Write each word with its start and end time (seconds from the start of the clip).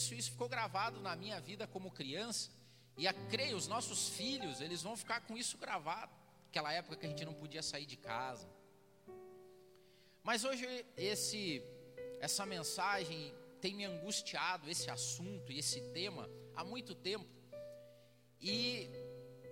isso, 0.00 0.14
isso 0.14 0.30
ficou 0.30 0.48
gravado 0.48 0.98
na 1.00 1.14
minha 1.14 1.38
vida 1.40 1.66
como 1.66 1.90
criança. 1.90 2.50
E 2.96 3.06
a, 3.06 3.12
creio, 3.12 3.56
os 3.56 3.68
nossos 3.68 4.08
filhos, 4.08 4.60
eles 4.60 4.82
vão 4.82 4.96
ficar 4.96 5.20
com 5.20 5.36
isso 5.36 5.58
gravado. 5.58 6.12
Aquela 6.48 6.72
época 6.72 6.96
que 6.96 7.06
a 7.06 7.08
gente 7.08 7.24
não 7.24 7.34
podia 7.34 7.62
sair 7.62 7.86
de 7.86 7.96
casa. 7.96 8.48
Mas 10.22 10.44
hoje 10.44 10.64
esse, 10.96 11.62
essa 12.20 12.44
mensagem 12.46 13.32
tem 13.60 13.74
me 13.74 13.84
angustiado, 13.84 14.70
esse 14.70 14.90
assunto 14.90 15.52
e 15.52 15.58
esse 15.58 15.80
tema, 15.92 16.28
há 16.56 16.64
muito 16.64 16.94
tempo. 16.94 17.28
E 18.40 18.88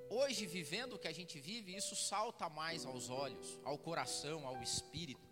hoje, 0.09 0.46
vivendo 0.46 0.95
o 0.95 0.99
que 0.99 1.09
a 1.09 1.12
gente 1.12 1.39
vive, 1.39 1.77
isso 1.77 1.95
salta 1.95 2.49
mais 2.49 2.87
aos 2.87 3.11
olhos, 3.11 3.59
ao 3.65 3.77
coração, 3.77 4.46
ao 4.46 4.62
espírito. 4.62 5.28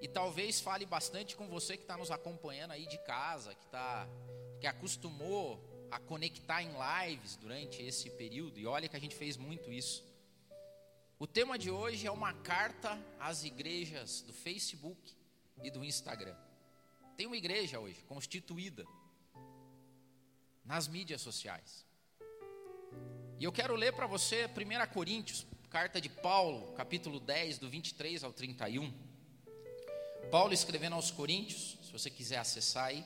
E 0.00 0.06
talvez 0.06 0.60
fale 0.60 0.86
bastante 0.86 1.34
com 1.34 1.48
você 1.48 1.76
que 1.76 1.82
está 1.82 1.96
nos 1.96 2.10
acompanhando 2.10 2.70
aí 2.72 2.86
de 2.86 2.98
casa, 2.98 3.54
que, 3.54 3.66
tá, 3.66 4.08
que 4.60 4.66
acostumou 4.66 5.60
a 5.90 5.98
conectar 5.98 6.62
em 6.62 6.70
lives 6.70 7.36
durante 7.36 7.82
esse 7.82 8.10
período. 8.10 8.58
E 8.58 8.66
olha 8.66 8.88
que 8.88 8.96
a 8.96 9.00
gente 9.00 9.16
fez 9.16 9.36
muito 9.36 9.72
isso. 9.72 10.06
O 11.18 11.26
tema 11.26 11.58
de 11.58 11.68
hoje 11.68 12.06
é 12.06 12.10
uma 12.10 12.32
carta 12.32 12.96
às 13.18 13.42
igrejas 13.42 14.22
do 14.22 14.32
Facebook 14.32 15.16
e 15.62 15.70
do 15.70 15.84
Instagram. 15.84 16.36
Tem 17.16 17.26
uma 17.26 17.36
igreja 17.36 17.80
hoje 17.80 18.00
constituída 18.04 18.86
nas 20.64 20.86
mídias 20.86 21.20
sociais. 21.20 21.84
E 23.40 23.42
eu 23.44 23.50
quero 23.50 23.74
ler 23.74 23.92
para 23.92 24.06
você 24.06 24.46
1 24.46 24.92
Coríntios, 24.92 25.44
carta 25.70 26.00
de 26.00 26.08
Paulo, 26.08 26.72
capítulo 26.74 27.18
10, 27.18 27.58
do 27.58 27.68
23 27.68 28.22
ao 28.22 28.32
31. 28.32 29.07
Paulo 30.30 30.52
escrevendo 30.52 30.94
aos 30.94 31.10
Coríntios, 31.10 31.78
se 31.82 31.90
você 31.90 32.10
quiser 32.10 32.36
acessar 32.36 32.86
aí. 32.86 33.04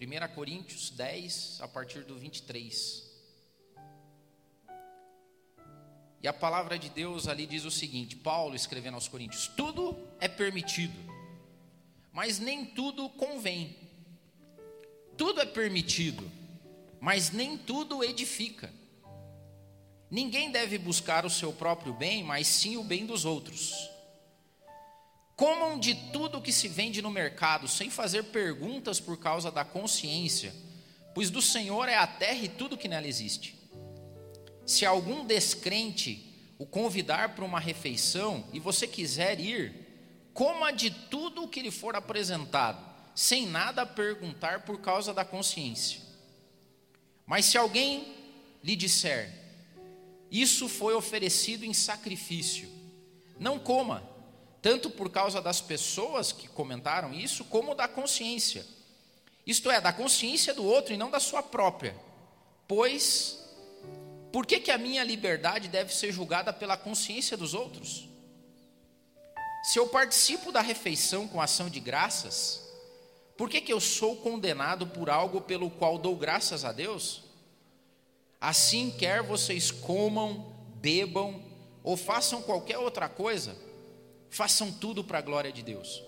1 0.00 0.34
Coríntios 0.34 0.90
10, 0.90 1.60
a 1.60 1.68
partir 1.68 2.04
do 2.04 2.16
23. 2.18 3.04
E 6.22 6.28
a 6.28 6.32
palavra 6.32 6.78
de 6.78 6.88
Deus 6.88 7.28
ali 7.28 7.46
diz 7.46 7.64
o 7.64 7.70
seguinte: 7.70 8.16
Paulo 8.16 8.56
escrevendo 8.56 8.94
aos 8.94 9.08
Coríntios: 9.08 9.46
Tudo 9.48 9.96
é 10.18 10.26
permitido, 10.26 10.96
mas 12.12 12.38
nem 12.38 12.64
tudo 12.64 13.10
convém. 13.10 13.76
Tudo 15.18 15.40
é 15.40 15.46
permitido, 15.46 16.30
mas 16.98 17.30
nem 17.30 17.58
tudo 17.58 18.02
edifica. 18.02 18.72
Ninguém 20.10 20.50
deve 20.50 20.78
buscar 20.78 21.26
o 21.26 21.30
seu 21.30 21.52
próprio 21.52 21.92
bem, 21.92 22.22
mas 22.22 22.46
sim 22.46 22.76
o 22.76 22.84
bem 22.84 23.04
dos 23.04 23.24
outros. 23.24 23.95
Comam 25.36 25.78
de 25.78 25.94
tudo 25.94 26.40
que 26.40 26.50
se 26.50 26.66
vende 26.66 27.02
no 27.02 27.10
mercado, 27.10 27.68
sem 27.68 27.90
fazer 27.90 28.24
perguntas 28.24 28.98
por 28.98 29.18
causa 29.18 29.50
da 29.50 29.66
consciência, 29.66 30.54
pois 31.14 31.28
do 31.28 31.42
Senhor 31.42 31.90
é 31.90 31.94
a 31.94 32.06
terra 32.06 32.44
e 32.44 32.48
tudo 32.48 32.76
que 32.76 32.88
nela 32.88 33.06
existe. 33.06 33.54
Se 34.64 34.86
algum 34.86 35.26
descrente 35.26 36.22
o 36.58 36.64
convidar 36.64 37.34
para 37.34 37.44
uma 37.44 37.60
refeição 37.60 38.46
e 38.50 38.58
você 38.58 38.88
quiser 38.88 39.38
ir, 39.38 39.74
coma 40.32 40.72
de 40.72 40.90
tudo 40.90 41.44
o 41.44 41.48
que 41.48 41.60
lhe 41.60 41.70
for 41.70 41.94
apresentado, 41.94 42.82
sem 43.14 43.46
nada 43.46 43.84
perguntar 43.84 44.62
por 44.62 44.80
causa 44.80 45.12
da 45.12 45.22
consciência. 45.22 46.00
Mas 47.26 47.44
se 47.44 47.58
alguém 47.58 48.14
lhe 48.64 48.74
disser, 48.74 49.30
isso 50.30 50.66
foi 50.66 50.94
oferecido 50.94 51.64
em 51.64 51.74
sacrifício. 51.74 52.70
Não 53.38 53.58
coma, 53.58 54.15
tanto 54.62 54.90
por 54.90 55.10
causa 55.10 55.40
das 55.40 55.60
pessoas 55.60 56.32
que 56.32 56.48
comentaram 56.48 57.12
isso, 57.12 57.44
como 57.44 57.74
da 57.74 57.86
consciência. 57.86 58.66
Isto 59.46 59.70
é, 59.70 59.80
da 59.80 59.92
consciência 59.92 60.52
do 60.52 60.64
outro 60.64 60.92
e 60.92 60.96
não 60.96 61.10
da 61.10 61.20
sua 61.20 61.42
própria. 61.42 61.94
Pois, 62.66 63.38
por 64.32 64.44
que, 64.44 64.58
que 64.58 64.70
a 64.70 64.78
minha 64.78 65.04
liberdade 65.04 65.68
deve 65.68 65.94
ser 65.94 66.12
julgada 66.12 66.52
pela 66.52 66.76
consciência 66.76 67.36
dos 67.36 67.54
outros? 67.54 68.08
Se 69.62 69.78
eu 69.78 69.88
participo 69.88 70.50
da 70.50 70.60
refeição 70.60 71.26
com 71.26 71.40
ação 71.40 71.70
de 71.70 71.80
graças, 71.80 72.62
por 73.36 73.50
que, 73.50 73.60
que 73.60 73.72
eu 73.72 73.80
sou 73.80 74.16
condenado 74.16 74.86
por 74.86 75.10
algo 75.10 75.40
pelo 75.40 75.70
qual 75.70 75.98
dou 75.98 76.16
graças 76.16 76.64
a 76.64 76.72
Deus? 76.72 77.22
Assim, 78.40 78.90
quer 78.90 79.22
vocês 79.22 79.70
comam, 79.70 80.54
bebam 80.76 81.42
ou 81.82 81.96
façam 81.96 82.42
qualquer 82.42 82.78
outra 82.78 83.08
coisa, 83.08 83.56
façam 84.30 84.72
tudo 84.72 85.02
para 85.04 85.18
a 85.18 85.22
glória 85.22 85.52
de 85.52 85.62
Deus. 85.62 86.02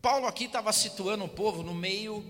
Paulo 0.00 0.26
aqui 0.26 0.44
estava 0.44 0.72
situando 0.72 1.24
o 1.24 1.28
povo 1.28 1.62
no 1.62 1.74
meio 1.74 2.24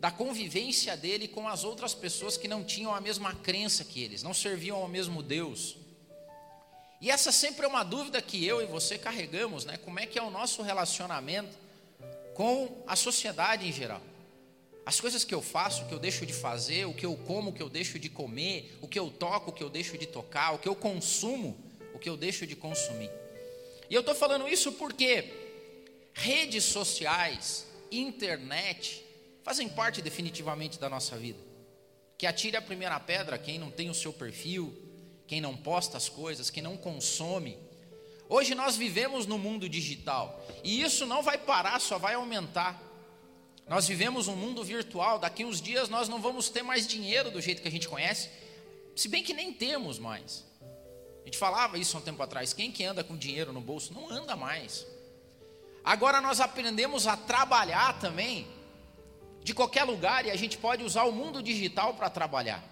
da 0.00 0.10
convivência 0.10 0.96
dele 0.96 1.28
com 1.28 1.46
as 1.46 1.62
outras 1.62 1.94
pessoas 1.94 2.36
que 2.36 2.48
não 2.48 2.64
tinham 2.64 2.92
a 2.92 3.00
mesma 3.00 3.32
crença 3.36 3.84
que 3.84 4.02
eles, 4.02 4.22
não 4.22 4.34
serviam 4.34 4.78
ao 4.78 4.88
mesmo 4.88 5.22
Deus. 5.22 5.76
E 7.00 7.10
essa 7.10 7.30
sempre 7.30 7.64
é 7.64 7.68
uma 7.68 7.84
dúvida 7.84 8.20
que 8.20 8.44
eu 8.44 8.60
e 8.60 8.66
você 8.66 8.98
carregamos, 8.98 9.64
né? 9.64 9.76
Como 9.76 10.00
é 10.00 10.06
que 10.06 10.18
é 10.18 10.22
o 10.22 10.30
nosso 10.30 10.62
relacionamento 10.62 11.56
com 12.34 12.82
a 12.86 12.96
sociedade 12.96 13.68
em 13.68 13.72
geral? 13.72 14.00
As 14.84 15.00
coisas 15.00 15.22
que 15.22 15.34
eu 15.34 15.40
faço, 15.40 15.82
o 15.82 15.86
que 15.86 15.94
eu 15.94 15.98
deixo 16.00 16.26
de 16.26 16.32
fazer, 16.32 16.86
o 16.86 16.94
que 16.94 17.06
eu 17.06 17.16
como, 17.16 17.50
o 17.50 17.52
que 17.52 17.62
eu 17.62 17.68
deixo 17.68 17.98
de 17.98 18.08
comer, 18.08 18.76
o 18.80 18.88
que 18.88 18.98
eu 18.98 19.10
toco, 19.10 19.50
o 19.50 19.52
que 19.52 19.62
eu 19.62 19.70
deixo 19.70 19.96
de 19.96 20.06
tocar, 20.06 20.52
o 20.52 20.58
que 20.58 20.68
eu 20.68 20.74
consumo, 20.74 21.56
o 21.94 21.98
que 21.98 22.08
eu 22.08 22.16
deixo 22.16 22.46
de 22.46 22.56
consumir. 22.56 23.10
E 23.88 23.94
eu 23.94 24.00
estou 24.00 24.14
falando 24.14 24.48
isso 24.48 24.72
porque 24.72 25.24
redes 26.14 26.64
sociais, 26.64 27.66
internet, 27.90 29.04
fazem 29.42 29.68
parte 29.68 30.00
definitivamente 30.00 30.78
da 30.78 30.88
nossa 30.88 31.16
vida. 31.16 31.38
Que 32.16 32.26
atire 32.26 32.56
a 32.56 32.62
primeira 32.62 32.98
pedra 33.00 33.38
quem 33.38 33.58
não 33.58 33.70
tem 33.70 33.90
o 33.90 33.94
seu 33.94 34.12
perfil, 34.12 34.72
quem 35.26 35.40
não 35.40 35.56
posta 35.56 35.96
as 35.96 36.08
coisas, 36.08 36.50
quem 36.50 36.62
não 36.62 36.76
consome. 36.76 37.58
Hoje 38.28 38.54
nós 38.54 38.76
vivemos 38.76 39.26
no 39.26 39.36
mundo 39.36 39.68
digital 39.68 40.42
e 40.64 40.80
isso 40.80 41.04
não 41.04 41.22
vai 41.22 41.36
parar, 41.36 41.80
só 41.80 41.98
vai 41.98 42.14
aumentar. 42.14 42.80
Nós 43.68 43.86
vivemos 43.86 44.28
um 44.28 44.36
mundo 44.36 44.64
virtual, 44.64 45.18
daqui 45.18 45.44
uns 45.44 45.60
dias 45.60 45.88
nós 45.88 46.08
não 46.08 46.20
vamos 46.20 46.48
ter 46.48 46.62
mais 46.62 46.86
dinheiro 46.86 47.30
do 47.30 47.40
jeito 47.40 47.62
que 47.62 47.68
a 47.68 47.70
gente 47.70 47.88
conhece, 47.88 48.28
se 48.94 49.08
bem 49.08 49.22
que 49.22 49.32
nem 49.32 49.52
temos 49.52 49.98
mais. 49.98 50.44
A 51.22 51.24
gente 51.24 51.38
falava 51.38 51.78
isso 51.78 51.96
há 51.96 52.00
um 52.00 52.02
tempo 52.02 52.22
atrás, 52.22 52.52
quem 52.52 52.70
que 52.70 52.84
anda 52.84 53.02
com 53.02 53.16
dinheiro 53.16 53.52
no 53.52 53.60
bolso 53.60 53.94
não 53.94 54.10
anda 54.10 54.36
mais. 54.36 54.86
Agora 55.84 56.20
nós 56.20 56.40
aprendemos 56.40 57.06
a 57.06 57.16
trabalhar 57.16 57.98
também 57.98 58.46
de 59.42 59.54
qualquer 59.54 59.84
lugar 59.84 60.26
e 60.26 60.30
a 60.30 60.36
gente 60.36 60.58
pode 60.58 60.84
usar 60.84 61.04
o 61.04 61.12
mundo 61.12 61.42
digital 61.42 61.94
para 61.94 62.10
trabalhar. 62.10 62.62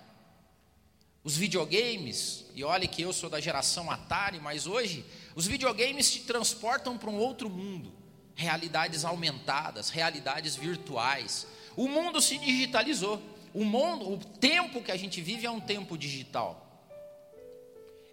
Os 1.23 1.37
videogames, 1.37 2.47
e 2.55 2.65
olhe 2.65 2.89
que 2.89 3.03
eu 3.03 3.13
sou 3.13 3.29
da 3.29 3.41
geração 3.41 3.91
Atari, 3.91 4.41
mas 4.41 4.67
hoje 4.67 5.05
os 5.35 5.47
videogames 5.47 6.11
te 6.11 6.21
transportam 6.21 6.97
para 6.97 7.11
um 7.11 7.19
outro 7.19 7.51
mundo 7.51 7.93
realidades 8.35 9.05
aumentadas, 9.05 9.91
realidades 9.91 10.57
virtuais. 10.57 11.47
O 11.77 11.87
mundo 11.87 12.21
se 12.21 12.39
digitalizou. 12.39 13.21
O 13.53 13.65
mundo, 13.65 14.11
o 14.11 14.17
tempo 14.17 14.83
que 14.83 14.91
a 14.91 14.97
gente 14.97 15.21
vive 15.21 15.45
é 15.45 15.51
um 15.51 15.61
tempo 15.61 15.99
digital. 15.99 16.70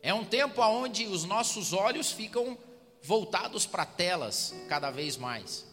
É 0.02 0.14
um 0.14 0.24
tempo 0.24 0.62
onde 0.62 1.06
os 1.06 1.24
nossos 1.24 1.74
olhos 1.74 2.12
ficam 2.12 2.58
voltados 3.02 3.66
para 3.66 3.86
telas 3.86 4.54
cada 4.68 4.92
vez 4.92 5.18
mais. 5.18 5.66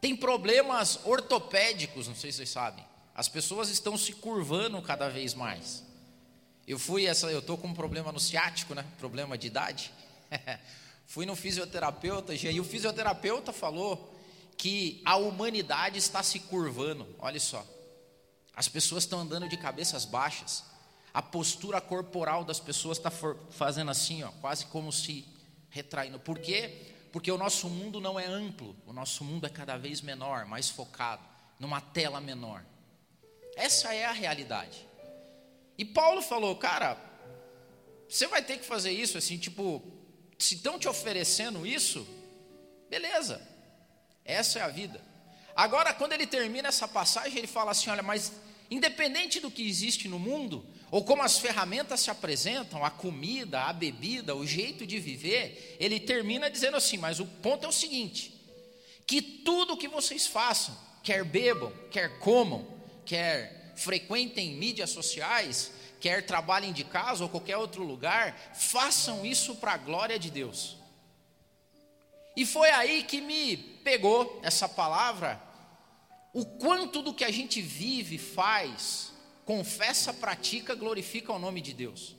Tem 0.00 0.16
problemas 0.16 1.00
ortopédicos, 1.04 2.08
não 2.08 2.14
sei 2.14 2.32
se 2.32 2.38
vocês 2.38 2.50
sabem. 2.50 2.84
As 3.14 3.28
pessoas 3.28 3.68
estão 3.68 3.98
se 3.98 4.12
curvando 4.14 4.80
cada 4.80 5.08
vez 5.08 5.34
mais. 5.34 5.84
Eu 6.66 6.78
fui 6.78 7.06
essa, 7.06 7.26
eu 7.30 7.42
tô 7.42 7.58
com 7.58 7.68
um 7.68 7.74
problema 7.74 8.12
no 8.12 8.20
ciático, 8.20 8.74
né? 8.74 8.84
Problema 8.98 9.36
de 9.36 9.46
idade. 9.46 9.92
Fui 11.10 11.26
no 11.26 11.34
fisioterapeuta 11.34 12.32
e 12.32 12.60
o 12.60 12.64
fisioterapeuta 12.64 13.52
falou 13.52 14.16
que 14.56 15.02
a 15.04 15.16
humanidade 15.16 15.98
está 15.98 16.22
se 16.22 16.38
curvando. 16.38 17.04
Olha 17.18 17.40
só. 17.40 17.66
As 18.54 18.68
pessoas 18.68 19.02
estão 19.02 19.18
andando 19.18 19.48
de 19.48 19.56
cabeças 19.56 20.04
baixas. 20.04 20.62
A 21.12 21.20
postura 21.20 21.80
corporal 21.80 22.44
das 22.44 22.60
pessoas 22.60 22.98
está 22.98 23.10
fazendo 23.50 23.90
assim, 23.90 24.22
ó, 24.22 24.30
quase 24.40 24.66
como 24.66 24.92
se 24.92 25.26
retraindo. 25.68 26.18
Por 26.18 26.38
quê? 26.38 26.92
Porque 27.12 27.30
o 27.30 27.38
nosso 27.38 27.68
mundo 27.68 28.00
não 28.00 28.18
é 28.18 28.26
amplo, 28.26 28.76
o 28.86 28.92
nosso 28.92 29.24
mundo 29.24 29.46
é 29.46 29.50
cada 29.50 29.76
vez 29.76 30.00
menor, 30.00 30.46
mais 30.46 30.68
focado, 30.68 31.22
numa 31.58 31.80
tela 31.80 32.20
menor. 32.20 32.64
Essa 33.56 33.94
é 33.94 34.04
a 34.04 34.12
realidade. 34.12 34.86
E 35.76 35.84
Paulo 35.84 36.22
falou, 36.22 36.54
cara, 36.56 36.96
você 38.08 38.26
vai 38.26 38.42
ter 38.42 38.58
que 38.58 38.64
fazer 38.64 38.92
isso 38.92 39.18
assim, 39.18 39.38
tipo, 39.38 39.82
se 40.38 40.54
estão 40.54 40.78
te 40.78 40.88
oferecendo 40.88 41.66
isso, 41.66 42.06
beleza, 42.88 43.40
essa 44.24 44.58
é 44.58 44.62
a 44.62 44.68
vida. 44.68 45.00
Agora, 45.54 45.92
quando 45.92 46.12
ele 46.12 46.26
termina 46.26 46.68
essa 46.68 46.88
passagem, 46.88 47.38
ele 47.38 47.46
fala 47.46 47.72
assim: 47.72 47.90
olha, 47.90 48.02
mas 48.02 48.32
independente 48.70 49.40
do 49.40 49.50
que 49.50 49.68
existe 49.68 50.08
no 50.08 50.18
mundo, 50.18 50.64
ou 50.90 51.04
como 51.04 51.22
as 51.22 51.38
ferramentas 51.38 52.00
se 52.00 52.10
apresentam, 52.10 52.84
a 52.84 52.90
comida, 52.90 53.62
a 53.62 53.72
bebida, 53.72 54.34
o 54.34 54.46
jeito 54.46 54.84
de 54.84 54.98
viver, 54.98 55.76
ele 55.78 56.00
termina 56.00 56.50
dizendo 56.50 56.76
assim: 56.76 56.96
mas 56.96 57.20
o 57.20 57.26
ponto 57.26 57.64
é 57.64 57.68
o 57.68 57.72
seguinte: 57.72 58.34
que 59.06 59.22
tudo 59.22 59.76
que 59.76 59.86
vocês 59.86 60.26
façam, 60.26 60.76
quer 61.02 61.24
bebam, 61.24 61.72
quer 61.90 62.18
comam, 62.18 62.66
quer 63.04 63.72
frequentem 63.76 64.54
mídias 64.54 64.90
sociais, 64.90 65.72
quer 66.00 66.26
trabalhem 66.26 66.72
de 66.72 66.84
casa 66.84 67.22
ou 67.22 67.30
qualquer 67.30 67.56
outro 67.56 67.84
lugar, 67.84 68.36
façam 68.54 69.24
isso 69.24 69.54
para 69.56 69.72
a 69.72 69.78
glória 69.78 70.18
de 70.18 70.30
Deus. 70.30 70.76
E 72.36 72.44
foi 72.44 72.70
aí 72.70 73.02
que 73.02 73.20
me 73.20 73.56
pegou 73.56 74.40
essa 74.42 74.68
palavra, 74.68 75.40
o 76.32 76.44
quanto 76.44 77.02
do 77.02 77.14
que 77.14 77.24
a 77.24 77.30
gente 77.30 77.60
vive, 77.60 78.18
faz, 78.18 79.09
confessa, 79.50 80.14
pratica, 80.14 80.76
glorifica 80.76 81.32
o 81.32 81.38
nome 81.38 81.60
de 81.60 81.74
Deus. 81.74 82.14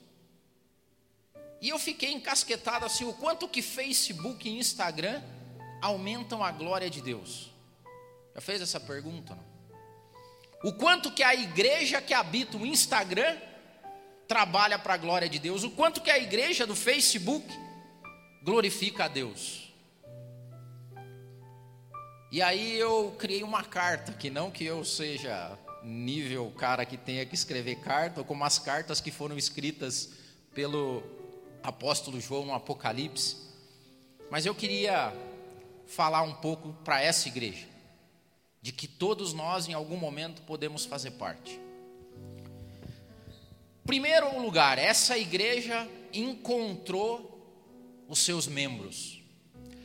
E 1.62 1.70
eu 1.70 1.78
fiquei 1.78 2.12
encasquetado 2.12 2.84
assim, 2.84 3.06
o 3.06 3.14
quanto 3.14 3.48
que 3.48 3.62
Facebook 3.62 4.46
e 4.46 4.58
Instagram 4.58 5.22
aumentam 5.80 6.44
a 6.44 6.52
glória 6.52 6.90
de 6.90 7.00
Deus. 7.00 7.50
Já 8.34 8.40
fez 8.42 8.60
essa 8.60 8.78
pergunta? 8.78 9.34
Não? 9.34 10.70
O 10.70 10.74
quanto 10.74 11.10
que 11.10 11.22
a 11.22 11.34
igreja 11.34 12.02
que 12.02 12.12
habita 12.12 12.58
o 12.58 12.66
Instagram 12.66 13.34
trabalha 14.28 14.78
para 14.78 14.92
a 14.92 14.98
glória 14.98 15.26
de 15.26 15.38
Deus, 15.38 15.64
o 15.64 15.70
quanto 15.70 16.02
que 16.02 16.10
a 16.10 16.18
igreja 16.18 16.66
do 16.66 16.76
Facebook 16.76 17.48
glorifica 18.42 19.06
a 19.06 19.08
Deus. 19.08 19.72
E 22.30 22.42
aí 22.42 22.76
eu 22.76 23.16
criei 23.18 23.42
uma 23.42 23.64
carta, 23.64 24.12
que 24.12 24.28
não 24.28 24.50
que 24.50 24.66
eu 24.66 24.84
seja 24.84 25.58
nível 25.84 26.50
cara 26.56 26.84
que 26.84 26.96
tenha 26.96 27.26
que 27.26 27.34
escrever 27.34 27.76
carta, 27.76 28.20
ou 28.20 28.24
como 28.24 28.44
as 28.44 28.58
cartas 28.58 29.00
que 29.00 29.10
foram 29.10 29.36
escritas 29.36 30.10
pelo 30.54 31.02
apóstolo 31.62 32.20
João 32.20 32.46
no 32.46 32.54
Apocalipse, 32.54 33.36
mas 34.30 34.46
eu 34.46 34.54
queria 34.54 35.12
falar 35.86 36.22
um 36.22 36.34
pouco 36.34 36.72
para 36.84 37.02
essa 37.02 37.28
igreja, 37.28 37.66
de 38.60 38.72
que 38.72 38.86
todos 38.86 39.32
nós 39.32 39.68
em 39.68 39.74
algum 39.74 39.96
momento 39.96 40.42
podemos 40.42 40.84
fazer 40.84 41.12
parte. 41.12 41.60
Primeiro 43.84 44.40
lugar, 44.40 44.78
essa 44.78 45.18
igreja 45.18 45.88
encontrou 46.12 47.28
os 48.08 48.20
seus 48.20 48.46
membros. 48.46 49.20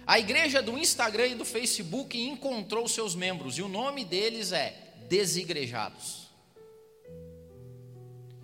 A 0.05 0.19
igreja 0.19 0.61
do 0.61 0.77
Instagram 0.77 1.27
e 1.27 1.35
do 1.35 1.43
Facebook 1.43 2.17
encontrou 2.17 2.85
os 2.85 2.93
seus 2.93 3.15
membros, 3.15 3.57
e 3.57 3.61
o 3.61 3.67
nome 3.67 4.05
deles 4.05 4.51
é 4.51 4.86
Desigrejados. 5.07 6.27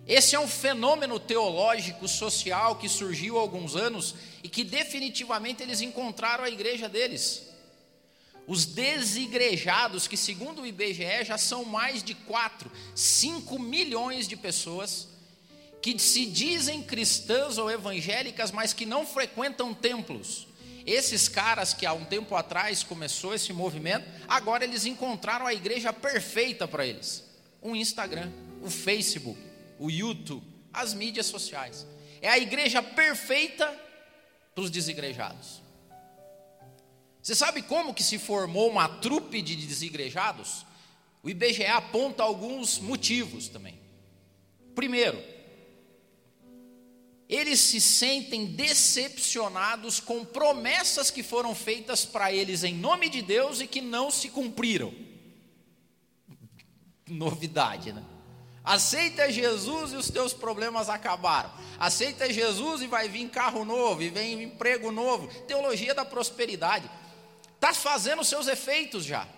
Esse 0.06 0.36
é 0.36 0.40
um 0.40 0.46
fenômeno 0.46 1.18
teológico, 1.18 2.06
social 2.06 2.76
que 2.76 2.88
surgiu 2.88 3.38
há 3.38 3.40
alguns 3.40 3.74
anos 3.74 4.14
e 4.42 4.48
que 4.48 4.62
definitivamente 4.62 5.62
eles 5.62 5.80
encontraram 5.80 6.44
a 6.44 6.50
igreja 6.50 6.88
deles. 6.88 7.48
Os 8.46 8.66
desigrejados, 8.66 10.06
que 10.06 10.16
segundo 10.16 10.62
o 10.62 10.66
IBGE 10.66 11.24
já 11.24 11.38
são 11.38 11.64
mais 11.64 12.02
de 12.02 12.14
4, 12.14 12.70
5 12.94 13.58
milhões 13.58 14.28
de 14.28 14.36
pessoas, 14.36 15.08
que 15.80 15.98
se 15.98 16.26
dizem 16.26 16.82
cristãs 16.82 17.56
ou 17.56 17.70
evangélicas, 17.70 18.50
mas 18.50 18.74
que 18.74 18.84
não 18.84 19.06
frequentam 19.06 19.72
templos. 19.72 20.46
Esses 20.86 21.28
caras 21.28 21.72
que 21.72 21.86
há 21.86 21.92
um 21.92 22.04
tempo 22.04 22.34
atrás 22.34 22.82
começou 22.82 23.34
esse 23.34 23.52
movimento, 23.52 24.06
agora 24.28 24.64
eles 24.64 24.84
encontraram 24.84 25.46
a 25.46 25.54
igreja 25.54 25.92
perfeita 25.92 26.68
para 26.68 26.86
eles: 26.86 27.24
o 27.62 27.74
Instagram, 27.74 28.30
o 28.62 28.70
Facebook, 28.70 29.40
o 29.78 29.90
YouTube, 29.90 30.46
as 30.72 30.92
mídias 30.92 31.26
sociais. 31.26 31.86
É 32.20 32.28
a 32.28 32.38
igreja 32.38 32.82
perfeita 32.82 33.66
para 34.54 34.64
os 34.64 34.70
desigrejados. 34.70 35.62
Você 37.22 37.34
sabe 37.34 37.62
como 37.62 37.94
que 37.94 38.02
se 38.02 38.18
formou 38.18 38.70
uma 38.70 38.86
trupe 38.86 39.40
de 39.40 39.56
desigrejados? 39.56 40.66
O 41.22 41.30
IBGE 41.30 41.64
aponta 41.64 42.22
alguns 42.22 42.78
motivos 42.78 43.48
também. 43.48 43.80
Primeiro, 44.74 45.22
eles 47.34 47.60
se 47.60 47.80
sentem 47.80 48.46
decepcionados 48.46 49.98
com 49.98 50.24
promessas 50.24 51.10
que 51.10 51.22
foram 51.22 51.54
feitas 51.54 52.04
para 52.04 52.32
eles 52.32 52.62
em 52.62 52.74
nome 52.74 53.08
de 53.08 53.22
Deus 53.22 53.60
e 53.60 53.66
que 53.66 53.80
não 53.80 54.10
se 54.10 54.28
cumpriram. 54.28 54.94
Novidade, 57.06 57.92
né? 57.92 58.02
Aceita 58.62 59.30
Jesus 59.30 59.92
e 59.92 59.96
os 59.96 60.10
teus 60.10 60.32
problemas 60.32 60.88
acabaram. 60.88 61.52
Aceita 61.78 62.32
Jesus 62.32 62.80
e 62.80 62.86
vai 62.86 63.10
vir 63.10 63.28
carro 63.28 63.62
novo, 63.62 64.02
e 64.02 64.08
vem 64.08 64.42
emprego 64.42 64.90
novo. 64.90 65.28
Teologia 65.42 65.94
da 65.94 66.04
prosperidade. 66.04 66.90
Está 67.54 67.74
fazendo 67.74 68.24
seus 68.24 68.48
efeitos 68.48 69.04
já. 69.04 69.28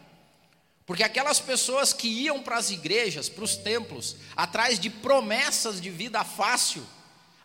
Porque 0.84 1.02
aquelas 1.02 1.40
pessoas 1.40 1.92
que 1.92 2.06
iam 2.06 2.40
para 2.40 2.56
as 2.58 2.70
igrejas, 2.70 3.28
para 3.28 3.42
os 3.42 3.56
templos, 3.56 4.16
atrás 4.37 4.78
de 4.78 4.88
promessas 4.88 5.81
de 5.81 5.90
vida 5.90 6.22
fácil, 6.22 6.87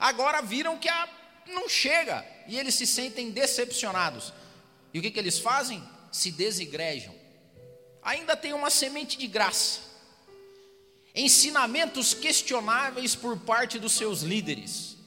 agora 0.01 0.41
viram 0.41 0.79
que 0.79 0.89
a, 0.89 1.07
não 1.47 1.69
chega 1.69 2.25
e 2.47 2.57
eles 2.57 2.75
se 2.75 2.87
sentem 2.87 3.29
decepcionados. 3.29 4.33
E 4.91 4.99
o 4.99 5.01
que, 5.01 5.11
que 5.11 5.19
eles 5.19 5.39
fazem? 5.39 5.81
Se 6.11 6.31
desigrejam. 6.31 7.15
Ainda 8.01 8.35
tem 8.35 8.51
uma 8.51 8.69
semente 8.69 9.17
de 9.17 9.27
graça. 9.27 9.79
Ensinamentos 11.13 12.13
questionáveis 12.13 13.15
por 13.15 13.37
parte 13.39 13.77
dos 13.77 13.93
seus 13.93 14.21
líderes. 14.21 14.97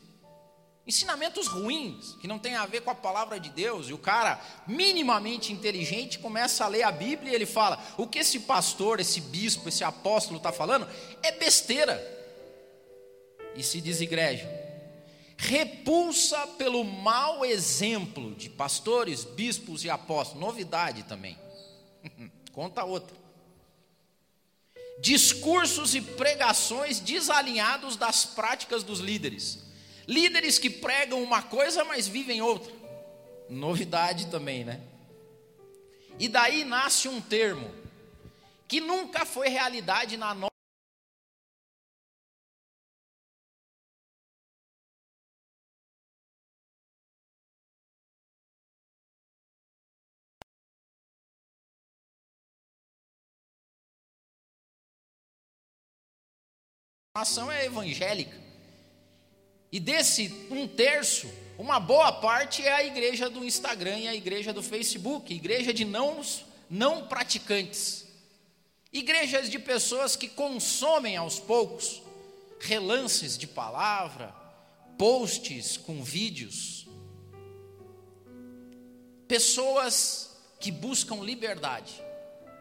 Ensinamentos 0.87 1.47
ruins, 1.47 2.14
que 2.20 2.29
não 2.29 2.38
tem 2.38 2.55
a 2.55 2.67
ver 2.67 2.82
com 2.82 2.90
a 2.90 2.94
palavra 2.94 3.40
de 3.40 3.49
Deus, 3.49 3.88
e 3.88 3.94
o 3.94 3.99
cara 3.99 4.38
minimamente 4.67 5.50
inteligente 5.50 6.19
começa 6.19 6.62
a 6.62 6.69
ler 6.69 6.82
a 6.82 6.93
Bíblia 6.93 7.32
e 7.32 7.35
ele 7.35 7.47
fala: 7.47 7.82
o 7.97 8.06
que 8.06 8.19
esse 8.19 8.40
pastor, 8.40 9.00
esse 9.00 9.20
bispo, 9.20 9.69
esse 9.69 9.82
apóstolo 9.82 10.37
está 10.37 10.52
falando 10.52 10.87
é 11.23 11.32
besteira. 11.32 12.12
E 13.56 13.62
se 13.62 13.81
desigrejam 13.81 14.63
repulsa 15.37 16.47
pelo 16.59 16.85
mau 16.85 17.45
exemplo 17.45 18.35
de 18.35 18.49
pastores, 18.49 19.25
bispos 19.25 19.85
e 19.85 19.91
apóstolos. 19.91 20.41
Novidade 20.41 21.03
também. 21.05 21.39
Conta 22.53 22.85
outra. 22.85 23.17
Discursos 25.01 25.95
e 25.95 26.01
pregações 26.01 27.01
desalinhados 27.01 27.97
das 27.97 28.25
práticas 28.25 28.83
dos 28.83 29.01
líderes. 29.01 29.65
Líderes 30.07 30.59
que 30.59 30.71
pregam 30.71 31.23
uma 31.23 31.43
coisa, 31.43 31.85
mas 31.85 32.07
vivem 32.07 32.41
outra. 32.41 32.73
Novidade 33.49 34.27
também, 34.27 34.65
né? 34.65 34.81
E 36.19 36.29
daí 36.29 36.65
nasce 36.65 37.09
um 37.09 37.21
termo 37.21 37.71
que 38.69 38.81
nunca 38.81 39.27
foi 39.27 39.49
realidade 39.49 40.17
na 40.17 40.33
nossa 40.33 40.54
nação 57.14 57.50
é 57.50 57.64
evangélica. 57.64 58.37
E 59.71 59.78
desse 59.78 60.49
um 60.50 60.66
terço, 60.66 61.30
uma 61.56 61.78
boa 61.78 62.11
parte 62.11 62.61
é 62.66 62.73
a 62.73 62.85
igreja 62.85 63.30
do 63.30 63.44
Instagram 63.44 64.00
e 64.00 64.09
a 64.09 64.14
igreja 64.16 64.52
do 64.52 64.61
Facebook, 64.61 65.33
igreja 65.33 65.73
de 65.73 65.85
não, 65.85 66.21
não 66.68 67.06
praticantes. 67.06 68.04
Igrejas 68.92 69.49
de 69.49 69.61
pessoas 69.61 70.16
que 70.16 70.26
consomem 70.26 71.16
aos 71.16 71.38
poucos 71.38 72.02
relances 72.59 73.38
de 73.38 73.47
palavra, 73.47 74.35
posts 74.99 75.76
com 75.76 76.02
vídeos. 76.02 76.88
Pessoas 79.28 80.37
que 80.59 80.73
buscam 80.73 81.23
liberdade 81.23 81.94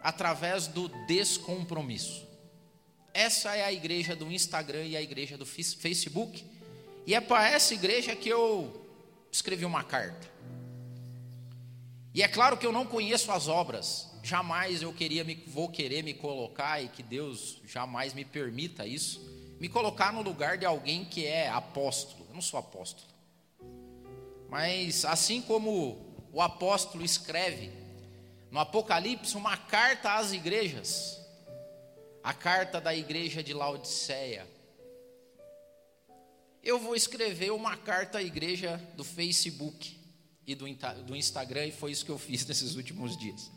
através 0.03 0.67
do 0.67 0.89
descompromisso. 1.07 2.32
Essa 3.13 3.55
é 3.55 3.63
a 3.63 3.71
igreja 3.71 4.15
do 4.15 4.31
Instagram 4.31 4.85
e 4.85 4.97
a 4.97 5.01
igreja 5.01 5.37
do 5.37 5.45
Facebook. 5.45 6.43
E 7.05 7.13
é 7.13 7.21
para 7.21 7.47
essa 7.47 7.73
igreja 7.73 8.15
que 8.15 8.29
eu 8.29 8.87
escrevi 9.31 9.65
uma 9.65 9.83
carta. 9.83 10.27
E 12.13 12.21
é 12.21 12.27
claro 12.27 12.57
que 12.57 12.65
eu 12.65 12.71
não 12.71 12.85
conheço 12.85 13.31
as 13.31 13.47
obras. 13.47 14.09
Jamais 14.23 14.81
eu 14.81 14.93
queria 14.93 15.23
me, 15.23 15.35
vou 15.47 15.69
querer 15.69 16.03
me 16.03 16.13
colocar 16.13 16.81
e 16.81 16.87
que 16.87 17.03
Deus 17.03 17.59
jamais 17.65 18.13
me 18.13 18.23
permita 18.23 18.87
isso, 18.87 19.21
me 19.59 19.67
colocar 19.67 20.13
no 20.13 20.21
lugar 20.21 20.57
de 20.57 20.65
alguém 20.65 21.03
que 21.03 21.25
é 21.25 21.49
apóstolo. 21.49 22.25
Eu 22.29 22.35
não 22.35 22.41
sou 22.41 22.59
apóstolo. 22.59 23.07
Mas 24.49 25.03
assim 25.03 25.41
como 25.41 26.15
o 26.31 26.41
apóstolo 26.41 27.03
escreve 27.03 27.71
no 28.49 28.59
Apocalipse 28.59 29.35
uma 29.35 29.57
carta 29.57 30.13
às 30.13 30.31
igrejas, 30.31 31.19
a 32.23 32.33
carta 32.33 32.79
da 32.79 32.95
igreja 32.95 33.43
de 33.43 33.53
Laodiceia. 33.53 34.47
Eu 36.63 36.79
vou 36.79 36.95
escrever 36.95 37.51
uma 37.51 37.75
carta 37.75 38.19
à 38.19 38.23
igreja 38.23 38.77
do 38.95 39.03
Facebook 39.03 39.99
e 40.47 40.55
do, 40.55 40.65
Instagram, 40.65 41.67
e 41.67 41.71
foi 41.71 41.91
isso 41.91 42.05
que 42.05 42.11
eu 42.11 42.17
fiz 42.17 42.45
nesses 42.47 42.75
últimos 42.75 43.17
dias. 43.17 43.51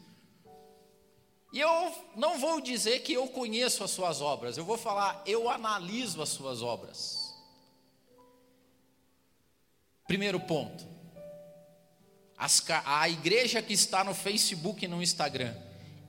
E 1.52 1.60
eu 1.60 1.94
não 2.16 2.38
vou 2.38 2.60
dizer 2.60 3.00
que 3.00 3.12
eu 3.12 3.28
conheço 3.28 3.84
as 3.84 3.92
suas 3.92 4.20
obras, 4.20 4.58
eu 4.58 4.64
vou 4.64 4.76
falar, 4.76 5.22
eu 5.24 5.48
analiso 5.48 6.20
as 6.20 6.30
suas 6.30 6.60
obras. 6.60 7.34
Primeiro 10.08 10.40
ponto. 10.40 10.84
As, 12.36 12.62
a 12.84 13.08
igreja 13.08 13.62
que 13.62 13.72
está 13.72 14.04
no 14.04 14.14
Facebook 14.14 14.84
e 14.84 14.88
no 14.88 15.02
Instagram. 15.02 15.54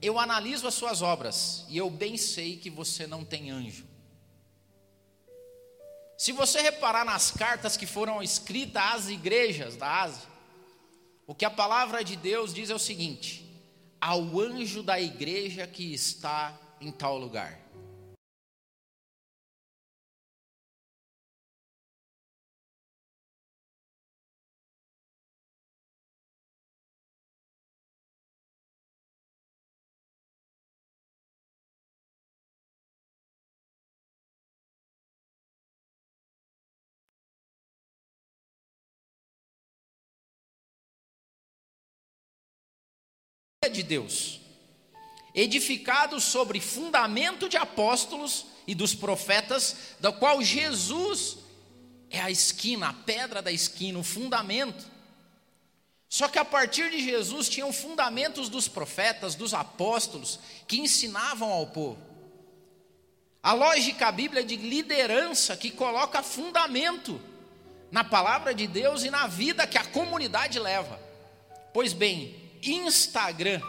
Eu 0.00 0.18
analiso 0.18 0.66
as 0.66 0.74
suas 0.74 1.02
obras 1.02 1.64
e 1.68 1.76
eu 1.76 1.90
bem 1.90 2.16
sei 2.16 2.56
que 2.56 2.70
você 2.70 3.06
não 3.06 3.24
tem 3.24 3.50
anjo. 3.50 3.86
Se 6.16 6.32
você 6.32 6.60
reparar 6.60 7.04
nas 7.04 7.30
cartas 7.30 7.76
que 7.76 7.86
foram 7.86 8.22
escritas 8.22 8.82
às 8.82 9.08
igrejas 9.08 9.76
da 9.76 10.02
Ásia, 10.02 10.28
o 11.26 11.34
que 11.34 11.44
a 11.44 11.50
palavra 11.50 12.02
de 12.02 12.16
Deus 12.16 12.52
diz 12.54 12.70
é 12.70 12.74
o 12.74 12.78
seguinte: 12.78 13.44
ao 14.00 14.40
anjo 14.40 14.82
da 14.82 15.00
igreja 15.00 15.66
que 15.66 15.92
está 15.92 16.58
em 16.80 16.90
tal 16.90 17.18
lugar. 17.18 17.67
De 43.68 43.82
Deus, 43.82 44.40
edificado 45.34 46.20
sobre 46.20 46.60
fundamento 46.60 47.48
de 47.48 47.56
apóstolos 47.56 48.46
e 48.66 48.74
dos 48.74 48.94
profetas, 48.94 49.94
da 50.00 50.12
qual 50.12 50.42
Jesus 50.42 51.38
é 52.10 52.20
a 52.20 52.30
esquina, 52.30 52.88
a 52.88 52.92
pedra 52.92 53.40
da 53.40 53.52
esquina, 53.52 53.98
o 53.98 54.04
fundamento. 54.04 54.84
Só 56.08 56.26
que 56.26 56.38
a 56.38 56.44
partir 56.44 56.90
de 56.90 57.04
Jesus 57.04 57.48
tinham 57.48 57.72
fundamentos 57.72 58.48
dos 58.48 58.66
profetas, 58.66 59.34
dos 59.34 59.52
apóstolos, 59.52 60.40
que 60.66 60.80
ensinavam 60.80 61.50
ao 61.50 61.66
povo. 61.66 61.98
A 63.42 63.52
lógica 63.52 64.10
bíblica 64.10 64.44
de 64.44 64.56
liderança 64.56 65.56
que 65.56 65.70
coloca 65.70 66.22
fundamento 66.22 67.20
na 67.90 68.02
palavra 68.02 68.54
de 68.54 68.66
Deus 68.66 69.04
e 69.04 69.10
na 69.10 69.26
vida 69.26 69.66
que 69.66 69.78
a 69.78 69.84
comunidade 69.84 70.58
leva. 70.58 70.98
Pois 71.72 71.92
bem, 71.92 72.47
Instagram 72.62 73.60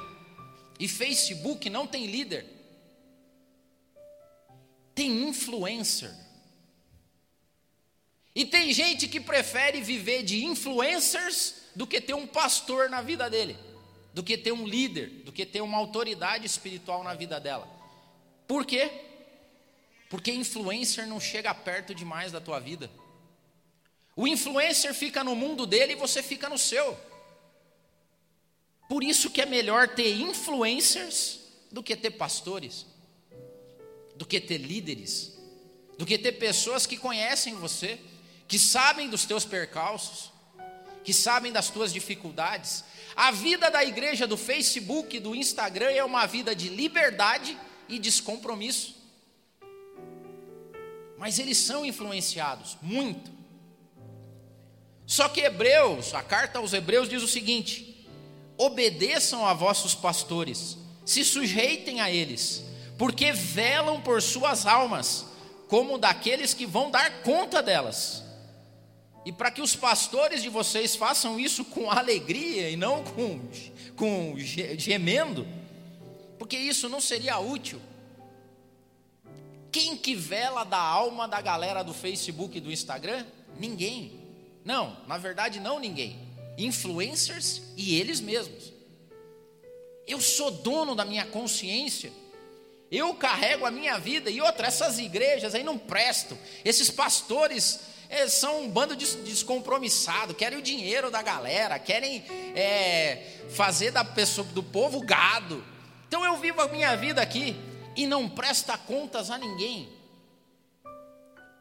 e 0.79 0.88
Facebook 0.88 1.69
não 1.69 1.86
tem 1.86 2.05
líder, 2.05 2.46
tem 4.96 5.27
influencer. 5.27 6.13
E 8.34 8.46
tem 8.46 8.72
gente 8.72 9.08
que 9.08 9.19
prefere 9.19 9.81
viver 9.81 10.24
de 10.24 10.46
influencers 10.46 11.55
do 11.75 11.86
que 11.86 12.00
ter 12.00 12.13
um 12.13 12.27
pastor 12.27 12.89
na 12.89 13.01
vida 13.01 13.29
dele, 13.29 13.58
do 14.13 14.24
que 14.24 14.38
ter 14.38 14.51
um 14.51 14.65
líder, 14.65 15.10
do 15.25 15.31
que 15.31 15.46
ter 15.46 15.62
uma 15.62 15.77
autoridade 15.77 16.46
espiritual 16.46 17.03
na 17.03 17.13
vida 17.13 17.39
dela. 17.39 17.67
Por 18.48 18.65
quê? 18.65 18.89
Porque 20.10 20.31
influencer 20.31 21.05
não 21.08 21.19
chega 21.19 21.53
perto 21.53 21.93
demais 21.93 22.31
da 22.31 22.39
tua 22.39 22.60
vida. 22.60 22.89
O 24.15 24.27
influencer 24.27 24.93
fica 24.93 25.24
no 25.24 25.36
mundo 25.36 25.65
dele 25.65 25.93
e 25.93 25.96
você 25.96 26.24
fica 26.24 26.50
no 26.50 26.58
seu. 26.58 26.98
Por 28.89 29.03
isso 29.03 29.29
que 29.29 29.39
é 29.39 29.46
melhor 29.46 29.88
ter 29.88 30.19
influencers 30.19 31.41
do 31.72 31.84
que 31.84 31.96
ter 31.96 32.10
pastores, 32.10 32.88
do 34.15 34.25
que 34.25 34.41
ter 34.41 34.58
líderes, 34.58 35.38
do 35.96 36.08
que 36.08 36.17
ter 36.17 36.34
pessoas 36.34 36.88
que 36.88 36.98
conhecem 36.98 37.53
você, 37.53 38.00
que 38.48 38.58
sabem 38.58 39.08
dos 39.08 39.25
teus 39.25 39.46
percalços, 39.46 40.31
que 41.03 41.13
sabem 41.13 41.51
das 41.51 41.69
tuas 41.69 41.93
dificuldades. 41.93 42.84
A 43.15 43.29
vida 43.29 43.69
da 43.69 43.86
igreja 43.86 44.25
do 44.25 44.36
Facebook, 44.36 45.19
do 45.19 45.36
Instagram 45.36 45.91
é 45.91 46.03
uma 46.03 46.25
vida 46.25 46.55
de 46.55 46.67
liberdade 46.67 47.55
e 47.88 48.00
descompromisso. 48.00 48.96
Mas 51.15 51.38
eles 51.38 51.60
são 51.60 51.86
influenciados 51.86 52.75
muito. 52.81 53.29
Só 55.05 55.29
que 55.29 55.41
Hebreus, 55.41 56.15
a 56.15 56.24
carta 56.24 56.58
aos 56.58 56.74
Hebreus 56.74 57.08
diz 57.08 57.22
o 57.22 57.27
seguinte: 57.27 57.88
obedeçam 58.59 59.47
a 59.47 59.53
vossos 59.53 59.95
pastores, 59.95 60.77
se 61.05 61.23
sujeitem 61.23 62.01
a 62.01 62.11
eles, 62.11 62.61
porque 62.97 63.31
velam 63.31 64.01
por 64.01 64.21
suas 64.21 64.65
almas, 64.65 65.25
como 65.69 65.97
daqueles 65.97 66.53
que 66.53 66.65
vão 66.65 66.91
dar 66.91 67.21
conta 67.21 67.63
delas. 67.63 68.21
E 69.25 69.31
para 69.31 69.49
que 69.49 69.61
os 69.61 69.75
pastores 69.77 70.41
de 70.41 70.49
vocês 70.49 70.95
façam 70.95 71.39
isso 71.39 71.63
com 71.63 71.89
alegria 71.89 72.69
e 72.69 72.75
não 72.75 73.01
com, 73.03 73.39
com 73.95 74.35
gemendo, 74.37 75.47
porque 76.37 76.57
isso 76.57 76.89
não 76.89 76.99
seria 76.99 77.39
útil. 77.39 77.81
Quem 79.71 79.95
que 79.95 80.15
vela 80.15 80.65
da 80.65 80.79
alma 80.79 81.27
da 81.27 81.39
galera 81.39 81.81
do 81.81 81.93
Facebook 81.93 82.57
e 82.57 82.61
do 82.61 82.71
Instagram? 82.71 83.25
Ninguém. 83.57 84.19
Não, 84.65 84.97
na 85.07 85.17
verdade, 85.17 85.59
não 85.61 85.79
ninguém 85.79 86.28
influencers 86.65 87.61
e 87.77 87.99
eles 87.99 88.19
mesmos. 88.19 88.73
Eu 90.05 90.19
sou 90.19 90.51
dono 90.51 90.95
da 90.95 91.05
minha 91.05 91.25
consciência. 91.25 92.11
Eu 92.91 93.13
carrego 93.13 93.65
a 93.65 93.71
minha 93.71 93.97
vida. 93.99 94.29
E 94.29 94.41
outra, 94.41 94.67
essas 94.67 94.97
igrejas 94.97 95.53
aí 95.53 95.63
não 95.63 95.77
prestam. 95.77 96.37
Esses 96.65 96.89
pastores 96.89 97.79
é, 98.09 98.27
são 98.27 98.63
um 98.63 98.69
bando 98.69 98.95
de 98.95 99.05
descompromissado, 99.17 100.33
querem 100.33 100.57
o 100.57 100.63
dinheiro 100.63 101.11
da 101.11 101.21
galera, 101.21 101.77
querem 101.77 102.23
é, 102.55 103.37
fazer 103.49 103.91
da 103.91 104.03
pessoa, 104.03 104.47
do 104.47 104.63
povo 104.63 105.01
gado. 105.01 105.63
Então 106.07 106.25
eu 106.25 106.35
vivo 106.37 106.59
a 106.59 106.67
minha 106.67 106.95
vida 106.97 107.21
aqui 107.21 107.55
e 107.95 108.07
não 108.07 108.27
presta 108.27 108.75
contas 108.77 109.29
a 109.29 109.37
ninguém. 109.37 109.87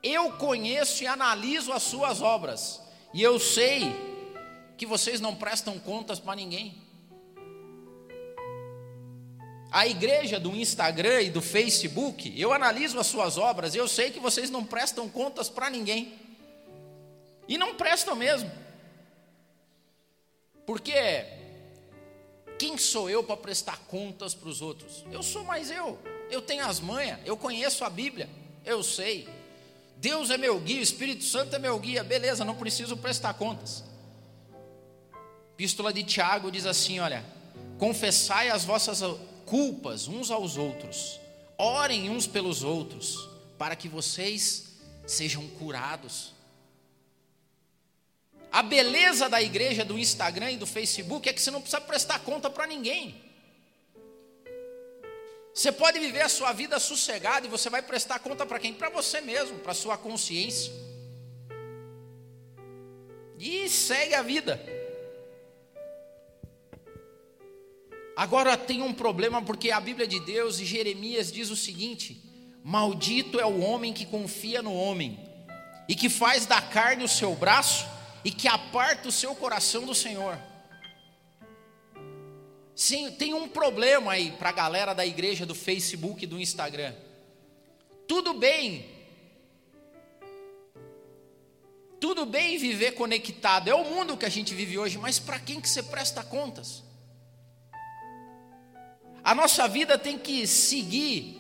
Eu 0.02 0.32
conheço 0.32 1.02
e 1.02 1.06
analiso 1.06 1.70
as 1.72 1.82
suas 1.82 2.22
obras. 2.22 2.80
E 3.12 3.22
eu 3.22 3.38
sei 3.38 4.07
que 4.78 4.87
vocês 4.87 5.20
não 5.20 5.35
prestam 5.35 5.76
contas 5.78 6.20
para 6.20 6.37
ninguém. 6.37 6.80
A 9.70 9.87
igreja 9.87 10.38
do 10.40 10.54
Instagram 10.56 11.20
e 11.23 11.30
do 11.30 11.42
Facebook, 11.42 12.32
eu 12.40 12.54
analiso 12.54 12.99
as 12.99 13.08
suas 13.08 13.37
obras, 13.37 13.75
eu 13.75 13.87
sei 13.87 14.11
que 14.11 14.20
vocês 14.20 14.49
não 14.49 14.64
prestam 14.64 15.08
contas 15.08 15.50
para 15.50 15.68
ninguém. 15.68 16.16
E 17.47 17.58
não 17.58 17.75
prestam 17.75 18.14
mesmo. 18.14 18.50
Porque 20.64 21.26
quem 22.58 22.78
sou 22.78 23.11
eu 23.11 23.25
para 23.25 23.37
prestar 23.37 23.78
contas 23.88 24.32
para 24.32 24.49
os 24.49 24.62
outros? 24.62 25.04
Eu 25.11 25.23
sou 25.23 25.42
mais 25.44 25.70
eu. 25.70 25.99
Eu 26.30 26.40
tenho 26.40 26.64
as 26.64 26.78
manhas, 26.78 27.18
eu 27.25 27.37
conheço 27.37 27.85
a 27.85 27.90
Bíblia, 27.90 28.28
eu 28.64 28.82
sei. 28.82 29.28
Deus 29.97 30.30
é 30.30 30.37
meu 30.37 30.61
guia, 30.61 30.78
o 30.78 30.82
Espírito 30.82 31.25
Santo 31.25 31.56
é 31.56 31.58
meu 31.58 31.78
guia, 31.78 32.04
beleza, 32.04 32.44
não 32.44 32.54
preciso 32.54 32.97
prestar 32.97 33.35
contas. 33.35 33.88
Epístola 35.58 35.92
de 35.92 36.04
Tiago 36.04 36.52
diz 36.52 36.64
assim: 36.66 37.00
olha, 37.00 37.24
confessai 37.80 38.48
as 38.48 38.64
vossas 38.64 39.00
culpas 39.44 40.06
uns 40.06 40.30
aos 40.30 40.56
outros, 40.56 41.18
orem 41.58 42.08
uns 42.08 42.28
pelos 42.28 42.62
outros, 42.62 43.28
para 43.58 43.74
que 43.74 43.88
vocês 43.88 44.76
sejam 45.04 45.48
curados. 45.48 46.32
A 48.52 48.62
beleza 48.62 49.28
da 49.28 49.42
igreja 49.42 49.84
do 49.84 49.98
Instagram 49.98 50.52
e 50.52 50.56
do 50.56 50.64
Facebook 50.64 51.28
é 51.28 51.32
que 51.32 51.42
você 51.42 51.50
não 51.50 51.60
precisa 51.60 51.80
prestar 51.80 52.20
conta 52.20 52.48
para 52.48 52.64
ninguém. 52.64 53.20
Você 55.52 55.72
pode 55.72 55.98
viver 55.98 56.22
a 56.22 56.28
sua 56.28 56.52
vida 56.52 56.78
sossegada 56.78 57.48
e 57.48 57.50
você 57.50 57.68
vai 57.68 57.82
prestar 57.82 58.20
conta 58.20 58.46
para 58.46 58.60
quem? 58.60 58.72
Para 58.72 58.90
você 58.90 59.20
mesmo, 59.20 59.58
para 59.58 59.74
sua 59.74 59.98
consciência. 59.98 60.72
E 63.36 63.68
segue 63.68 64.14
a 64.14 64.22
vida. 64.22 64.77
Agora 68.18 68.56
tem 68.56 68.82
um 68.82 68.92
problema 68.92 69.40
porque 69.40 69.70
a 69.70 69.78
Bíblia 69.78 70.04
de 70.04 70.18
Deus 70.18 70.58
e 70.58 70.64
Jeremias 70.64 71.30
diz 71.30 71.50
o 71.50 71.56
seguinte: 71.56 72.20
Maldito 72.64 73.38
é 73.38 73.46
o 73.46 73.60
homem 73.60 73.92
que 73.92 74.04
confia 74.04 74.60
no 74.60 74.75
homem 74.75 75.16
e 75.88 75.94
que 75.94 76.08
faz 76.08 76.44
da 76.44 76.60
carne 76.60 77.04
o 77.04 77.08
seu 77.08 77.37
braço 77.37 77.87
e 78.25 78.32
que 78.32 78.48
aparta 78.48 79.06
o 79.06 79.12
seu 79.12 79.37
coração 79.37 79.87
do 79.87 79.94
Senhor. 79.94 80.37
Sim, 82.75 83.12
tem 83.12 83.34
um 83.34 83.46
problema 83.46 84.10
aí 84.10 84.32
para 84.32 84.48
a 84.48 84.52
galera 84.52 84.92
da 84.92 85.06
igreja 85.06 85.46
do 85.46 85.54
Facebook 85.54 86.25
e 86.25 86.26
do 86.26 86.40
Instagram. 86.40 86.96
Tudo 88.08 88.34
bem, 88.34 88.84
tudo 92.00 92.26
bem 92.26 92.58
viver 92.58 92.94
conectado, 92.94 93.68
é 93.68 93.75
o 93.76 93.84
mundo 93.84 94.16
que 94.16 94.26
a 94.26 94.28
gente 94.28 94.52
vive 94.56 94.76
hoje, 94.76 94.98
mas 94.98 95.20
para 95.20 95.38
quem 95.38 95.60
que 95.60 95.68
você 95.68 95.84
presta 95.84 96.25
contas? 96.25 96.88
A 99.28 99.35
nossa 99.35 99.68
vida 99.68 99.99
tem 99.99 100.16
que 100.16 100.47
seguir 100.47 101.37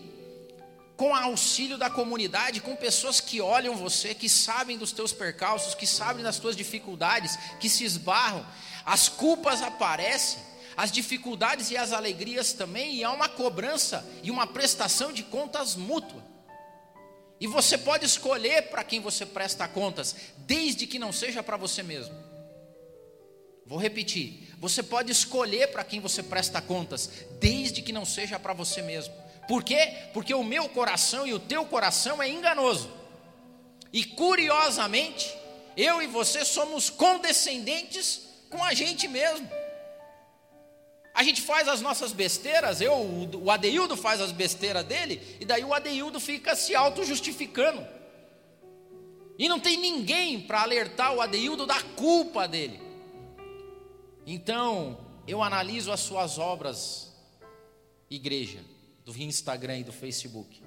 com 0.94 1.16
auxílio 1.16 1.78
da 1.78 1.88
comunidade, 1.88 2.60
com 2.60 2.76
pessoas 2.76 3.18
que 3.18 3.40
olham 3.40 3.74
você, 3.76 4.14
que 4.14 4.28
sabem 4.28 4.76
dos 4.76 4.92
teus 4.92 5.10
percalços, 5.10 5.74
que 5.74 5.86
sabem 5.86 6.22
das 6.22 6.38
tuas 6.38 6.54
dificuldades, 6.54 7.38
que 7.58 7.66
se 7.66 7.84
esbarram. 7.84 8.46
As 8.84 9.08
culpas 9.08 9.62
aparecem, 9.62 10.38
as 10.76 10.92
dificuldades 10.92 11.70
e 11.70 11.78
as 11.78 11.94
alegrias 11.94 12.52
também, 12.52 12.96
e 12.96 13.04
há 13.04 13.10
uma 13.10 13.26
cobrança 13.26 14.06
e 14.22 14.30
uma 14.30 14.46
prestação 14.46 15.10
de 15.10 15.22
contas 15.22 15.74
mútua. 15.74 16.22
E 17.40 17.46
você 17.46 17.78
pode 17.78 18.04
escolher 18.04 18.68
para 18.68 18.84
quem 18.84 19.00
você 19.00 19.24
presta 19.24 19.66
contas, 19.66 20.14
desde 20.36 20.86
que 20.86 20.98
não 20.98 21.10
seja 21.10 21.42
para 21.42 21.56
você 21.56 21.82
mesmo. 21.82 22.27
Vou 23.68 23.78
repetir: 23.78 24.48
você 24.58 24.82
pode 24.82 25.12
escolher 25.12 25.68
para 25.68 25.84
quem 25.84 26.00
você 26.00 26.22
presta 26.22 26.60
contas, 26.60 27.10
desde 27.38 27.82
que 27.82 27.92
não 27.92 28.04
seja 28.04 28.38
para 28.38 28.54
você 28.54 28.82
mesmo. 28.82 29.14
Por 29.46 29.62
quê? 29.62 29.92
Porque 30.12 30.34
o 30.34 30.42
meu 30.42 30.68
coração 30.68 31.26
e 31.26 31.34
o 31.34 31.38
teu 31.38 31.64
coração 31.64 32.22
é 32.22 32.28
enganoso. 32.28 32.90
E 33.92 34.04
curiosamente, 34.04 35.32
eu 35.76 36.02
e 36.02 36.06
você 36.06 36.44
somos 36.44 36.90
condescendentes 36.90 38.22
com 38.50 38.64
a 38.64 38.74
gente 38.74 39.06
mesmo. 39.06 39.48
A 41.14 41.22
gente 41.22 41.42
faz 41.42 41.66
as 41.66 41.80
nossas 41.80 42.12
besteiras, 42.12 42.80
eu, 42.80 42.92
o 43.42 43.50
Adeildo 43.50 43.96
faz 43.96 44.20
as 44.20 44.30
besteiras 44.30 44.84
dele, 44.84 45.20
e 45.40 45.44
daí 45.44 45.64
o 45.64 45.74
Adeildo 45.74 46.20
fica 46.20 46.54
se 46.54 46.74
auto-justificando. 46.74 47.84
E 49.38 49.48
não 49.48 49.58
tem 49.58 49.76
ninguém 49.76 50.40
para 50.40 50.62
alertar 50.62 51.14
o 51.14 51.20
Adeildo 51.20 51.66
da 51.66 51.80
culpa 51.80 52.46
dele. 52.46 52.87
Então, 54.30 55.00
eu 55.26 55.42
analiso 55.42 55.90
as 55.90 56.00
suas 56.00 56.36
obras, 56.36 57.10
igreja 58.10 58.62
do 59.02 59.16
Instagram 59.16 59.78
e 59.78 59.84
do 59.84 59.90
Facebook. 59.90 60.62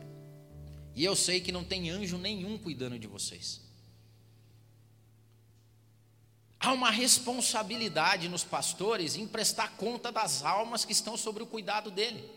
E 0.95 1.05
eu 1.05 1.15
sei 1.15 1.39
que 1.39 1.51
não 1.51 1.63
tem 1.63 1.91
anjo 1.91 2.17
nenhum 2.17 2.57
cuidando 2.57 2.97
de 2.97 3.05
vocês. 3.05 3.61
Há 6.59 6.73
uma 6.73 6.89
responsabilidade 6.89 8.27
nos 8.27 8.43
pastores 8.43 9.15
em 9.15 9.27
prestar 9.27 9.77
conta 9.77 10.11
das 10.11 10.43
almas 10.43 10.83
que 10.83 10.91
estão 10.91 11.15
sobre 11.15 11.43
o 11.43 11.47
cuidado 11.47 11.91
dele. 11.91 12.27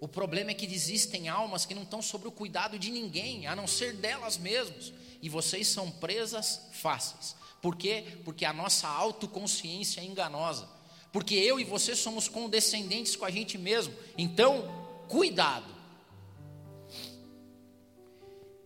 O 0.00 0.08
problema 0.08 0.52
é 0.52 0.54
que 0.54 0.64
existem 0.64 1.28
almas 1.28 1.66
que 1.66 1.74
não 1.74 1.82
estão 1.82 2.00
sobre 2.00 2.28
o 2.28 2.32
cuidado 2.32 2.78
de 2.78 2.90
ninguém, 2.90 3.46
a 3.46 3.54
não 3.54 3.66
ser 3.66 3.92
delas 3.92 4.38
mesmas. 4.38 4.90
E 5.20 5.28
vocês 5.28 5.68
são 5.68 5.90
presas 5.90 6.62
fáceis. 6.72 7.36
Por 7.64 7.76
quê? 7.76 8.04
Porque 8.26 8.44
a 8.44 8.52
nossa 8.52 8.86
autoconsciência 8.86 10.02
é 10.02 10.04
enganosa. 10.04 10.68
Porque 11.10 11.34
eu 11.34 11.58
e 11.58 11.64
você 11.64 11.96
somos 11.96 12.28
condescendentes 12.28 13.16
com 13.16 13.24
a 13.24 13.30
gente 13.30 13.56
mesmo. 13.56 13.94
Então, 14.18 14.68
cuidado. 15.08 15.74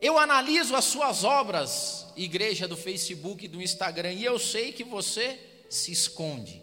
Eu 0.00 0.18
analiso 0.18 0.74
as 0.74 0.84
suas 0.84 1.22
obras, 1.22 2.08
igreja 2.16 2.66
do 2.66 2.76
Facebook 2.76 3.44
e 3.44 3.48
do 3.48 3.62
Instagram, 3.62 4.14
e 4.14 4.24
eu 4.24 4.36
sei 4.36 4.72
que 4.72 4.82
você 4.82 5.38
se 5.70 5.92
esconde. 5.92 6.60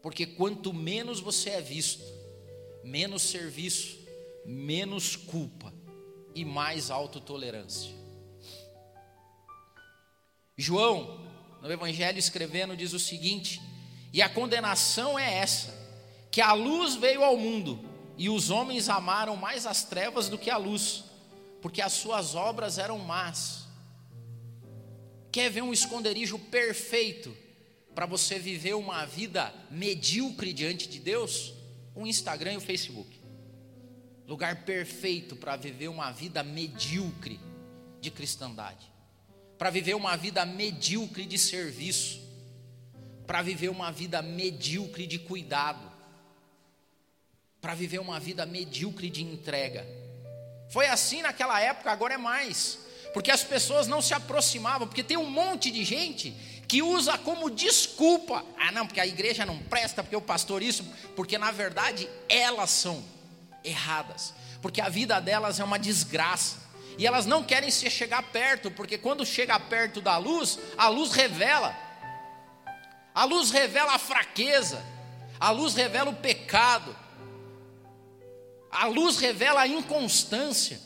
Porque 0.00 0.24
quanto 0.24 0.72
menos 0.72 1.18
você 1.18 1.50
é 1.50 1.60
visto, 1.60 2.04
menos 2.84 3.22
serviço, 3.22 3.98
menos 4.46 5.16
culpa 5.16 5.74
e 6.32 6.44
mais 6.44 6.92
autotolerância. 6.92 7.99
João, 10.60 11.20
no 11.62 11.72
Evangelho 11.72 12.18
escrevendo, 12.18 12.76
diz 12.76 12.92
o 12.92 12.98
seguinte: 12.98 13.60
e 14.12 14.20
a 14.20 14.28
condenação 14.28 15.18
é 15.18 15.38
essa, 15.38 15.72
que 16.30 16.40
a 16.40 16.52
luz 16.52 16.94
veio 16.96 17.22
ao 17.22 17.36
mundo, 17.36 17.80
e 18.16 18.28
os 18.28 18.50
homens 18.50 18.88
amaram 18.88 19.36
mais 19.36 19.66
as 19.66 19.84
trevas 19.84 20.28
do 20.28 20.38
que 20.38 20.50
a 20.50 20.56
luz, 20.56 21.04
porque 21.62 21.80
as 21.80 21.92
suas 21.92 22.34
obras 22.34 22.78
eram 22.78 22.98
más. 22.98 23.68
Quer 25.32 25.50
ver 25.50 25.62
um 25.62 25.72
esconderijo 25.72 26.38
perfeito 26.38 27.36
para 27.94 28.04
você 28.04 28.38
viver 28.38 28.74
uma 28.74 29.04
vida 29.04 29.54
medíocre 29.70 30.52
diante 30.52 30.88
de 30.88 30.98
Deus? 30.98 31.54
O 31.94 32.06
Instagram 32.06 32.54
e 32.54 32.56
o 32.56 32.60
Facebook. 32.60 33.20
Lugar 34.26 34.64
perfeito 34.64 35.36
para 35.36 35.56
viver 35.56 35.88
uma 35.88 36.10
vida 36.10 36.42
medíocre 36.42 37.38
de 38.00 38.10
cristandade. 38.10 38.90
Para 39.60 39.70
viver 39.70 39.94
uma 39.94 40.16
vida 40.16 40.44
medíocre 40.44 41.24
de 41.24 41.38
serviço. 41.38 42.20
Para 43.28 43.42
viver 43.42 43.68
uma 43.68 43.92
vida 43.92 44.20
medíocre 44.20 45.06
de 45.06 45.20
cuidado 45.20 45.90
para 47.60 47.74
viver 47.74 47.98
uma 47.98 48.18
vida 48.18 48.46
medíocre 48.46 49.10
de 49.10 49.22
entrega. 49.22 49.86
Foi 50.70 50.86
assim 50.86 51.22
naquela 51.22 51.60
época, 51.60 51.90
agora 51.90 52.14
é 52.14 52.18
mais. 52.18 52.78
Porque 53.12 53.30
as 53.30 53.42
pessoas 53.42 53.86
não 53.86 54.00
se 54.00 54.14
aproximavam, 54.14 54.86
porque 54.86 55.02
tem 55.02 55.16
um 55.16 55.28
monte 55.28 55.70
de 55.70 55.84
gente 55.84 56.30
que 56.66 56.80
usa 56.80 57.18
como 57.18 57.50
desculpa. 57.50 58.44
Ah, 58.56 58.70
não, 58.72 58.86
porque 58.86 59.00
a 59.00 59.06
igreja 59.06 59.44
não 59.44 59.58
presta, 59.58 60.02
porque 60.02 60.16
o 60.16 60.22
pastor 60.22 60.62
isso, 60.62 60.84
porque 61.16 61.36
na 61.36 61.50
verdade 61.50 62.08
elas 62.28 62.70
são 62.70 63.04
erradas. 63.64 64.32
Porque 64.62 64.80
a 64.80 64.88
vida 64.88 65.20
delas 65.20 65.58
é 65.58 65.64
uma 65.64 65.78
desgraça. 65.78 66.59
E 67.00 67.06
elas 67.06 67.24
não 67.24 67.42
querem 67.42 67.70
se 67.70 67.88
chegar 67.88 68.22
perto, 68.24 68.70
porque 68.70 68.98
quando 68.98 69.24
chega 69.24 69.58
perto 69.58 70.02
da 70.02 70.18
luz, 70.18 70.58
a 70.76 70.88
luz 70.88 71.12
revela. 71.12 71.74
A 73.14 73.24
luz 73.24 73.50
revela 73.50 73.94
a 73.94 73.98
fraqueza. 73.98 74.84
A 75.40 75.50
luz 75.50 75.74
revela 75.74 76.10
o 76.10 76.16
pecado. 76.16 76.94
A 78.70 78.84
luz 78.84 79.16
revela 79.16 79.62
a 79.62 79.66
inconstância. 79.66 80.78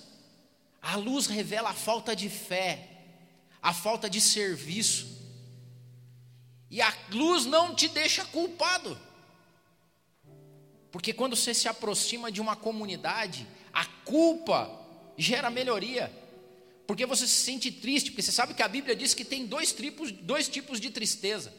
A 0.81 0.95
luz 0.95 1.27
revela 1.27 1.71
a 1.71 1.75
falta 1.75 2.15
de 2.15 2.29
fé, 2.29 2.91
a 3.61 3.75
falta 3.75 4.09
de 4.09 4.21
serviço. 4.21 5.21
E 6.71 6.81
a 6.81 6.95
luz 7.11 7.45
não 7.45 7.75
te 7.75 7.89
deixa 7.89 8.25
culpado. 8.27 8.97
Porque 10.93 11.13
quando 11.13 11.35
você 11.35 11.53
se 11.53 11.67
aproxima 11.67 12.31
de 12.31 12.41
uma 12.41 12.55
comunidade, 12.55 13.49
a 13.73 13.85
culpa 14.05 14.84
gera 15.17 15.51
melhoria. 15.51 16.13
Porque 16.87 17.07
você 17.07 17.27
se 17.27 17.45
sente 17.45 17.71
triste, 17.71 18.11
porque 18.11 18.23
você 18.23 18.33
sabe 18.33 18.55
que 18.55 18.63
a 18.63 18.69
Bíblia 18.69 18.95
diz 18.95 19.15
que 19.15 19.25
tem 19.25 19.47
dois 19.47 19.73
tipos, 19.73 20.13
dois 20.13 20.49
tipos 20.49 20.81
de 20.81 20.91
tristeza. 20.91 21.53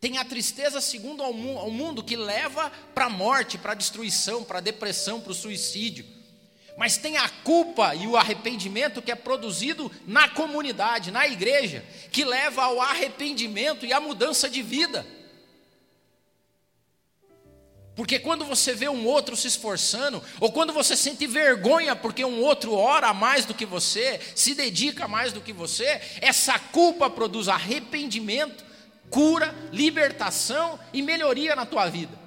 Tem 0.00 0.16
a 0.18 0.24
tristeza 0.24 0.80
segundo 0.80 1.22
ao 1.22 1.32
mundo 1.32 2.02
que 2.02 2.16
leva 2.16 2.70
para 2.94 3.06
a 3.06 3.10
morte, 3.10 3.58
para 3.58 3.72
a 3.72 3.74
destruição, 3.74 4.42
para 4.42 4.58
a 4.58 4.62
depressão, 4.62 5.20
para 5.20 5.32
o 5.32 5.34
suicídio. 5.34 6.06
Mas 6.76 6.96
tem 6.96 7.18
a 7.18 7.28
culpa 7.28 7.94
e 7.94 8.06
o 8.06 8.16
arrependimento 8.16 9.02
que 9.02 9.12
é 9.12 9.14
produzido 9.14 9.92
na 10.06 10.28
comunidade, 10.28 11.10
na 11.10 11.26
igreja, 11.26 11.84
que 12.10 12.24
leva 12.24 12.62
ao 12.62 12.80
arrependimento 12.80 13.84
e 13.84 13.92
à 13.92 14.00
mudança 14.00 14.48
de 14.48 14.62
vida. 14.62 15.06
Porque 17.96 18.18
quando 18.18 18.44
você 18.44 18.72
vê 18.72 18.88
um 18.88 19.04
outro 19.06 19.36
se 19.36 19.48
esforçando, 19.48 20.22
ou 20.38 20.50
quando 20.52 20.72
você 20.72 20.96
sente 20.96 21.26
vergonha 21.26 21.94
porque 21.94 22.24
um 22.24 22.40
outro 22.40 22.72
ora 22.72 23.12
mais 23.12 23.44
do 23.44 23.54
que 23.54 23.66
você, 23.66 24.20
se 24.34 24.54
dedica 24.54 25.06
mais 25.06 25.32
do 25.32 25.40
que 25.40 25.52
você, 25.52 26.00
essa 26.20 26.58
culpa 26.58 27.10
produz 27.10 27.48
arrependimento 27.48 28.70
cura, 29.10 29.54
libertação 29.72 30.78
e 30.92 31.02
melhoria 31.02 31.54
na 31.56 31.66
tua 31.66 31.88
vida. 31.88 32.18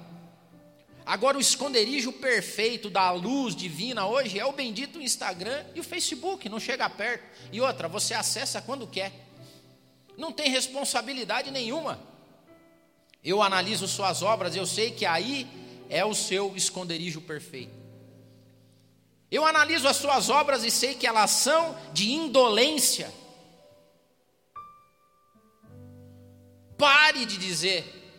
Agora, 1.04 1.36
o 1.36 1.40
esconderijo 1.40 2.12
perfeito 2.12 2.88
da 2.88 3.10
luz 3.10 3.56
divina 3.56 4.06
hoje 4.06 4.38
é 4.38 4.44
o 4.44 4.52
bendito 4.52 5.00
Instagram 5.00 5.64
e 5.74 5.80
o 5.80 5.84
Facebook, 5.84 6.48
não 6.48 6.60
chega 6.60 6.88
perto. 6.88 7.24
E 7.52 7.60
outra, 7.60 7.88
você 7.88 8.14
acessa 8.14 8.62
quando 8.62 8.86
quer, 8.86 9.12
não 10.16 10.32
tem 10.32 10.48
responsabilidade 10.50 11.50
nenhuma. 11.50 12.00
Eu 13.24 13.42
analiso 13.42 13.88
suas 13.88 14.22
obras, 14.22 14.54
eu 14.54 14.66
sei 14.66 14.90
que 14.90 15.06
aí 15.06 15.48
é 15.88 16.04
o 16.04 16.14
seu 16.14 16.54
esconderijo 16.54 17.20
perfeito. 17.20 17.72
Eu 19.30 19.44
analiso 19.44 19.88
as 19.88 19.96
suas 19.96 20.28
obras 20.28 20.62
e 20.62 20.70
sei 20.70 20.94
que 20.94 21.06
elas 21.06 21.30
são 21.30 21.76
de 21.92 22.12
indolência 22.12 23.10
Pare 26.76 27.24
de 27.24 27.38
dizer, 27.38 28.12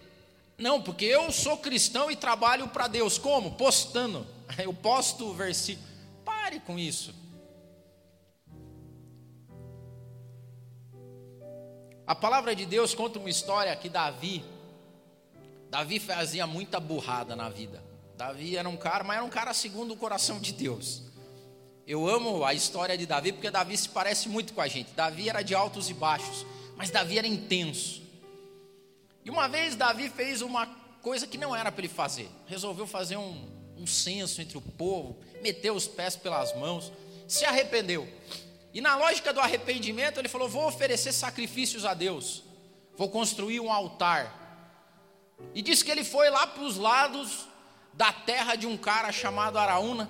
não, 0.58 0.82
porque 0.82 1.06
eu 1.06 1.32
sou 1.32 1.58
cristão 1.58 2.10
e 2.10 2.16
trabalho 2.16 2.68
para 2.70 2.88
Deus. 2.88 3.18
Como? 3.18 3.52
Postando. 3.52 4.26
Eu 4.58 4.74
posto 4.74 5.28
o 5.28 5.34
versículo. 5.34 5.88
Pare 6.24 6.60
com 6.60 6.80
isso. 6.80 7.14
A 12.08 12.16
palavra 12.16 12.56
de 12.56 12.66
Deus 12.66 12.94
conta 12.94 13.20
uma 13.20 13.30
história 13.30 13.76
que 13.76 13.90
Davi, 13.90 14.46
Davi 15.76 16.00
fazia 16.00 16.48
muita 16.48 16.80
burrada 16.80 17.36
na 17.36 17.50
vida. 17.50 17.84
Davi 18.16 18.56
era 18.56 18.70
um 18.70 18.78
cara, 18.78 19.04
mas 19.04 19.18
era 19.18 19.26
um 19.26 19.30
cara 19.30 19.54
segundo 19.54 19.94
o 19.94 19.98
coração 19.98 20.40
de 20.40 20.54
Deus. 20.54 21.04
Eu 21.86 22.08
amo 22.08 22.46
a 22.46 22.54
história 22.54 22.98
de 22.98 23.06
Davi 23.06 23.34
porque 23.34 23.52
Davi 23.52 23.76
se 23.76 23.90
parece 23.90 24.30
muito 24.30 24.54
com 24.54 24.62
a 24.62 24.70
gente. 24.70 24.92
Davi 24.94 25.28
era 25.28 25.42
de 25.42 25.54
altos 25.54 25.90
e 25.90 25.94
baixos, 25.94 26.46
mas 26.78 26.92
Davi 26.92 27.18
era 27.18 27.28
intenso. 27.28 28.02
E 29.26 29.30
uma 29.30 29.50
vez 29.50 29.76
Davi 29.76 30.10
fez 30.10 30.42
uma 30.42 30.66
coisa 31.02 31.28
que 31.28 31.38
não 31.38 31.54
era 31.54 31.70
para 31.70 31.84
ele 31.84 31.94
fazer. 31.94 32.30
Resolveu 32.48 32.88
fazer 32.88 33.18
um, 33.18 33.46
um 33.78 33.86
censo 33.86 34.42
entre 34.42 34.58
o 34.58 34.62
povo, 34.62 35.20
meteu 35.42 35.76
os 35.76 35.90
pés 35.90 36.16
pelas 36.16 36.56
mãos, 36.56 36.90
se 37.28 37.44
arrependeu. 37.44 38.08
E 38.74 38.80
na 38.80 38.96
lógica 38.96 39.34
do 39.34 39.42
arrependimento, 39.42 40.22
ele 40.22 40.30
falou: 40.30 40.48
Vou 40.48 40.70
oferecer 40.70 41.12
sacrifícios 41.12 41.84
a 41.84 41.94
Deus, 41.94 42.46
vou 42.96 43.10
construir 43.10 43.60
um 43.60 43.70
altar. 43.70 44.45
E 45.54 45.62
disse 45.62 45.84
que 45.84 45.92
ele 45.92 46.04
foi 46.04 46.30
lá 46.30 46.48
para 46.48 46.64
os 46.64 46.78
lados 46.78 47.48
da 47.94 48.12
terra 48.12 48.56
de 48.56 48.68
um 48.68 48.78
cara 48.78 49.12
chamado 49.12 49.58
Araúna. 49.58 50.10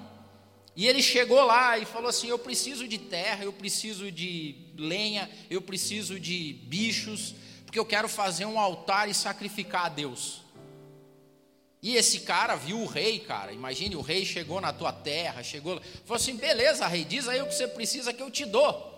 E 0.76 0.88
ele 0.88 1.02
chegou 1.02 1.44
lá 1.46 1.78
e 1.78 1.86
falou 1.86 2.10
assim: 2.10 2.28
Eu 2.28 2.40
preciso 2.40 2.88
de 2.88 2.98
terra, 2.98 3.44
eu 3.44 3.54
preciso 3.54 4.12
de 4.12 4.74
lenha, 4.78 5.30
eu 5.50 5.62
preciso 5.62 6.20
de 6.20 6.54
bichos, 6.64 7.36
porque 7.66 7.80
eu 7.80 7.86
quero 7.86 8.10
fazer 8.10 8.46
um 8.46 8.60
altar 8.60 9.08
e 9.08 9.14
sacrificar 9.14 9.86
a 9.86 9.90
Deus. 9.90 10.42
E 11.82 11.96
esse 11.96 12.22
cara 12.22 12.56
viu 12.56 12.80
o 12.80 12.88
rei, 12.88 13.20
cara. 13.20 13.54
Imagine, 13.54 13.96
o 13.96 14.02
rei 14.02 14.26
chegou 14.26 14.60
na 14.60 14.74
tua 14.74 14.92
terra, 14.92 15.44
chegou, 15.44 15.80
falou 16.04 16.16
assim: 16.16 16.36
beleza, 16.36 16.88
rei, 16.88 17.06
diz 17.06 17.28
aí 17.28 17.42
o 17.42 17.48
que 17.48 17.56
você 17.56 17.68
precisa 17.68 18.12
que 18.12 18.24
eu 18.24 18.32
te 18.32 18.44
dou. 18.44 18.92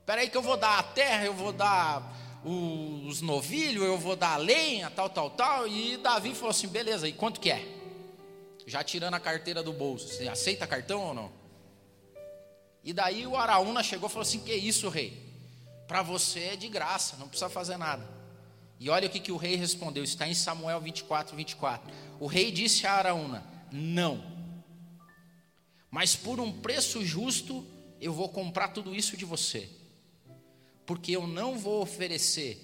Espera 0.00 0.20
aí 0.20 0.30
que 0.30 0.36
eu 0.36 0.42
vou 0.42 0.56
dar 0.56 0.78
a 0.78 0.82
terra, 0.82 1.24
eu 1.24 1.34
vou 1.34 1.52
dar 1.52 2.14
os 2.44 3.20
novilhos, 3.20 3.84
eu 3.84 3.98
vou 3.98 4.16
dar 4.16 4.36
lenha, 4.36 4.90
tal, 4.90 5.10
tal, 5.10 5.30
tal. 5.30 5.66
E 5.66 5.96
Davi 5.96 6.34
falou 6.34 6.50
assim: 6.50 6.68
beleza, 6.68 7.08
e 7.08 7.12
quanto 7.12 7.40
que 7.40 7.50
é? 7.50 7.66
Já 8.66 8.84
tirando 8.84 9.14
a 9.14 9.20
carteira 9.20 9.62
do 9.62 9.72
bolso. 9.72 10.08
Você 10.08 10.28
aceita 10.28 10.66
cartão 10.66 11.00
ou 11.00 11.14
não? 11.14 11.32
E 12.84 12.92
daí 12.92 13.26
o 13.26 13.36
Araúna 13.36 13.82
chegou 13.82 14.08
e 14.08 14.12
falou 14.12 14.22
assim: 14.22 14.40
que 14.40 14.54
isso, 14.54 14.88
rei? 14.88 15.26
Para 15.86 16.02
você 16.02 16.40
é 16.40 16.56
de 16.56 16.68
graça, 16.68 17.16
não 17.16 17.28
precisa 17.28 17.48
fazer 17.48 17.76
nada. 17.76 18.06
E 18.80 18.88
olha 18.90 19.08
o 19.08 19.10
que, 19.10 19.18
que 19.18 19.32
o 19.32 19.36
rei 19.36 19.56
respondeu, 19.56 20.04
está 20.04 20.28
em 20.28 20.34
Samuel 20.34 20.80
24, 20.80 21.36
24. 21.36 21.92
O 22.20 22.26
rei 22.26 22.50
disse 22.52 22.86
a 22.86 22.92
Araúna: 22.92 23.44
Não, 23.72 24.22
mas 25.90 26.14
por 26.14 26.38
um 26.38 26.52
preço 26.52 27.04
justo 27.04 27.66
eu 28.00 28.12
vou 28.12 28.28
comprar 28.28 28.68
tudo 28.68 28.94
isso 28.94 29.16
de 29.16 29.24
você, 29.24 29.68
porque 30.88 31.14
eu 31.14 31.26
não 31.26 31.58
vou 31.58 31.82
oferecer 31.82 32.58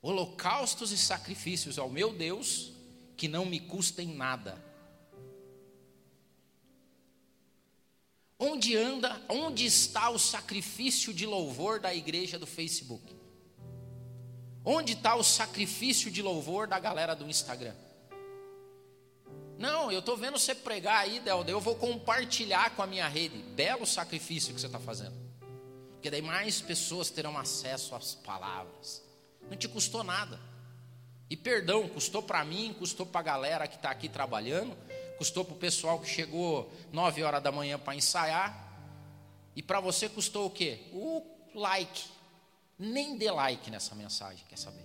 holocaustos 0.00 0.90
e 0.90 0.96
sacrifícios 0.96 1.78
ao 1.78 1.90
meu 1.90 2.10
Deus 2.10 2.72
que 3.14 3.28
não 3.28 3.44
me 3.44 3.60
custem 3.60 4.08
nada. 4.08 4.56
Onde 8.38 8.74
anda, 8.74 9.20
onde 9.28 9.66
está 9.66 10.08
o 10.08 10.18
sacrifício 10.18 11.12
de 11.12 11.26
louvor 11.26 11.78
da 11.78 11.94
igreja 11.94 12.38
do 12.38 12.46
Facebook? 12.46 13.14
Onde 14.64 14.94
está 14.94 15.14
o 15.14 15.22
sacrifício 15.22 16.10
de 16.10 16.22
louvor 16.22 16.66
da 16.66 16.78
galera 16.78 17.14
do 17.14 17.28
Instagram? 17.28 17.74
Não, 19.58 19.92
eu 19.92 19.98
estou 19.98 20.16
vendo 20.16 20.38
você 20.38 20.54
pregar 20.54 21.02
aí, 21.02 21.20
Delda, 21.20 21.50
eu 21.50 21.60
vou 21.60 21.74
compartilhar 21.74 22.74
com 22.74 22.80
a 22.80 22.86
minha 22.86 23.06
rede. 23.08 23.36
Belo 23.36 23.84
sacrifício 23.84 24.54
que 24.54 24.60
você 24.60 24.68
está 24.68 24.80
fazendo. 24.80 25.21
Porque 26.02 26.10
daí 26.10 26.20
mais 26.20 26.60
pessoas 26.60 27.10
terão 27.10 27.38
acesso 27.38 27.94
às 27.94 28.12
palavras. 28.12 29.04
Não 29.48 29.56
te 29.56 29.68
custou 29.68 30.02
nada. 30.02 30.36
E 31.30 31.36
perdão, 31.36 31.88
custou 31.88 32.20
para 32.20 32.44
mim, 32.44 32.74
custou 32.76 33.06
para 33.06 33.20
a 33.20 33.22
galera 33.22 33.68
que 33.68 33.76
está 33.76 33.90
aqui 33.90 34.08
trabalhando, 34.08 34.76
custou 35.16 35.44
para 35.44 35.54
o 35.54 35.58
pessoal 35.58 36.00
que 36.00 36.08
chegou 36.08 36.68
9 36.90 37.22
horas 37.22 37.40
da 37.40 37.52
manhã 37.52 37.78
para 37.78 37.94
ensaiar. 37.94 38.68
E 39.54 39.62
para 39.62 39.78
você 39.78 40.08
custou 40.08 40.46
o 40.46 40.50
quê? 40.50 40.88
O 40.92 41.24
like. 41.54 42.02
Nem 42.76 43.16
dê 43.16 43.30
like 43.30 43.70
nessa 43.70 43.94
mensagem, 43.94 44.44
quer 44.48 44.58
saber? 44.58 44.84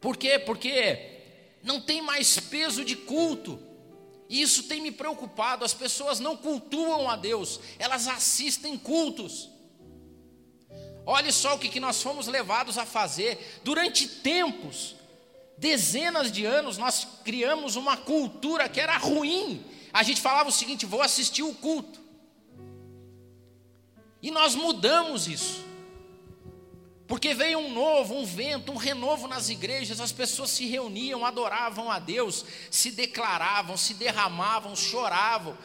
Por 0.00 0.16
quê? 0.16 0.38
Porque 0.38 1.58
não 1.64 1.80
tem 1.80 2.00
mais 2.00 2.38
peso 2.38 2.84
de 2.84 2.94
culto. 2.94 3.69
E 4.30 4.40
isso 4.40 4.62
tem 4.62 4.80
me 4.80 4.92
preocupado. 4.92 5.64
As 5.64 5.74
pessoas 5.74 6.20
não 6.20 6.36
cultuam 6.36 7.10
a 7.10 7.16
Deus, 7.16 7.58
elas 7.80 8.06
assistem 8.06 8.78
cultos. 8.78 9.50
Olhe 11.04 11.32
só 11.32 11.56
o 11.56 11.58
que, 11.58 11.68
que 11.68 11.80
nós 11.80 12.00
fomos 12.00 12.28
levados 12.28 12.78
a 12.78 12.86
fazer. 12.86 13.60
Durante 13.64 14.06
tempos, 14.06 14.94
dezenas 15.58 16.30
de 16.30 16.44
anos, 16.44 16.78
nós 16.78 17.06
criamos 17.24 17.74
uma 17.74 17.96
cultura 17.96 18.68
que 18.68 18.80
era 18.80 18.96
ruim. 18.96 19.64
A 19.92 20.04
gente 20.04 20.20
falava 20.20 20.48
o 20.48 20.52
seguinte: 20.52 20.86
vou 20.86 21.02
assistir 21.02 21.42
o 21.42 21.52
culto. 21.52 21.98
E 24.22 24.30
nós 24.30 24.54
mudamos 24.54 25.26
isso. 25.26 25.64
Porque 27.10 27.34
veio 27.34 27.58
um 27.58 27.72
novo, 27.72 28.14
um 28.14 28.24
vento, 28.24 28.70
um 28.70 28.76
renovo 28.76 29.26
nas 29.26 29.48
igrejas, 29.48 30.00
as 30.00 30.12
pessoas 30.12 30.48
se 30.50 30.68
reuniam, 30.68 31.26
adoravam 31.26 31.90
a 31.90 31.98
Deus, 31.98 32.44
se 32.70 32.92
declaravam, 32.92 33.76
se 33.76 33.94
derramavam, 33.94 34.76
choravam, 34.76 35.58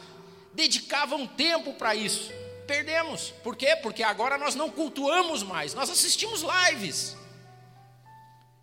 dedicavam 0.54 1.24
tempo 1.24 1.72
para 1.74 1.94
isso. 1.94 2.32
Perdemos. 2.66 3.32
Por 3.44 3.54
quê? 3.54 3.76
Porque 3.76 4.02
agora 4.02 4.36
nós 4.36 4.56
não 4.56 4.68
cultuamos 4.68 5.44
mais, 5.44 5.72
nós 5.72 5.88
assistimos 5.88 6.42
lives. 6.42 7.16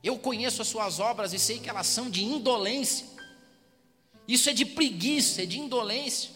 Eu 0.04 0.20
conheço 0.20 0.62
as 0.62 0.68
suas 0.68 1.00
obras 1.00 1.32
e 1.32 1.40
sei 1.40 1.60
que 1.60 1.70
elas 1.70 1.88
são 1.88 2.10
de 2.10 2.26
indolência. 2.26 3.08
Isso 4.28 4.50
é 4.50 4.54
de 4.54 4.66
preguiça, 4.66 5.44
é 5.44 5.46
de 5.46 5.58
indolência. 5.58 6.32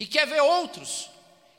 E 0.00 0.06
quer 0.06 0.26
ver 0.26 0.40
outros 0.40 1.10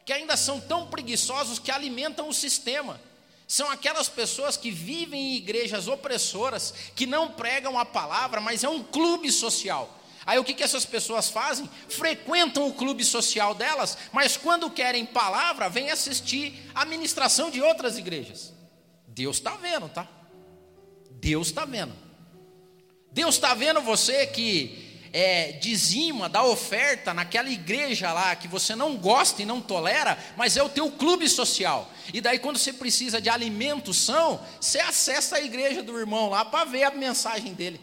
que 0.03 0.11
ainda 0.11 0.35
são 0.35 0.59
tão 0.59 0.87
preguiçosos 0.87 1.59
que 1.59 1.69
alimentam 1.69 2.27
o 2.27 2.33
sistema. 2.33 2.99
São 3.47 3.71
aquelas 3.71 4.09
pessoas 4.09 4.57
que 4.57 4.69
vivem 4.69 5.19
em 5.19 5.35
igrejas 5.37 5.87
opressoras, 5.87 6.73
que 6.93 7.05
não 7.05 7.31
pregam 7.31 7.79
a 7.79 7.85
palavra, 7.85 8.41
mas 8.41 8.63
é 8.63 8.69
um 8.69 8.83
clube 8.83 9.31
social. 9.31 9.97
Aí 10.25 10.37
o 10.37 10.43
que, 10.43 10.53
que 10.53 10.63
essas 10.63 10.85
pessoas 10.85 11.29
fazem? 11.29 11.69
Frequentam 11.87 12.67
o 12.67 12.73
clube 12.73 13.05
social 13.05 13.55
delas, 13.55 13.97
mas 14.11 14.35
quando 14.35 14.69
querem 14.69 15.05
palavra, 15.05 15.69
vêm 15.69 15.89
assistir 15.89 16.69
a 16.75 16.83
ministração 16.83 17.49
de 17.49 17.61
outras 17.61 17.97
igrejas. 17.97 18.53
Deus 19.07 19.37
está 19.37 19.51
vendo, 19.51 19.87
tá? 19.87 20.05
Deus 21.11 21.47
está 21.47 21.63
vendo. 21.63 21.93
Deus 23.13 23.35
está 23.35 23.53
vendo 23.53 23.79
você 23.79 24.27
que 24.27 24.86
é, 25.17 25.53
dizima, 25.53 26.29
dá 26.29 26.43
oferta 26.43 27.11
naquela 27.11 27.49
igreja 27.49 28.13
lá 28.13 28.35
que 28.35 28.47
você 28.47 28.75
não 28.75 28.95
gosta 28.95 29.41
e 29.41 29.47
não 29.47 29.59
tolera, 29.59 30.15
mas 30.37 30.55
é 30.55 30.61
o 30.61 30.69
teu 30.69 30.91
clube 30.91 31.27
social. 31.27 31.91
E 32.13 32.21
daí, 32.21 32.37
quando 32.37 32.59
você 32.59 32.71
precisa 32.71 33.19
de 33.19 33.27
alimento 33.27 33.95
são, 33.95 34.39
você 34.61 34.79
acessa 34.79 35.37
a 35.37 35.41
igreja 35.41 35.81
do 35.81 35.97
irmão 35.97 36.29
lá 36.29 36.45
para 36.45 36.65
ver 36.65 36.83
a 36.83 36.91
mensagem 36.91 37.55
dele. 37.55 37.81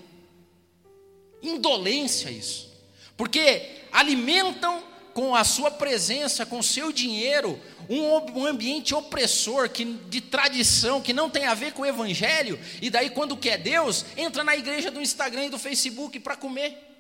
Indolência 1.43 2.31
isso. 2.31 2.73
Porque 3.17 3.81
alimentam 3.91 4.85
com 5.13 5.35
a 5.35 5.43
sua 5.43 5.73
presença, 5.73 6.47
com 6.47 6.61
o 6.61 6.63
seu 6.63 6.93
dinheiro, 6.93 7.61
um, 7.89 8.43
um, 8.43 8.47
ambiente 8.47 8.95
opressor, 8.95 9.69
que, 9.71 9.85
de 9.85 10.21
tradição, 10.21 11.03
que 11.03 11.13
não 11.13 11.29
tem 11.29 11.47
a 11.47 11.55
ver 11.55 11.73
com 11.73 11.83
o 11.83 11.87
evangelho, 11.87 12.61
e 12.81 12.89
daí, 12.91 13.11
quando 13.11 13.37
quer 13.37 13.59
Deus, 13.59 14.07
entra 14.17 14.45
na 14.45 14.57
igreja 14.57 14.89
do 14.89 15.03
Instagram 15.03 15.47
e 15.47 15.51
do 15.51 15.59
Facebook 15.59 16.21
para 16.21 16.37
comer. 16.37 16.94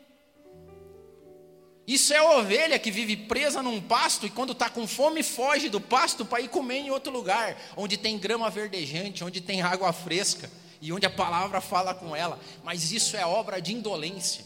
Isso 1.86 2.14
é 2.14 2.16
a 2.16 2.38
ovelha 2.38 2.78
que 2.78 2.90
vive 2.90 3.16
presa 3.16 3.62
num 3.62 3.80
pasto 3.80 4.24
e 4.24 4.30
quando 4.30 4.52
está 4.52 4.70
com 4.70 4.86
fome 4.86 5.22
foge 5.22 5.68
do 5.68 5.80
pasto 5.80 6.24
para 6.24 6.40
ir 6.40 6.48
comer 6.48 6.78
em 6.78 6.90
outro 6.90 7.12
lugar, 7.12 7.60
onde 7.76 7.98
tem 7.98 8.18
grama 8.18 8.48
verdejante, 8.48 9.22
onde 9.22 9.40
tem 9.40 9.60
água 9.60 9.92
fresca 9.92 10.50
e 10.80 10.92
onde 10.92 11.04
a 11.04 11.10
palavra 11.10 11.60
fala 11.60 11.94
com 11.94 12.16
ela. 12.16 12.40
Mas 12.62 12.90
isso 12.90 13.16
é 13.16 13.26
obra 13.26 13.60
de 13.60 13.74
indolência. 13.74 14.44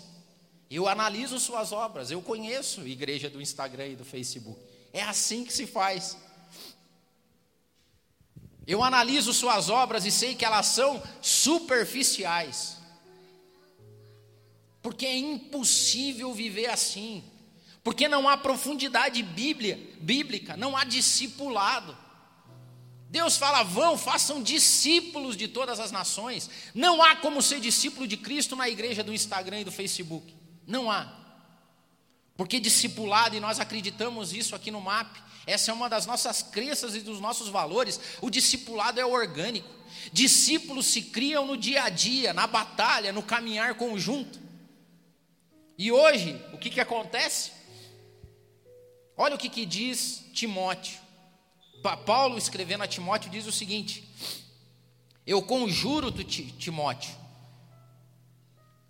Eu 0.68 0.88
analiso 0.88 1.38
suas 1.38 1.72
obras, 1.72 2.10
eu 2.10 2.20
conheço 2.20 2.80
a 2.80 2.88
igreja 2.88 3.30
do 3.30 3.40
Instagram 3.40 3.88
e 3.88 3.96
do 3.96 4.04
Facebook. 4.04 4.60
É 4.92 5.02
assim 5.02 5.44
que 5.44 5.52
se 5.52 5.66
faz. 5.66 6.16
Eu 8.66 8.82
analiso 8.82 9.32
suas 9.32 9.70
obras 9.70 10.04
e 10.04 10.10
sei 10.10 10.34
que 10.34 10.44
elas 10.44 10.66
são 10.66 11.02
superficiais. 11.22 12.77
Porque 14.88 15.04
é 15.04 15.18
impossível 15.18 16.32
viver 16.32 16.70
assim. 16.70 17.22
Porque 17.84 18.08
não 18.08 18.26
há 18.26 18.38
profundidade 18.38 19.22
bíblia, 19.22 19.78
bíblica, 20.00 20.56
não 20.56 20.74
há 20.74 20.82
discipulado. 20.82 21.94
Deus 23.10 23.36
fala: 23.36 23.62
vão, 23.62 23.98
façam 23.98 24.42
discípulos 24.42 25.36
de 25.36 25.46
todas 25.46 25.78
as 25.78 25.92
nações. 25.92 26.48
Não 26.74 27.02
há 27.02 27.16
como 27.16 27.42
ser 27.42 27.60
discípulo 27.60 28.06
de 28.06 28.16
Cristo 28.16 28.56
na 28.56 28.66
igreja 28.66 29.04
do 29.04 29.12
Instagram 29.12 29.60
e 29.60 29.64
do 29.64 29.70
Facebook. 29.70 30.34
Não 30.66 30.90
há. 30.90 31.14
Porque 32.34 32.58
discipulado, 32.58 33.36
e 33.36 33.40
nós 33.40 33.60
acreditamos 33.60 34.32
isso 34.32 34.56
aqui 34.56 34.70
no 34.70 34.80
MAP, 34.80 35.18
essa 35.46 35.70
é 35.70 35.74
uma 35.74 35.90
das 35.90 36.06
nossas 36.06 36.42
crenças 36.42 36.94
e 36.94 37.00
dos 37.00 37.20
nossos 37.20 37.50
valores. 37.50 38.00
O 38.22 38.30
discipulado 38.30 38.98
é 38.98 39.04
orgânico. 39.04 39.68
Discípulos 40.14 40.86
se 40.86 41.02
criam 41.02 41.46
no 41.46 41.58
dia 41.58 41.82
a 41.82 41.90
dia, 41.90 42.32
na 42.32 42.46
batalha, 42.46 43.12
no 43.12 43.22
caminhar 43.22 43.74
conjunto. 43.74 44.47
E 45.78 45.92
hoje, 45.92 46.44
o 46.52 46.58
que, 46.58 46.70
que 46.70 46.80
acontece? 46.80 47.52
Olha 49.16 49.36
o 49.36 49.38
que, 49.38 49.48
que 49.48 49.64
diz 49.64 50.24
Timóteo. 50.34 50.98
Paulo, 52.04 52.36
escrevendo 52.36 52.82
a 52.82 52.88
Timóteo, 52.88 53.30
diz 53.30 53.46
o 53.46 53.52
seguinte: 53.52 54.02
Eu 55.24 55.40
conjuro, 55.40 56.10
Timóteo. 56.10 57.16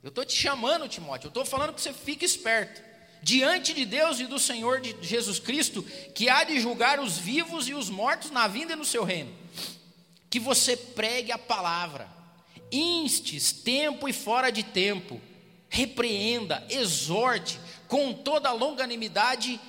Eu 0.02 0.08
estou 0.08 0.24
te 0.24 0.34
chamando, 0.34 0.88
Timóteo. 0.88 1.26
Eu 1.26 1.30
estou 1.30 1.44
falando 1.44 1.74
que 1.74 1.80
você 1.82 1.92
fique 1.92 2.24
esperto. 2.24 2.82
Diante 3.22 3.74
de 3.74 3.84
Deus 3.84 4.20
e 4.20 4.26
do 4.26 4.38
Senhor 4.38 4.80
de 4.80 4.96
Jesus 5.02 5.38
Cristo, 5.38 5.82
que 6.14 6.30
há 6.30 6.44
de 6.44 6.58
julgar 6.60 7.00
os 7.00 7.18
vivos 7.18 7.68
e 7.68 7.74
os 7.74 7.90
mortos 7.90 8.30
na 8.30 8.46
vinda 8.46 8.72
e 8.72 8.76
no 8.76 8.84
seu 8.84 9.04
reino. 9.04 9.34
Que 10.30 10.38
você 10.38 10.76
pregue 10.76 11.32
a 11.32 11.38
palavra, 11.38 12.08
instes, 12.70 13.52
tempo 13.52 14.08
e 14.08 14.12
fora 14.12 14.50
de 14.50 14.62
tempo, 14.62 15.20
repreenda, 15.68 16.64
exorte, 16.68 17.58
com 17.86 18.12
toda 18.12 18.52
longanimidade 18.52 19.60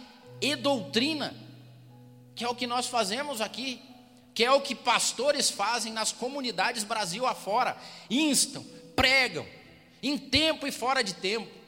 e 0.41 0.55
doutrina, 0.55 1.35
que 2.35 2.43
é 2.43 2.49
o 2.49 2.55
que 2.55 2.67
nós 2.67 2.87
fazemos 2.87 3.41
aqui, 3.41 3.81
que 4.33 4.43
é 4.43 4.51
o 4.51 4.61
que 4.61 4.73
pastores 4.73 5.49
fazem 5.49 5.91
nas 5.91 6.11
comunidades 6.11 6.83
Brasil 6.83 7.25
afora, 7.25 7.77
instam, 8.09 8.65
pregam, 8.95 9.45
em 10.01 10.17
tempo 10.17 10.65
e 10.65 10.71
fora 10.71 11.03
de 11.03 11.13
tempo. 11.13 11.59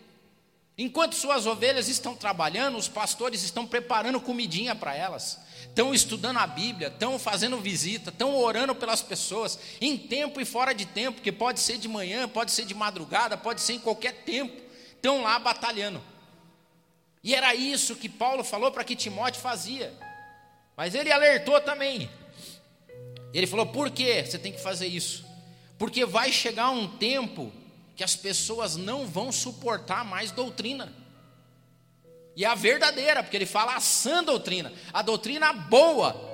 Enquanto 0.78 1.16
suas 1.16 1.46
ovelhas 1.46 1.90
estão 1.90 2.16
trabalhando, 2.16 2.78
os 2.78 2.88
pastores 2.88 3.44
estão 3.44 3.68
preparando 3.68 4.22
comidinha 4.22 4.74
para 4.74 4.96
elas, 4.96 5.40
estão 5.72 5.94
estudando 5.94 6.38
a 6.38 6.46
Bíblia, 6.46 6.90
estão 6.90 7.18
fazendo 7.18 7.58
visita, 7.58 8.10
estão 8.10 8.36
orando 8.36 8.76
pelas 8.76 9.02
pessoas, 9.02 9.58
em 9.80 9.98
tempo 9.98 10.40
e 10.42 10.46
fora 10.46 10.74
de 10.74 10.86
tempo, 10.86 11.22
que 11.22 11.32
pode 11.32 11.62
ser 11.62 11.78
de 11.78 11.88
manhã, 11.88 12.28
pode 12.28 12.52
ser 12.52 12.66
de 12.66 12.74
madrugada, 12.74 13.38
pode 13.38 13.62
ser 13.62 13.74
em 13.74 13.80
qualquer 13.80 14.24
tempo, 14.24 14.62
estão 14.94 15.24
lá 15.24 15.40
batalhando. 15.40 16.02
E 17.24 17.34
era 17.34 17.56
isso 17.56 17.96
que 17.96 18.10
Paulo 18.10 18.44
falou 18.44 18.72
para 18.72 18.84
que 18.84 18.96
Timóteo 18.96 19.42
fazia. 19.42 19.94
Mas 20.76 20.94
ele 20.94 21.12
alertou 21.12 21.60
também. 21.62 22.10
Ele 23.34 23.48
falou: 23.48 23.68
por 23.68 23.90
que 23.92 24.24
você 24.24 24.38
tem 24.38 24.52
que 24.52 24.62
fazer 24.62 24.88
isso? 24.88 25.26
Porque 25.78 26.06
vai 26.06 26.32
chegar 26.32 26.70
um 26.72 26.88
tempo 26.98 27.52
que 27.96 28.04
as 28.04 28.16
pessoas 28.16 28.76
não 28.76 29.06
vão 29.06 29.32
suportar 29.32 30.04
mais 30.04 30.32
doutrina. 30.32 31.01
E 32.36 32.46
é 32.46 32.48
a 32.48 32.56
verdadeira, 32.56 33.22
porque 33.22 33.38
ele 33.38 33.46
fala 33.46 33.76
a 33.76 33.80
sã 33.80 34.24
doutrina, 34.24 34.72
a 34.94 35.02
doutrina 35.02 35.52
boa. 35.52 36.30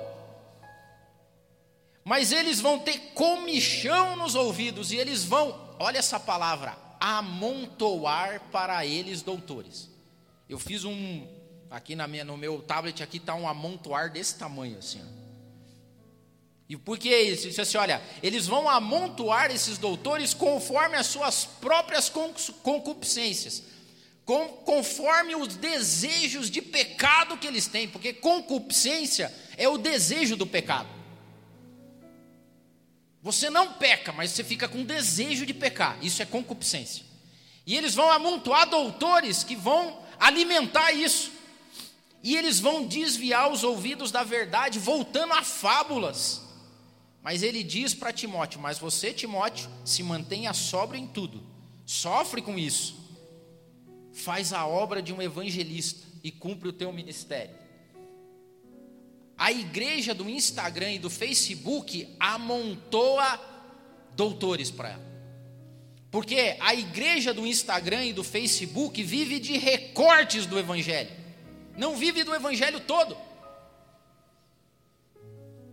Mas 2.04 2.32
eles 2.32 2.60
vão 2.60 2.78
ter 2.78 2.98
comichão 3.14 4.16
nos 4.16 4.34
ouvidos 4.34 4.92
e 4.92 4.96
eles 4.96 5.24
vão, 5.24 5.76
olha 5.78 5.98
essa 5.98 6.18
palavra, 6.18 6.76
amontoar 7.00 8.40
para 8.50 8.86
eles 8.86 9.22
doutores. 9.22 9.90
Eu 10.48 10.58
fiz 10.58 10.84
um 10.84 11.26
aqui 11.70 11.94
na 11.94 12.08
minha, 12.08 12.24
no 12.24 12.36
meu 12.36 12.62
tablet 12.62 13.02
aqui 13.02 13.18
está 13.18 13.34
um 13.34 13.46
amontoar 13.46 14.10
desse 14.10 14.38
tamanho 14.38 14.78
assim. 14.78 15.02
E 16.68 16.76
por 16.76 16.98
que 16.98 17.14
isso? 17.14 17.48
Disse 17.48 17.60
assim, 17.60 17.78
olha, 17.78 18.02
eles 18.22 18.46
vão 18.46 18.68
amontoar 18.68 19.50
esses 19.50 19.78
doutores 19.78 20.34
conforme 20.34 20.96
as 20.96 21.06
suas 21.06 21.46
próprias 21.46 22.10
concupiscências, 22.62 23.62
conforme 24.64 25.34
os 25.34 25.56
desejos 25.56 26.50
de 26.50 26.60
pecado 26.60 27.36
que 27.36 27.46
eles 27.46 27.66
têm, 27.66 27.88
porque 27.88 28.12
concupiscência 28.12 29.34
é 29.56 29.68
o 29.68 29.78
desejo 29.78 30.36
do 30.36 30.46
pecado. 30.46 30.88
Você 33.22 33.50
não 33.50 33.72
peca, 33.72 34.12
mas 34.12 34.30
você 34.30 34.44
fica 34.44 34.68
com 34.68 34.84
desejo 34.84 35.44
de 35.44 35.54
pecar, 35.54 35.98
isso 36.02 36.22
é 36.22 36.26
concupiscência. 36.26 37.04
E 37.66 37.76
eles 37.76 37.94
vão 37.94 38.10
amontoar 38.10 38.68
doutores 38.68 39.42
que 39.42 39.56
vão 39.56 40.02
alimentar 40.18 40.92
isso, 40.92 41.32
e 42.22 42.36
eles 42.36 42.60
vão 42.60 42.86
desviar 42.86 43.50
os 43.50 43.64
ouvidos 43.64 44.10
da 44.10 44.22
verdade, 44.22 44.78
voltando 44.78 45.32
a 45.32 45.42
fábulas 45.42 46.48
mas 47.28 47.42
ele 47.42 47.62
diz 47.62 47.92
para 47.92 48.10
Timóteo: 48.10 48.58
Mas 48.58 48.78
você, 48.78 49.12
Timóteo, 49.12 49.68
se 49.84 50.02
mantenha 50.02 50.52
sóbrio 50.54 50.98
em 50.98 51.06
tudo, 51.06 51.42
sofre 51.84 52.40
com 52.40 52.58
isso, 52.58 52.96
faz 54.18 54.52
a 54.52 54.66
obra 54.66 55.00
de 55.00 55.12
um 55.12 55.22
evangelista 55.22 56.06
e 56.22 56.30
cumpre 56.30 56.68
o 56.68 56.72
teu 56.72 56.92
ministério. 56.92 57.54
A 59.36 59.52
igreja 59.52 60.12
do 60.12 60.28
Instagram 60.28 60.94
e 60.94 60.98
do 60.98 61.08
Facebook 61.08 62.14
amontoa 62.18 63.40
doutores 64.16 64.70
para 64.70 64.90
ela. 64.90 65.08
Porque 66.10 66.56
a 66.58 66.74
igreja 66.74 67.32
do 67.32 67.46
Instagram 67.46 68.06
e 68.06 68.12
do 68.12 68.24
Facebook 68.24 69.00
vive 69.02 69.38
de 69.38 69.56
recortes 69.56 70.46
do 70.46 70.58
evangelho. 70.58 71.10
Não 71.76 71.96
vive 71.96 72.24
do 72.24 72.34
evangelho 72.34 72.80
todo. 72.80 73.16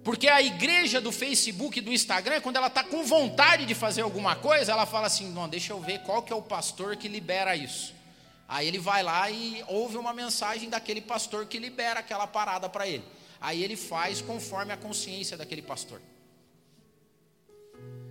Porque 0.04 0.28
a 0.28 0.40
igreja 0.40 1.02
do 1.02 1.12
Facebook 1.12 1.80
e 1.80 1.82
do 1.82 1.92
Instagram, 1.92 2.40
quando 2.42 2.58
ela 2.58 2.68
está 2.68 2.84
com 2.84 3.04
vontade 3.04 3.66
de 3.66 3.74
fazer 3.74 4.02
alguma 4.02 4.36
coisa, 4.36 4.72
ela 4.72 4.86
fala 4.86 5.08
assim: 5.08 5.32
não, 5.32 5.50
deixa 5.50 5.74
eu 5.74 5.82
ver 5.82 6.04
qual 6.04 6.22
que 6.22 6.32
é 6.32 6.36
o 6.36 6.44
pastor 6.44 6.96
que 6.96 7.08
libera 7.08 7.56
isso. 7.56 7.95
Aí 8.48 8.68
ele 8.68 8.78
vai 8.78 9.02
lá 9.02 9.30
e 9.30 9.64
ouve 9.68 9.98
uma 9.98 10.14
mensagem 10.14 10.70
daquele 10.70 11.02
pastor 11.02 11.46
que 11.46 11.58
libera 11.58 12.00
aquela 12.00 12.28
parada 12.28 12.70
para 12.70 12.88
ele. 12.88 13.04
Aí 13.42 13.64
ele 13.64 13.76
faz 13.76 14.22
conforme 14.22 14.72
a 14.72 14.78
consciência 14.78 15.36
daquele 15.36 15.62
pastor. 15.62 16.02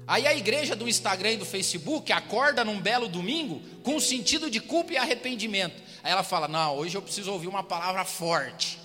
Aí 0.06 0.26
a 0.26 0.34
igreja 0.34 0.76
do 0.76 0.88
Instagram 0.88 1.32
e 1.32 1.36
do 1.38 1.46
Facebook 1.46 2.12
acorda 2.12 2.64
num 2.64 2.80
belo 2.80 3.08
domingo 3.08 3.62
com 3.82 3.98
sentido 3.98 4.50
de 4.50 4.60
culpa 4.60 4.92
e 4.92 4.96
arrependimento. 4.98 5.82
Aí 6.02 6.12
ela 6.12 6.22
fala: 6.22 6.46
Não, 6.46 6.76
hoje 6.76 6.94
eu 6.94 7.02
preciso 7.02 7.32
ouvir 7.32 7.48
uma 7.48 7.62
palavra 7.62 8.04
forte. 8.04 8.78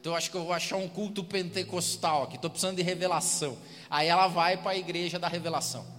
Então 0.00 0.12
eu 0.12 0.16
acho 0.16 0.30
que 0.30 0.36
eu 0.36 0.44
vou 0.44 0.52
achar 0.52 0.76
um 0.76 0.88
culto 0.88 1.24
pentecostal 1.24 2.24
aqui, 2.24 2.36
estou 2.36 2.50
precisando 2.50 2.76
de 2.76 2.82
revelação. 2.82 3.56
Aí 3.88 4.06
ela 4.06 4.28
vai 4.28 4.56
para 4.56 4.72
a 4.72 4.76
igreja 4.76 5.18
da 5.18 5.28
revelação. 5.28 5.95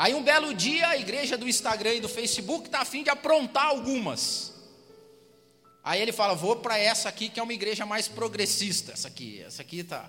Aí 0.00 0.14
um 0.14 0.22
belo 0.22 0.54
dia 0.54 0.88
a 0.88 0.96
igreja 0.96 1.36
do 1.36 1.46
Instagram 1.46 1.96
e 1.96 2.00
do 2.00 2.08
Facebook 2.08 2.64
está 2.64 2.80
afim 2.80 3.02
de 3.02 3.10
aprontar 3.10 3.66
algumas. 3.66 4.50
Aí 5.84 6.00
ele 6.00 6.10
fala: 6.10 6.34
vou 6.34 6.56
para 6.56 6.78
essa 6.78 7.10
aqui 7.10 7.28
que 7.28 7.38
é 7.38 7.42
uma 7.42 7.52
igreja 7.52 7.84
mais 7.84 8.08
progressista. 8.08 8.92
Essa 8.92 9.08
aqui, 9.08 9.42
essa 9.42 9.60
aqui 9.60 9.84
tá. 9.84 10.08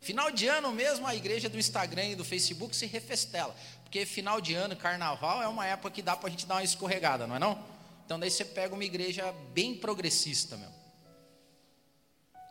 Final 0.00 0.30
de 0.30 0.46
ano 0.46 0.70
mesmo 0.70 1.04
a 1.04 1.16
igreja 1.16 1.48
do 1.48 1.58
Instagram 1.58 2.10
e 2.10 2.14
do 2.14 2.24
Facebook 2.24 2.76
se 2.76 2.86
refestela, 2.86 3.56
porque 3.82 4.06
final 4.06 4.40
de 4.40 4.54
ano, 4.54 4.76
carnaval 4.76 5.42
é 5.42 5.48
uma 5.48 5.66
época 5.66 5.90
que 5.90 6.00
dá 6.00 6.14
para 6.14 6.28
a 6.28 6.30
gente 6.30 6.46
dar 6.46 6.54
uma 6.54 6.62
escorregada, 6.62 7.26
não 7.26 7.34
é 7.34 7.40
não? 7.40 7.58
Então 8.06 8.20
daí 8.20 8.30
você 8.30 8.44
pega 8.44 8.72
uma 8.72 8.84
igreja 8.84 9.34
bem 9.52 9.74
progressista, 9.74 10.56
meu. 10.56 10.70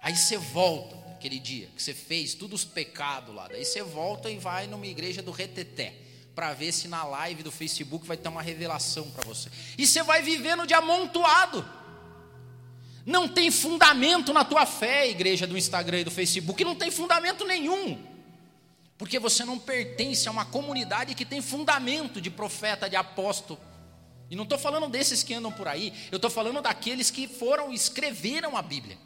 Aí 0.02 0.18
você 0.18 0.36
volta 0.36 0.98
aquele 1.14 1.40
dia 1.40 1.70
que 1.74 1.82
você 1.82 1.94
fez 1.94 2.34
todos 2.34 2.66
os 2.66 2.70
pecados 2.70 3.34
lá. 3.34 3.48
Daí 3.48 3.64
você 3.64 3.82
volta 3.82 4.30
e 4.30 4.38
vai 4.38 4.68
numa 4.68 4.86
igreja 4.86 5.22
do 5.22 5.32
reteté 5.32 6.07
para 6.38 6.54
ver 6.54 6.72
se 6.72 6.88
na 6.88 7.04
live 7.04 7.42
do 7.42 7.52
Facebook 7.52 8.06
vai 8.06 8.16
ter 8.16 8.30
uma 8.30 8.44
revelação 8.44 9.10
para 9.10 9.24
você. 9.24 9.50
E 9.76 9.88
você 9.88 10.04
vai 10.04 10.22
vivendo 10.22 10.68
de 10.68 10.74
amontoado. 10.76 11.68
Não 13.04 13.28
tem 13.28 13.50
fundamento 13.50 14.32
na 14.32 14.46
tua 14.46 14.64
fé, 14.68 15.10
igreja 15.10 15.48
do 15.48 15.58
Instagram 15.58 16.02
e 16.02 16.04
do 16.04 16.12
Facebook, 16.12 16.64
não 16.64 16.76
tem 16.76 16.92
fundamento 16.92 17.44
nenhum. 17.44 18.06
Porque 19.00 19.18
você 19.18 19.44
não 19.44 19.58
pertence 19.58 20.28
a 20.28 20.32
uma 20.32 20.46
comunidade 20.46 21.16
que 21.16 21.26
tem 21.26 21.42
fundamento 21.42 22.22
de 22.22 22.30
profeta, 22.30 22.88
de 22.88 22.96
apóstolo. 22.96 23.60
E 24.30 24.36
não 24.36 24.44
estou 24.44 24.60
falando 24.60 24.88
desses 24.88 25.24
que 25.24 25.34
andam 25.34 25.52
por 25.52 25.68
aí, 25.68 25.92
eu 26.12 26.18
estou 26.18 26.30
falando 26.30 26.62
daqueles 26.62 27.10
que 27.10 27.28
foram, 27.28 27.74
escreveram 27.74 28.56
a 28.56 28.62
Bíblia 28.62 29.00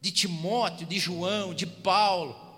de 0.00 0.12
Timóteo, 0.12 0.86
de 0.86 0.96
João, 0.96 1.52
de 1.52 1.66
Paulo, 1.66 2.49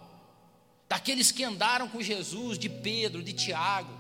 daqueles 0.93 1.33
que 1.33 1.43
andaram 1.43 1.89
com 1.89 2.03
Jesus, 2.03 2.59
de 2.59 2.69
Pedro, 2.69 3.23
de 3.23 3.33
Tiago, 3.33 3.99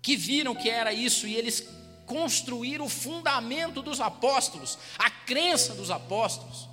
que 0.00 0.16
viram 0.16 0.54
que 0.54 0.70
era 0.70 0.94
isso 0.94 1.26
e 1.26 1.36
eles 1.36 1.68
construíram 2.06 2.86
o 2.86 2.88
fundamento 2.88 3.82
dos 3.82 4.00
apóstolos, 4.00 4.78
a 4.98 5.10
crença 5.10 5.74
dos 5.74 5.90
apóstolos. 5.90 6.66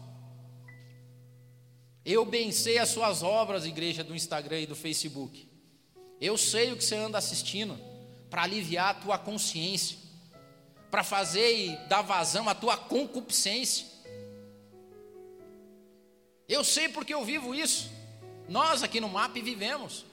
Eu 2.05 2.23
bem 2.23 2.53
sei 2.53 2.77
as 2.77 2.87
suas 2.87 3.21
obras, 3.21 3.65
igreja 3.65 4.01
do 4.01 4.15
Instagram 4.15 4.61
e 4.61 4.65
do 4.65 4.77
Facebook. 4.77 5.45
Eu 6.21 6.37
sei 6.37 6.71
o 6.71 6.77
que 6.77 6.83
você 6.85 6.95
anda 6.95 7.17
assistindo 7.17 7.77
para 8.29 8.43
aliviar 8.43 8.91
a 8.91 8.93
tua 8.93 9.17
consciência, 9.17 9.97
para 10.89 11.03
fazer 11.03 11.53
e 11.53 11.75
dar 11.89 12.01
vazão 12.01 12.47
à 12.47 12.55
tua 12.55 12.77
concupiscência. 12.77 13.87
Eu 16.47 16.63
sei 16.63 16.87
porque 16.87 17.13
eu 17.13 17.25
vivo 17.25 17.53
isso. 17.53 17.93
Nós 18.47 18.83
aqui 18.83 18.99
no 18.99 19.09
MAP 19.09 19.37
vivemos. 19.37 20.05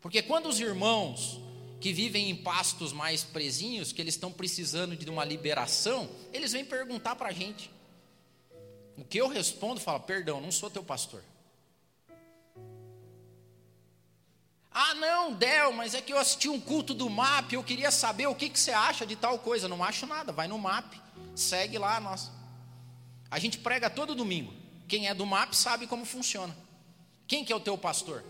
Porque 0.00 0.22
quando 0.22 0.48
os 0.48 0.60
irmãos 0.60 1.40
que 1.80 1.92
vivem 1.92 2.30
em 2.30 2.36
pastos 2.36 2.92
mais 2.92 3.24
presinhos, 3.24 3.92
que 3.92 4.00
eles 4.00 4.14
estão 4.14 4.32
precisando 4.32 4.96
de 4.96 5.08
uma 5.10 5.24
liberação, 5.24 6.08
eles 6.32 6.52
vêm 6.52 6.64
perguntar 6.64 7.16
para 7.16 7.28
a 7.28 7.32
gente. 7.32 7.70
O 8.96 9.04
que 9.04 9.18
eu 9.18 9.28
respondo, 9.28 9.80
fala, 9.80 10.00
perdão, 10.00 10.40
não 10.40 10.52
sou 10.52 10.70
teu 10.70 10.82
pastor. 10.82 11.22
Ah, 14.70 14.94
não, 14.94 15.32
Del, 15.32 15.72
mas 15.72 15.94
é 15.94 16.00
que 16.00 16.12
eu 16.12 16.18
assisti 16.18 16.48
um 16.48 16.60
culto 16.60 16.94
do 16.94 17.08
MAP, 17.08 17.52
eu 17.52 17.62
queria 17.62 17.90
saber 17.90 18.26
o 18.26 18.34
que, 18.34 18.48
que 18.48 18.58
você 18.58 18.72
acha 18.72 19.06
de 19.06 19.14
tal 19.14 19.38
coisa. 19.38 19.68
Não 19.68 19.84
acho 19.84 20.06
nada, 20.06 20.32
vai 20.32 20.48
no 20.48 20.58
MAP, 20.58 20.94
segue 21.34 21.78
lá, 21.78 22.00
nós. 22.00 22.30
A 23.30 23.38
gente 23.38 23.58
prega 23.58 23.88
todo 23.88 24.14
domingo. 24.14 24.52
Quem 24.88 25.08
é 25.08 25.14
do 25.14 25.24
MAP 25.24 25.54
sabe 25.54 25.86
como 25.86 26.04
funciona. 26.04 26.56
Quem 27.26 27.44
que 27.44 27.52
é 27.52 27.56
o 27.56 27.60
teu 27.60 27.76
pastor? 27.76 28.24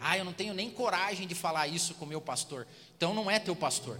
Ah, 0.00 0.18
eu 0.18 0.24
não 0.24 0.32
tenho 0.32 0.52
nem 0.52 0.70
coragem 0.70 1.26
de 1.26 1.34
falar 1.34 1.66
isso 1.66 1.94
com 1.94 2.04
meu 2.04 2.20
pastor. 2.20 2.66
Então 2.96 3.14
não 3.14 3.30
é 3.30 3.38
teu 3.38 3.56
pastor. 3.56 3.98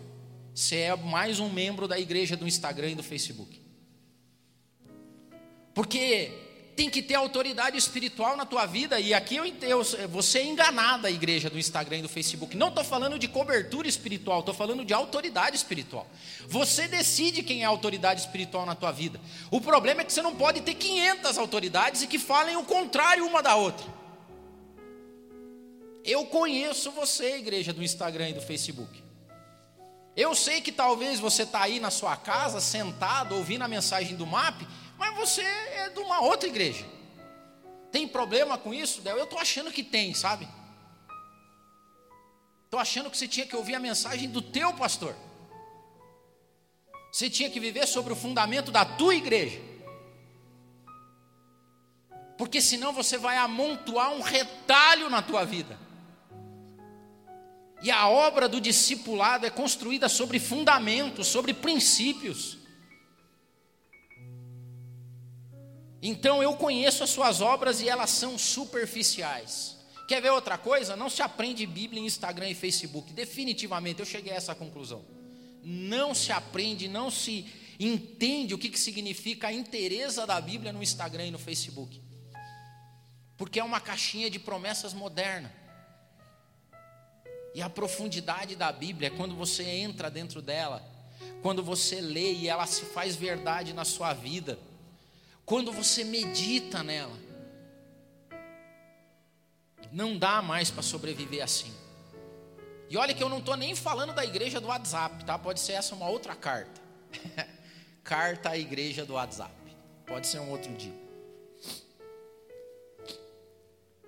Você 0.54 0.76
é 0.76 0.96
mais 0.96 1.40
um 1.40 1.48
membro 1.48 1.88
da 1.88 1.98
igreja 1.98 2.36
do 2.36 2.46
Instagram 2.46 2.90
e 2.90 2.94
do 2.94 3.02
Facebook. 3.02 3.60
Porque 5.74 6.30
tem 6.76 6.90
que 6.90 7.02
ter 7.02 7.14
autoridade 7.14 7.76
espiritual 7.76 8.36
na 8.36 8.44
tua 8.44 8.66
vida. 8.66 9.00
E 9.00 9.14
aqui 9.14 9.36
eu, 9.36 9.44
eu 9.44 9.82
você 10.08 10.40
é 10.40 10.44
enganada 10.44 11.08
a 11.08 11.10
igreja 11.10 11.48
do 11.48 11.58
Instagram 11.58 11.98
e 11.98 12.02
do 12.02 12.08
Facebook. 12.08 12.56
Não 12.56 12.68
estou 12.68 12.84
falando 12.84 13.18
de 13.18 13.26
cobertura 13.26 13.88
espiritual, 13.88 14.40
estou 14.40 14.54
falando 14.54 14.84
de 14.84 14.92
autoridade 14.92 15.56
espiritual. 15.56 16.06
Você 16.46 16.86
decide 16.86 17.42
quem 17.42 17.62
é 17.62 17.64
a 17.64 17.68
autoridade 17.68 18.20
espiritual 18.20 18.66
na 18.66 18.74
tua 18.74 18.92
vida. 18.92 19.20
O 19.50 19.60
problema 19.60 20.02
é 20.02 20.04
que 20.04 20.12
você 20.12 20.22
não 20.22 20.34
pode 20.34 20.60
ter 20.60 20.74
500 20.74 21.38
autoridades 21.38 22.02
e 22.02 22.06
que 22.06 22.18
falem 22.18 22.56
o 22.56 22.64
contrário 22.64 23.26
uma 23.26 23.42
da 23.42 23.56
outra. 23.56 24.03
Eu 26.04 26.26
conheço 26.26 26.90
você, 26.92 27.36
igreja 27.36 27.72
do 27.72 27.82
Instagram 27.82 28.30
e 28.30 28.34
do 28.34 28.42
Facebook. 28.42 29.02
Eu 30.14 30.34
sei 30.34 30.60
que 30.60 30.70
talvez 30.70 31.18
você 31.18 31.42
está 31.42 31.62
aí 31.62 31.80
na 31.80 31.90
sua 31.90 32.16
casa, 32.16 32.60
sentado, 32.60 33.34
ouvindo 33.34 33.62
a 33.62 33.68
mensagem 33.68 34.16
do 34.16 34.26
MAP 34.26 34.62
mas 34.96 35.14
você 35.16 35.42
é 35.42 35.90
de 35.90 36.00
uma 36.00 36.20
outra 36.20 36.48
igreja. 36.48 36.86
Tem 37.90 38.06
problema 38.08 38.56
com 38.58 38.72
isso? 38.72 39.02
Eu 39.04 39.24
estou 39.24 39.38
achando 39.38 39.70
que 39.70 39.82
tem, 39.82 40.14
sabe? 40.14 40.48
Estou 42.64 42.80
achando 42.80 43.10
que 43.10 43.16
você 43.16 43.28
tinha 43.28 43.46
que 43.46 43.56
ouvir 43.56 43.74
a 43.74 43.80
mensagem 43.80 44.28
do 44.28 44.42
teu 44.42 44.72
pastor. 44.72 45.14
Você 47.12 47.30
tinha 47.30 47.48
que 47.48 47.60
viver 47.60 47.86
sobre 47.86 48.12
o 48.12 48.16
fundamento 48.16 48.72
da 48.72 48.84
tua 48.84 49.14
igreja. 49.14 49.60
Porque 52.36 52.60
senão 52.60 52.92
você 52.92 53.16
vai 53.16 53.36
amontoar 53.36 54.12
um 54.12 54.20
retalho 54.20 55.08
na 55.08 55.22
tua 55.22 55.44
vida. 55.44 55.78
E 57.84 57.90
a 57.90 58.08
obra 58.08 58.48
do 58.48 58.62
discipulado 58.62 59.44
é 59.44 59.50
construída 59.50 60.08
sobre 60.08 60.38
fundamentos, 60.40 61.26
sobre 61.26 61.52
princípios. 61.52 62.56
Então 66.02 66.42
eu 66.42 66.56
conheço 66.56 67.04
as 67.04 67.10
suas 67.10 67.42
obras 67.42 67.82
e 67.82 67.88
elas 67.88 68.08
são 68.08 68.38
superficiais. 68.38 69.76
Quer 70.08 70.22
ver 70.22 70.30
outra 70.30 70.56
coisa? 70.56 70.96
Não 70.96 71.10
se 71.10 71.20
aprende 71.20 71.66
Bíblia 71.66 72.00
em 72.00 72.06
Instagram 72.06 72.48
e 72.48 72.54
Facebook. 72.54 73.12
Definitivamente, 73.12 74.00
eu 74.00 74.06
cheguei 74.06 74.32
a 74.32 74.36
essa 74.36 74.54
conclusão. 74.54 75.04
Não 75.62 76.14
se 76.14 76.32
aprende, 76.32 76.88
não 76.88 77.10
se 77.10 77.46
entende 77.78 78.54
o 78.54 78.58
que, 78.58 78.70
que 78.70 78.80
significa 78.80 79.48
a 79.48 79.52
inteireza 79.52 80.26
da 80.26 80.40
Bíblia 80.40 80.72
no 80.72 80.82
Instagram 80.82 81.26
e 81.26 81.30
no 81.30 81.38
Facebook. 81.38 82.00
Porque 83.36 83.60
é 83.60 83.64
uma 83.64 83.80
caixinha 83.80 84.30
de 84.30 84.38
promessas 84.38 84.94
moderna. 84.94 85.63
E 87.54 87.62
a 87.62 87.70
profundidade 87.70 88.56
da 88.56 88.72
Bíblia 88.72 89.08
é 89.08 89.10
quando 89.10 89.34
você 89.34 89.62
entra 89.62 90.10
dentro 90.10 90.42
dela, 90.42 90.82
quando 91.42 91.62
você 91.62 92.00
lê 92.00 92.32
e 92.32 92.48
ela 92.48 92.66
se 92.66 92.84
faz 92.86 93.14
verdade 93.14 93.72
na 93.72 93.84
sua 93.84 94.12
vida 94.12 94.58
quando 95.44 95.72
você 95.72 96.04
medita 96.04 96.82
nela, 96.82 97.16
não 99.92 100.18
dá 100.18 100.40
mais 100.40 100.70
para 100.70 100.82
sobreviver 100.82 101.42
assim. 101.42 101.72
E 102.88 102.96
olha 102.96 103.14
que 103.14 103.22
eu 103.22 103.28
não 103.28 103.38
estou 103.38 103.56
nem 103.56 103.74
falando 103.74 104.14
da 104.14 104.24
igreja 104.24 104.60
do 104.60 104.68
WhatsApp, 104.68 105.24
tá? 105.24 105.38
Pode 105.38 105.60
ser 105.60 105.72
essa 105.72 105.94
uma 105.94 106.08
outra 106.08 106.34
carta. 106.34 106.80
carta 108.02 108.50
à 108.50 108.58
igreja 108.58 109.04
do 109.04 109.14
WhatsApp. 109.14 109.54
Pode 110.06 110.26
ser 110.26 110.38
um 110.38 110.50
outro 110.50 110.72
dia. 110.74 111.03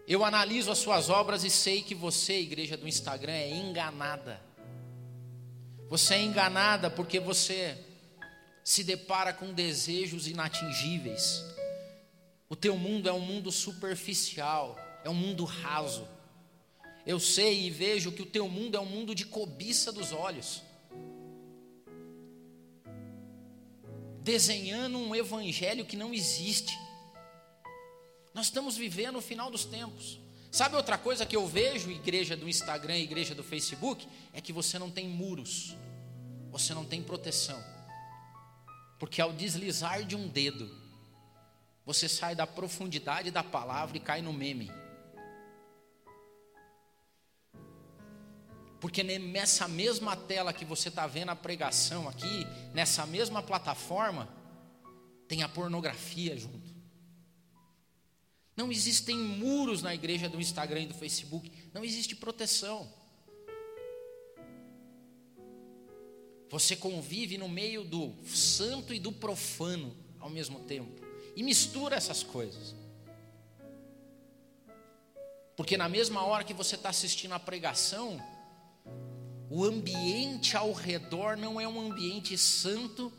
Eu 0.06 0.24
analiso 0.24 0.70
as 0.70 0.78
suas 0.78 1.10
obras 1.10 1.42
e 1.42 1.50
sei 1.50 1.82
que 1.82 1.94
você, 1.94 2.40
igreja 2.40 2.76
do 2.76 2.86
Instagram, 2.86 3.32
é 3.32 3.50
enganada. 3.50 4.40
Você 5.88 6.14
é 6.14 6.22
enganada 6.22 6.88
porque 6.88 7.18
você 7.18 7.76
se 8.62 8.84
depara 8.84 9.32
com 9.32 9.52
desejos 9.52 10.28
inatingíveis. 10.28 11.44
O 12.48 12.54
teu 12.54 12.76
mundo 12.76 13.08
é 13.08 13.12
um 13.12 13.20
mundo 13.20 13.50
superficial, 13.50 14.76
é 15.04 15.10
um 15.10 15.14
mundo 15.14 15.44
raso. 15.44 16.06
Eu 17.04 17.18
sei 17.18 17.66
e 17.66 17.70
vejo 17.70 18.12
que 18.12 18.22
o 18.22 18.26
teu 18.26 18.48
mundo 18.48 18.76
é 18.76 18.80
um 18.80 18.86
mundo 18.86 19.12
de 19.12 19.26
cobiça 19.26 19.90
dos 19.90 20.12
olhos. 20.12 20.62
Desenhando 24.22 24.98
um 24.98 25.14
evangelho 25.14 25.84
que 25.84 25.96
não 25.96 26.14
existe. 26.14 26.76
Nós 28.36 28.48
estamos 28.48 28.76
vivendo 28.76 29.16
o 29.16 29.22
final 29.22 29.50
dos 29.50 29.64
tempos. 29.64 30.20
Sabe 30.52 30.76
outra 30.76 30.98
coisa 30.98 31.24
que 31.24 31.34
eu 31.34 31.46
vejo, 31.46 31.90
igreja 31.90 32.36
do 32.36 32.46
Instagram, 32.46 32.98
igreja 32.98 33.34
do 33.34 33.42
Facebook? 33.42 34.06
É 34.30 34.42
que 34.42 34.52
você 34.52 34.78
não 34.78 34.90
tem 34.90 35.08
muros, 35.08 35.74
você 36.50 36.74
não 36.74 36.84
tem 36.84 37.02
proteção. 37.02 37.58
Porque 38.98 39.22
ao 39.22 39.32
deslizar 39.32 40.04
de 40.04 40.14
um 40.14 40.28
dedo, 40.28 40.70
você 41.86 42.10
sai 42.10 42.34
da 42.34 42.46
profundidade 42.46 43.30
da 43.30 43.42
palavra 43.42 43.96
e 43.96 44.00
cai 44.00 44.20
no 44.20 44.34
meme. 44.34 44.70
Porque 48.78 49.02
nessa 49.02 49.66
mesma 49.66 50.14
tela 50.14 50.52
que 50.52 50.66
você 50.66 50.90
está 50.90 51.06
vendo 51.06 51.30
a 51.30 51.36
pregação 51.36 52.06
aqui, 52.06 52.46
nessa 52.74 53.06
mesma 53.06 53.42
plataforma, 53.42 54.28
tem 55.26 55.42
a 55.42 55.48
pornografia 55.48 56.36
junto. 56.36 56.75
Não 58.56 58.72
existem 58.72 59.16
muros 59.16 59.82
na 59.82 59.94
igreja 59.94 60.28
do 60.28 60.40
Instagram 60.40 60.82
e 60.82 60.86
do 60.86 60.94
Facebook, 60.94 61.52
não 61.74 61.84
existe 61.84 62.16
proteção. 62.16 62.90
Você 66.48 66.74
convive 66.76 67.36
no 67.36 67.48
meio 67.48 67.84
do 67.84 68.14
santo 68.24 68.94
e 68.94 69.00
do 69.00 69.12
profano 69.12 69.94
ao 70.18 70.30
mesmo 70.30 70.60
tempo. 70.60 71.04
E 71.34 71.42
mistura 71.42 71.96
essas 71.96 72.22
coisas. 72.22 72.74
Porque 75.56 75.76
na 75.76 75.88
mesma 75.88 76.22
hora 76.24 76.44
que 76.44 76.54
você 76.54 76.76
está 76.76 76.88
assistindo 76.88 77.32
a 77.32 77.40
pregação, 77.40 78.22
o 79.50 79.64
ambiente 79.64 80.56
ao 80.56 80.72
redor 80.72 81.36
não 81.36 81.60
é 81.60 81.66
um 81.66 81.80
ambiente 81.80 82.36
santo 82.38 83.12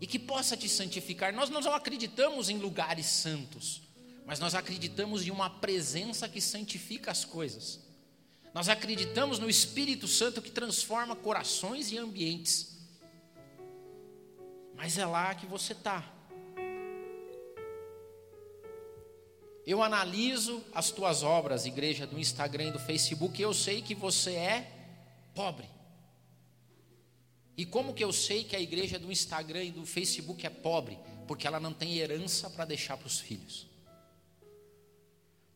e 0.00 0.06
que 0.06 0.18
possa 0.18 0.56
te 0.56 0.68
santificar. 0.68 1.32
Nós 1.32 1.50
não 1.50 1.60
acreditamos 1.74 2.48
em 2.48 2.58
lugares 2.58 3.06
santos, 3.06 3.82
mas 4.26 4.38
nós 4.38 4.54
acreditamos 4.54 5.26
em 5.26 5.30
uma 5.30 5.50
presença 5.50 6.28
que 6.28 6.40
santifica 6.40 7.10
as 7.10 7.24
coisas. 7.24 7.80
Nós 8.54 8.68
acreditamos 8.68 9.38
no 9.38 9.48
Espírito 9.48 10.06
Santo 10.06 10.42
que 10.42 10.50
transforma 10.50 11.16
corações 11.16 11.90
e 11.90 11.98
ambientes. 11.98 12.78
Mas 14.76 14.98
é 14.98 15.06
lá 15.06 15.34
que 15.34 15.46
você 15.46 15.72
está. 15.72 16.12
Eu 19.64 19.82
analiso 19.82 20.62
as 20.74 20.90
tuas 20.90 21.22
obras, 21.22 21.66
igreja 21.66 22.06
do 22.06 22.18
Instagram 22.18 22.68
e 22.68 22.72
do 22.72 22.80
Facebook, 22.80 23.40
e 23.40 23.44
eu 23.44 23.54
sei 23.54 23.80
que 23.80 23.94
você 23.94 24.32
é 24.32 24.72
pobre. 25.34 25.68
E 27.56 27.64
como 27.64 27.94
que 27.94 28.02
eu 28.02 28.12
sei 28.12 28.44
que 28.44 28.56
a 28.56 28.60
igreja 28.60 28.98
do 28.98 29.12
Instagram 29.12 29.64
e 29.64 29.70
do 29.70 29.86
Facebook 29.86 30.44
é 30.44 30.50
pobre? 30.50 30.98
Porque 31.28 31.46
ela 31.46 31.60
não 31.60 31.72
tem 31.72 31.98
herança 31.98 32.50
para 32.50 32.64
deixar 32.64 32.96
para 32.96 33.06
os 33.06 33.20
filhos. 33.20 33.71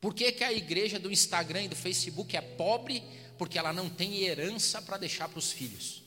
Por 0.00 0.14
que, 0.14 0.30
que 0.32 0.44
a 0.44 0.52
igreja 0.52 0.98
do 0.98 1.10
Instagram 1.10 1.64
e 1.64 1.68
do 1.68 1.76
Facebook 1.76 2.36
é 2.36 2.40
pobre? 2.40 3.02
Porque 3.38 3.58
ela 3.58 3.72
não 3.72 3.88
tem 3.88 4.22
herança 4.22 4.80
para 4.80 4.98
deixar 4.98 5.28
para 5.28 5.38
os 5.38 5.52
filhos. 5.52 6.02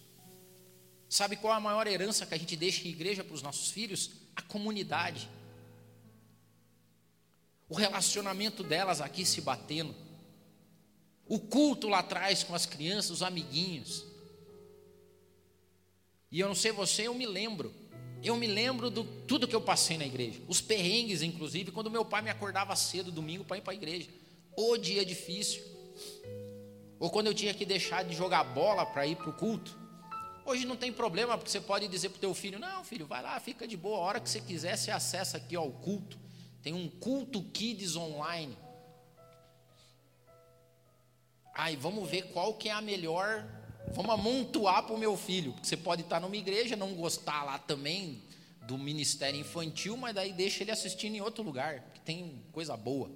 Sabe 1.09 1.35
qual 1.35 1.53
a 1.53 1.59
maior 1.59 1.87
herança 1.87 2.25
que 2.25 2.35
a 2.35 2.37
gente 2.37 2.55
deixa 2.55 2.87
em 2.87 2.91
igreja 2.91 3.23
para 3.23 3.33
os 3.33 3.41
nossos 3.41 3.71
filhos? 3.71 4.11
A 4.35 4.41
comunidade. 4.41 5.29
O 7.67 7.75
relacionamento 7.75 8.63
delas 8.63 9.01
aqui 9.01 9.25
se 9.25 9.41
batendo. 9.41 9.95
O 11.25 11.39
culto 11.39 11.87
lá 11.87 11.99
atrás 11.99 12.43
com 12.43 12.55
as 12.55 12.65
crianças, 12.65 13.11
os 13.11 13.23
amiguinhos. 13.23 14.05
E 16.31 16.39
eu 16.39 16.47
não 16.47 16.55
sei 16.55 16.71
você, 16.71 17.07
eu 17.07 17.13
me 17.13 17.25
lembro 17.25 17.73
eu 18.27 18.35
me 18.35 18.47
lembro 18.47 18.89
de 18.91 19.03
tudo 19.27 19.47
que 19.47 19.55
eu 19.55 19.61
passei 19.61 19.97
na 19.97 20.05
igreja, 20.05 20.41
os 20.47 20.59
perrengues, 20.59 21.21
inclusive, 21.21 21.71
quando 21.71 21.89
meu 21.89 22.03
pai 22.03 22.21
me 22.21 22.29
acordava 22.29 22.75
cedo 22.75 23.11
domingo 23.11 23.45
para 23.45 23.57
ir 23.57 23.61
para 23.61 23.73
a 23.73 23.75
igreja. 23.75 24.09
O 24.57 24.77
dia 24.77 25.05
difícil. 25.05 25.63
Ou 26.99 27.09
quando 27.09 27.27
eu 27.27 27.33
tinha 27.33 27.53
que 27.53 27.65
deixar 27.65 28.03
de 28.03 28.13
jogar 28.13 28.43
bola 28.43 28.85
para 28.85 29.07
ir 29.07 29.15
para 29.15 29.29
o 29.29 29.33
culto. 29.33 29.77
Hoje 30.45 30.65
não 30.65 30.75
tem 30.75 30.91
problema, 30.91 31.37
porque 31.37 31.49
você 31.49 31.61
pode 31.61 31.87
dizer 31.87 32.09
para 32.09 32.17
o 32.17 32.19
teu 32.19 32.33
filho: 32.33 32.59
Não, 32.59 32.83
filho, 32.83 33.05
vai 33.05 33.21
lá, 33.21 33.39
fica 33.39 33.67
de 33.67 33.77
boa. 33.77 33.99
A 33.99 34.01
hora 34.01 34.19
que 34.19 34.29
você 34.29 34.41
quiser, 34.41 34.75
você 34.75 34.91
acessa 34.91 35.37
aqui 35.37 35.55
ao 35.55 35.71
culto. 35.71 36.19
Tem 36.61 36.73
um 36.73 36.89
culto 36.89 37.41
kids 37.41 37.95
online. 37.95 38.57
Aí 41.53 41.75
vamos 41.75 42.09
ver 42.09 42.33
qual 42.33 42.53
que 42.53 42.67
é 42.67 42.71
a 42.71 42.81
melhor 42.81 43.45
Vamos 43.93 44.11
amontoar 44.11 44.83
para 44.83 44.95
o 44.95 44.97
meu 44.97 45.17
filho, 45.17 45.53
porque 45.53 45.67
você 45.67 45.77
pode 45.77 46.03
estar 46.03 46.19
numa 46.19 46.35
igreja, 46.35 46.75
não 46.75 46.93
gostar 46.93 47.43
lá 47.43 47.57
também 47.57 48.21
do 48.61 48.77
ministério 48.77 49.39
infantil, 49.39 49.97
mas 49.97 50.13
daí 50.13 50.31
deixa 50.31 50.63
ele 50.63 50.71
assistindo 50.71 51.15
em 51.15 51.21
outro 51.21 51.43
lugar, 51.43 51.79
que 51.93 51.99
tem 52.01 52.43
coisa 52.51 52.77
boa. 52.77 53.09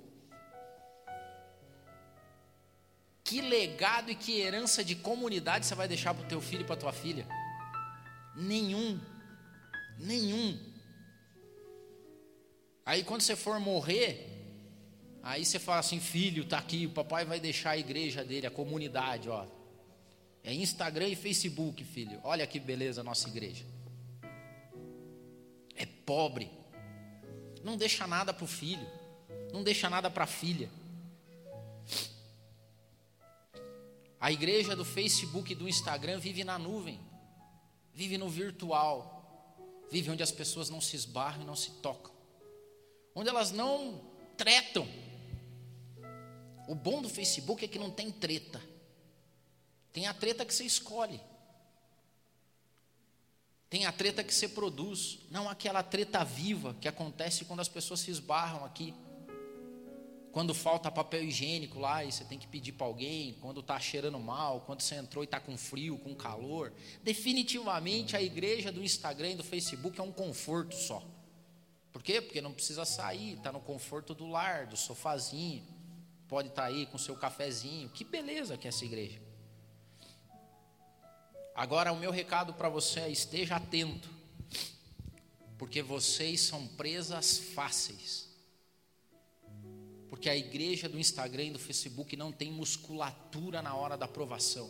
Que 3.24 3.40
legado 3.40 4.12
e 4.12 4.16
que 4.16 4.40
herança 4.40 4.84
de 4.84 4.96
comunidade 4.96 5.66
você 5.66 5.76
vai 5.76 5.88
deixar 5.88 6.14
para 6.14 6.26
o 6.26 6.28
teu 6.28 6.42
filho 6.42 6.62
e 6.62 6.66
para 6.66 6.76
tua 6.76 6.92
filha? 6.92 7.26
Nenhum. 8.36 9.00
Nenhum. 10.00 10.60
Aí 12.86 13.04
quando 13.04 13.22
você 13.22 13.36
for 13.36 13.60
morrer, 13.60 14.30
aí 15.22 15.46
você 15.46 15.58
fala 15.58 15.80
assim, 15.80 16.00
filho, 16.00 16.46
tá 16.46 16.58
aqui, 16.58 16.86
o 16.86 16.90
papai 16.90 17.24
vai 17.24 17.40
deixar 17.40 17.72
a 17.72 17.78
igreja 17.78 18.24
dele, 18.24 18.48
a 18.48 18.52
comunidade, 18.52 19.30
ó. 19.30 19.46
É 20.44 20.54
Instagram 20.54 21.08
e 21.08 21.16
Facebook, 21.16 21.84
filho. 21.84 22.20
Olha 22.24 22.46
que 22.46 22.60
beleza 22.60 23.02
a 23.02 23.04
nossa 23.04 23.30
igreja. 23.30 23.66
É 25.76 25.86
pobre. 25.86 26.52
Não 27.64 27.78
deixa 27.78 28.06
nada 28.06 28.34
para 28.34 28.44
o 28.44 28.48
filho. 28.48 28.88
Não 29.54 29.64
deixa 29.64 29.90
nada 29.90 30.10
para 30.10 30.26
a 30.26 30.28
filha. 30.28 30.70
A 34.24 34.32
igreja 34.32 34.74
do 34.74 34.86
Facebook 34.86 35.52
e 35.52 35.56
do 35.56 35.68
Instagram 35.68 36.18
vive 36.18 36.46
na 36.46 36.58
nuvem, 36.58 36.98
vive 37.94 38.18
no 38.18 38.30
virtual, 38.30 39.54
vive 39.92 40.10
onde 40.10 40.24
as 40.24 40.32
pessoas 40.32 40.70
não 40.70 40.80
se 40.80 40.96
esbarram 40.96 41.42
e 41.42 41.46
não 41.46 41.58
se 41.58 41.72
tocam, 41.82 42.14
onde 43.14 43.28
elas 43.28 43.52
não 43.52 44.02
tretam. 44.38 44.88
O 46.70 46.74
bom 46.74 47.02
do 47.02 47.10
Facebook 47.10 47.66
é 47.66 47.68
que 47.68 47.78
não 47.78 47.92
tem 47.92 48.10
treta, 48.10 48.62
tem 49.94 50.08
a 50.08 50.14
treta 50.14 50.44
que 50.44 50.54
você 50.54 50.66
escolhe, 50.66 51.22
tem 53.70 53.86
a 53.86 53.92
treta 53.92 54.24
que 54.24 54.34
você 54.34 54.50
produz, 54.50 55.20
não 55.32 55.48
aquela 55.48 55.82
treta 55.82 56.24
viva 56.26 56.76
que 56.82 56.88
acontece 56.88 57.46
quando 57.46 57.62
as 57.62 57.70
pessoas 57.70 58.02
se 58.02 58.12
esbarram 58.12 58.66
aqui 58.66 58.94
quando 60.34 60.52
falta 60.56 60.90
papel 60.90 61.24
higiênico 61.24 61.80
lá 61.80 62.04
e 62.04 62.12
você 62.12 62.24
tem 62.26 62.40
que 62.40 62.48
pedir 62.48 62.72
para 62.72 62.88
alguém, 62.88 63.38
quando 63.40 63.60
está 63.60 63.80
cheirando 63.80 64.20
mal, 64.20 64.62
quando 64.62 64.82
você 64.82 64.96
entrou 64.96 65.24
e 65.24 65.26
está 65.26 65.40
com 65.40 65.56
frio, 65.56 65.96
com 66.00 66.16
calor. 66.16 66.74
Definitivamente 67.04 68.18
a 68.18 68.22
igreja 68.22 68.72
do 68.72 68.84
Instagram 68.84 69.34
e 69.34 69.36
do 69.36 69.44
Facebook 69.44 70.00
é 70.00 70.04
um 70.04 70.12
conforto 70.12 70.76
só. 70.76 71.04
Por 71.92 72.02
quê? 72.02 72.20
Porque 72.20 72.42
não 72.42 72.52
precisa 72.52 72.84
sair, 72.84 73.34
está 73.34 73.52
no 73.52 73.60
conforto 73.60 74.16
do 74.16 74.28
lar, 74.28 74.66
do 74.66 74.76
sofazinho, 74.76 75.64
pode 76.28 76.48
estar 76.48 76.64
tá 76.64 76.68
aí 76.68 76.88
com 76.88 76.98
seu 76.98 77.16
cafezinho. 77.16 77.90
Que 77.90 78.04
beleza 78.04 78.58
que 78.58 78.68
é 78.68 78.70
essa 78.70 78.84
igreja. 78.84 79.22
Agora 81.56 81.92
o 81.92 81.98
meu 81.98 82.12
recado 82.12 82.54
para 82.54 82.70
você 82.70 83.02
é 83.02 83.10
esteja 83.10 83.56
atento, 83.56 84.10
porque 85.58 85.82
vocês 85.82 86.42
são 86.42 86.68
presas 86.68 87.38
fáceis 87.38 88.34
porque 90.14 90.30
a 90.30 90.38
igreja 90.38 90.88
do 90.88 90.98
Instagram 90.98 91.46
e 91.46 91.52
do 91.52 91.60
Facebook 91.60 92.16
não 92.16 92.32
tem 92.32 92.50
musculatura 92.50 93.62
na 93.62 93.76
hora 93.76 93.98
da 93.98 94.06
aprovação. 94.06 94.70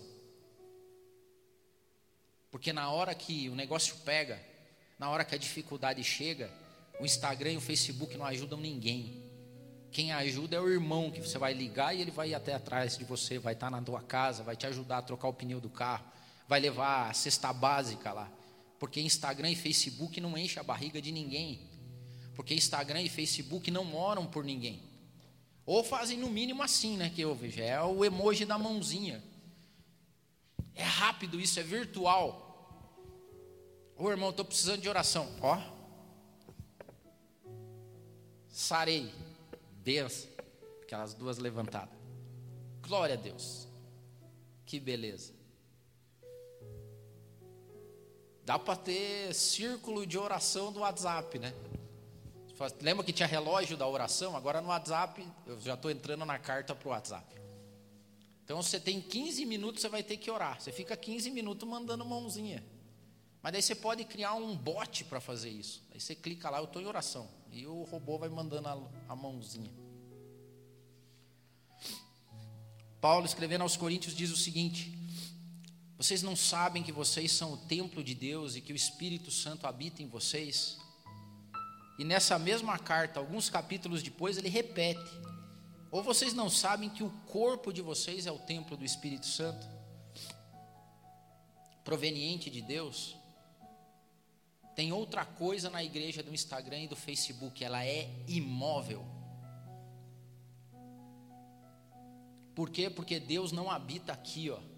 Porque 2.50 2.74
na 2.74 2.90
hora 2.90 3.14
que 3.14 3.50
o 3.50 3.54
negócio 3.54 3.98
pega, 4.06 4.42
na 4.98 5.12
hora 5.12 5.24
que 5.24 5.36
a 5.36 5.38
dificuldade 5.38 6.04
chega, 6.04 6.50
o 7.00 7.06
Instagram 7.06 7.52
e 7.52 7.58
o 7.58 7.62
Facebook 7.62 8.18
não 8.18 8.26
ajudam 8.26 8.58
ninguém. 8.58 9.22
Quem 9.92 10.12
ajuda 10.14 10.56
é 10.56 10.60
o 10.60 10.72
irmão 10.72 11.12
que 11.12 11.20
você 11.20 11.38
vai 11.38 11.54
ligar 11.54 11.94
e 11.94 12.02
ele 12.02 12.10
vai 12.10 12.30
ir 12.30 12.36
até 12.36 12.56
atrás 12.56 12.98
de 12.98 13.04
você, 13.04 13.38
vai 13.38 13.54
estar 13.54 13.70
na 13.70 13.80
tua 13.80 14.02
casa, 14.02 14.44
vai 14.44 14.56
te 14.56 14.66
ajudar 14.66 15.00
a 15.00 15.04
trocar 15.04 15.28
o 15.28 15.34
pneu 15.34 15.62
do 15.62 15.70
carro, 15.70 16.06
vai 16.48 16.60
levar 16.60 17.10
a 17.10 17.14
cesta 17.14 17.52
básica 17.52 18.12
lá. 18.12 18.32
Porque 18.80 19.00
Instagram 19.00 19.52
e 19.52 19.56
Facebook 19.56 20.20
não 20.20 20.38
enchem 20.38 20.60
a 20.60 20.64
barriga 20.64 21.02
de 21.02 21.12
ninguém. 21.12 21.62
Porque 22.36 22.54
Instagram 22.54 23.02
e 23.02 23.10
Facebook 23.10 23.70
não 23.72 23.86
moram 23.86 24.26
por 24.26 24.44
ninguém. 24.44 24.82
Ou 25.66 25.84
fazem 25.84 26.18
no 26.18 26.30
mínimo 26.30 26.62
assim, 26.62 26.98
né? 26.98 27.10
Que 27.10 27.22
eu 27.22 27.34
vejo. 27.34 27.62
É 27.62 27.82
o 27.82 28.04
emoji 28.04 28.46
da 28.46 28.58
mãozinha. 28.58 29.24
É 30.76 30.84
rápido 30.84 31.40
isso, 31.40 31.60
é 31.60 31.64
virtual. 31.64 32.44
Ô 33.96 34.10
irmão, 34.10 34.32
estou 34.32 34.44
precisando 34.44 34.82
de 34.82 34.90
oração. 34.90 35.30
Ó. 35.42 35.62
Sarei. 38.50 39.14
Benção. 39.84 40.30
Aquelas 40.82 41.14
duas 41.14 41.38
levantadas. 41.38 41.96
Glória 42.82 43.16
a 43.16 43.18
Deus. 43.18 43.68
Que 44.66 44.80
beleza. 44.80 45.34
Dá 48.46 48.60
para 48.60 48.76
ter 48.76 49.34
círculo 49.34 50.06
de 50.06 50.18
oração 50.18 50.72
do 50.72 50.82
WhatsApp, 50.82 51.40
né? 51.40 51.54
Lembra 52.82 53.04
que 53.04 53.12
tinha 53.12 53.28
relógio 53.28 53.76
da 53.76 53.88
oração? 53.88 54.36
Agora 54.36 54.62
no 54.62 54.70
WhatsApp, 54.70 55.26
eu 55.46 55.60
já 55.60 55.74
estou 55.74 55.90
entrando 55.90 56.26
na 56.26 56.38
carta 56.38 56.76
para 56.76 56.88
o 56.88 56.92
WhatsApp. 56.92 57.36
Então 58.44 58.62
você 58.62 58.80
tem 58.80 59.02
15 59.02 59.46
minutos, 59.46 59.82
você 59.82 59.90
vai 59.90 60.04
ter 60.04 60.18
que 60.18 60.30
orar. 60.30 60.62
Você 60.62 60.72
fica 60.72 60.96
15 60.96 61.32
minutos 61.32 61.68
mandando 61.68 62.06
mãozinha. 62.06 62.64
Mas 63.42 63.54
daí 63.54 63.62
você 63.62 63.76
pode 63.76 64.06
criar 64.06 64.36
um 64.36 64.56
bot 64.56 65.04
para 65.06 65.20
fazer 65.20 65.50
isso. 65.50 65.84
Aí 65.94 66.00
você 66.00 66.16
clica 66.16 66.50
lá, 66.50 66.60
eu 66.60 66.66
estou 66.66 66.82
em 66.82 66.86
oração. 66.86 67.30
E 67.52 67.66
o 67.66 67.84
robô 67.84 68.18
vai 68.18 68.30
mandando 68.30 68.68
a, 68.68 68.78
a 69.10 69.16
mãozinha. 69.16 69.72
Paulo, 73.02 73.26
escrevendo 73.26 73.64
aos 73.64 73.76
Coríntios, 73.76 74.16
diz 74.16 74.32
o 74.32 74.38
seguinte: 74.38 74.98
Vocês 76.04 76.22
não 76.22 76.36
sabem 76.36 76.84
que 76.84 76.92
vocês 76.92 77.32
são 77.32 77.54
o 77.54 77.58
templo 77.58 78.04
de 78.04 78.14
Deus 78.14 78.58
e 78.58 78.62
que 78.62 78.74
o 78.74 78.76
Espírito 78.76 79.32
Santo 79.32 79.66
habita 79.66 80.04
em 80.04 80.06
vocês? 80.06 80.78
E 81.98 82.04
nessa 82.04 82.38
mesma 82.38 82.78
carta, 82.78 83.22
alguns 83.22 83.50
capítulos 83.50 84.04
depois, 84.04 84.38
ele 84.38 84.50
repete: 84.50 85.10
Ou 85.90 86.04
vocês 86.04 86.34
não 86.34 86.50
sabem 86.50 86.90
que 86.90 87.06
o 87.06 87.10
corpo 87.28 87.72
de 87.72 87.82
vocês 87.82 88.28
é 88.28 88.32
o 88.34 88.38
templo 88.38 88.76
do 88.76 88.84
Espírito 88.84 89.26
Santo, 89.26 89.66
proveniente 91.86 92.50
de 92.50 92.62
Deus? 92.62 93.16
Tem 94.76 94.92
outra 94.92 95.24
coisa 95.24 95.70
na 95.70 95.82
igreja 95.82 96.22
do 96.22 96.34
Instagram 96.34 96.82
e 96.82 96.88
do 96.90 96.98
Facebook, 96.98 97.64
ela 97.64 97.86
é 97.86 98.12
imóvel. 98.28 99.06
Por 102.54 102.70
quê? 102.70 102.90
Porque 102.90 103.22
Deus 103.22 103.54
não 103.54 103.72
habita 103.72 104.12
aqui, 104.12 104.50
ó. 104.50 104.73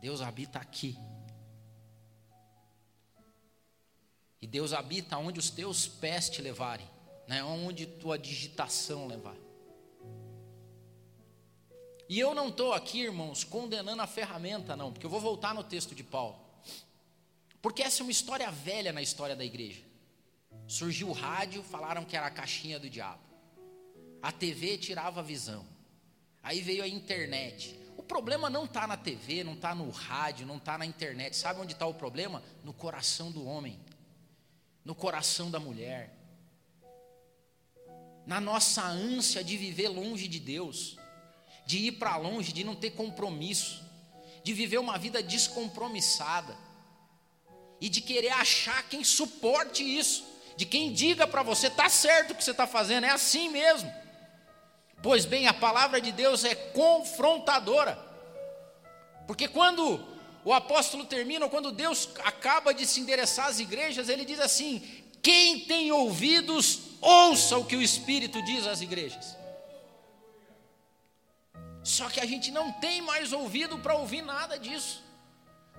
Deus 0.00 0.20
habita 0.20 0.58
aqui. 0.58 0.98
E 4.40 4.46
Deus 4.46 4.72
habita 4.72 5.18
onde 5.18 5.38
os 5.38 5.50
teus 5.50 5.86
pés 5.86 6.30
te 6.30 6.40
levarem, 6.40 6.88
né? 7.28 7.44
onde 7.44 7.86
tua 7.86 8.18
digitação 8.18 9.06
levar. 9.06 9.36
E 12.08 12.18
eu 12.18 12.34
não 12.34 12.48
estou 12.48 12.72
aqui, 12.72 13.02
irmãos, 13.02 13.44
condenando 13.44 14.02
a 14.02 14.06
ferramenta, 14.06 14.74
não, 14.74 14.92
porque 14.92 15.06
eu 15.06 15.10
vou 15.10 15.20
voltar 15.20 15.54
no 15.54 15.62
texto 15.62 15.94
de 15.94 16.02
Paulo. 16.02 16.36
Porque 17.62 17.82
essa 17.82 18.02
é 18.02 18.04
uma 18.04 18.10
história 18.10 18.50
velha 18.50 18.92
na 18.92 19.02
história 19.02 19.36
da 19.36 19.44
igreja. 19.44 19.82
Surgiu 20.66 21.08
o 21.08 21.12
rádio, 21.12 21.62
falaram 21.62 22.04
que 22.04 22.16
era 22.16 22.26
a 22.26 22.30
caixinha 22.30 22.80
do 22.80 22.88
diabo. 22.88 23.22
A 24.22 24.32
TV 24.32 24.78
tirava 24.78 25.20
a 25.20 25.22
visão. 25.22 25.64
Aí 26.42 26.60
veio 26.60 26.82
a 26.82 26.88
internet. 26.88 27.78
Problema 28.10 28.50
não 28.50 28.64
está 28.64 28.86
na 28.86 28.96
TV, 28.96 29.44
não 29.44 29.54
está 29.54 29.74
no 29.74 29.88
rádio, 29.88 30.46
não 30.46 30.56
está 30.56 30.76
na 30.76 30.84
internet. 30.84 31.36
Sabe 31.36 31.60
onde 31.60 31.72
está 31.72 31.86
o 31.86 31.94
problema? 31.94 32.42
No 32.64 32.72
coração 32.72 33.30
do 33.30 33.46
homem 33.46 33.78
no 34.84 34.94
coração 34.94 35.50
da 35.50 35.60
mulher, 35.60 36.10
na 38.26 38.40
nossa 38.40 38.82
ânsia 38.82 39.42
de 39.42 39.56
viver 39.56 39.88
longe 39.88 40.26
de 40.26 40.40
Deus, 40.40 40.96
de 41.66 41.78
ir 41.78 41.92
para 41.92 42.16
longe, 42.16 42.52
de 42.52 42.64
não 42.64 42.74
ter 42.74 42.90
compromisso, 42.90 43.84
de 44.42 44.52
viver 44.52 44.78
uma 44.78 44.98
vida 44.98 45.22
descompromissada 45.22 46.56
e 47.80 47.88
de 47.88 48.00
querer 48.00 48.30
achar 48.30 48.88
quem 48.88 49.04
suporte 49.04 49.82
isso, 49.82 50.26
de 50.56 50.64
quem 50.64 50.92
diga 50.92 51.26
para 51.26 51.42
você 51.42 51.66
está 51.66 51.88
certo 51.88 52.32
o 52.32 52.34
que 52.34 52.44
você 52.44 52.50
está 52.50 52.66
fazendo, 52.66 53.04
é 53.04 53.10
assim 53.10 53.48
mesmo. 53.48 53.92
Pois 55.02 55.24
bem, 55.24 55.46
a 55.46 55.54
palavra 55.54 56.00
de 56.00 56.12
Deus 56.12 56.44
é 56.44 56.54
confrontadora, 56.54 57.98
porque 59.26 59.48
quando 59.48 60.04
o 60.44 60.52
apóstolo 60.52 61.04
termina, 61.04 61.48
quando 61.48 61.70
Deus 61.70 62.08
acaba 62.24 62.72
de 62.72 62.86
se 62.86 63.00
endereçar 63.00 63.46
às 63.46 63.60
igrejas, 63.60 64.08
ele 64.08 64.24
diz 64.24 64.40
assim: 64.40 64.82
quem 65.22 65.60
tem 65.60 65.92
ouvidos, 65.92 66.80
ouça 67.00 67.56
o 67.58 67.64
que 67.64 67.76
o 67.76 67.82
Espírito 67.82 68.42
diz 68.42 68.66
às 68.66 68.80
igrejas. 68.80 69.36
Só 71.82 72.08
que 72.08 72.20
a 72.20 72.26
gente 72.26 72.50
não 72.50 72.72
tem 72.72 73.00
mais 73.00 73.32
ouvido 73.32 73.78
para 73.78 73.94
ouvir 73.94 74.22
nada 74.22 74.58
disso. 74.58 75.02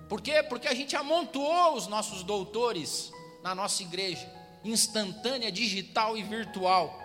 Por 0.08 0.20
quê? 0.20 0.42
Porque 0.42 0.68
a 0.68 0.74
gente 0.74 0.96
amontoou 0.96 1.74
os 1.74 1.86
nossos 1.86 2.22
doutores 2.22 3.10
na 3.42 3.54
nossa 3.54 3.82
igreja, 3.82 4.30
instantânea, 4.64 5.50
digital 5.50 6.16
e 6.16 6.22
virtual. 6.22 7.01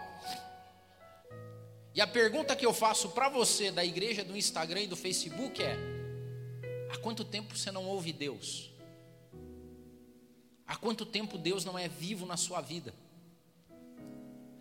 E 1.98 2.02
a 2.02 2.06
pergunta 2.06 2.56
que 2.56 2.64
eu 2.64 2.72
faço 2.72 3.10
para 3.10 3.28
você 3.28 3.72
da 3.72 3.84
igreja 3.84 4.24
do 4.24 4.38
Instagram 4.38 4.82
e 4.82 4.88
do 4.88 4.96
Facebook 4.96 5.64
é: 5.64 5.76
Há 6.94 6.98
quanto 7.00 7.26
tempo 7.26 7.58
você 7.58 7.72
não 7.72 7.86
ouve 7.86 8.14
Deus? 8.14 8.72
Há 10.68 10.76
quanto 10.76 11.08
tempo 11.08 11.40
Deus 11.40 11.66
não 11.66 11.76
é 11.76 11.88
vivo 11.88 12.28
na 12.28 12.38
sua 12.38 12.62
vida? 12.62 12.94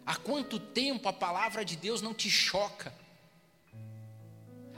Há 0.07 0.17
quanto 0.17 0.59
tempo 0.59 1.11
a 1.11 1.13
palavra 1.13 1.63
de 1.63 1.77
Deus 1.77 2.01
não 2.01 2.15
te 2.15 2.31
choca? 2.31 2.91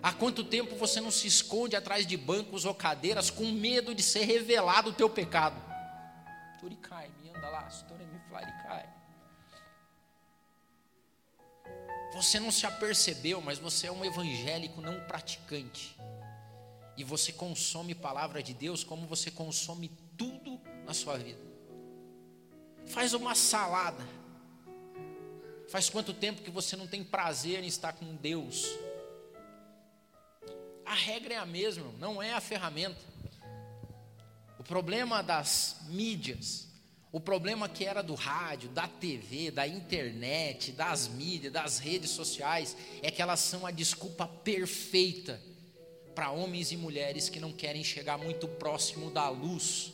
Há 0.03 0.13
quanto 0.13 0.43
tempo 0.43 0.75
você 0.75 1.01
não 1.01 1.13
se 1.13 1.29
esconde 1.29 1.77
atrás 1.77 2.05
de 2.05 2.17
bancos 2.17 2.65
ou 2.65 2.75
cadeiras 2.75 3.31
com 3.31 3.53
medo 3.53 3.95
de 3.95 4.03
ser 4.03 4.25
revelado 4.25 4.91
o 4.91 4.95
teu 4.95 5.09
pecado? 5.09 5.63
Turicai, 6.59 7.09
me 7.23 7.31
anda 7.31 7.49
lá, 7.51 7.69
me 7.69 8.19
flaricai. 8.29 8.98
Você 12.13 12.41
não 12.41 12.51
se 12.51 12.67
apercebeu, 12.67 13.41
mas 13.41 13.59
você 13.59 13.87
é 13.87 13.93
um 13.93 14.05
evangélico 14.05 14.81
não 14.81 15.01
praticante. 15.01 15.97
E 16.97 17.05
você 17.05 17.33
consome 17.33 17.95
palavra 17.95 18.43
de 18.43 18.55
Deus 18.55 18.83
como 18.83 19.07
você 19.07 19.31
consome 19.31 19.91
tudo 20.17 20.61
na 20.85 20.95
sua 20.95 21.17
vida. 21.17 21.41
Faz 22.87 23.13
uma 23.13 23.35
salada. 23.35 24.05
Faz 25.69 25.91
quanto 25.91 26.15
tempo 26.15 26.43
que 26.43 26.51
você 26.51 26.75
não 26.75 26.87
tem 26.87 27.05
prazer 27.05 27.63
em 27.63 27.67
estar 27.67 27.93
com 27.93 28.17
Deus? 28.17 28.67
A 30.85 30.95
regra 30.95 31.35
é 31.35 31.37
a 31.37 31.45
mesma, 31.45 31.93
não 31.99 32.23
é 32.23 32.33
a 32.33 32.41
ferramenta. 32.41 33.05
O 34.59 34.65
problema 34.65 35.23
das 35.23 35.77
mídias, 35.89 36.68
o 37.11 37.19
problema 37.19 37.69
que 37.69 37.85
era 37.85 38.03
do 38.03 38.15
rádio, 38.15 38.69
da 38.69 38.87
TV, 38.87 39.51
da 39.51 39.67
internet, 39.67 40.73
das 40.73 41.09
mídias, 41.09 41.53
das 41.53 41.79
redes 41.79 42.11
sociais, 42.11 42.77
é 43.03 43.11
que 43.11 43.23
elas 43.23 43.41
são 43.41 43.67
a 43.67 43.71
desculpa 43.71 44.27
perfeita 44.27 45.41
para 46.15 46.31
homens 46.31 46.71
e 46.71 46.77
mulheres 46.77 47.29
que 47.31 47.41
não 47.41 47.51
querem 47.51 47.83
chegar 47.83 48.19
muito 48.19 48.47
próximo 48.47 49.11
da 49.11 49.29
luz. 49.31 49.93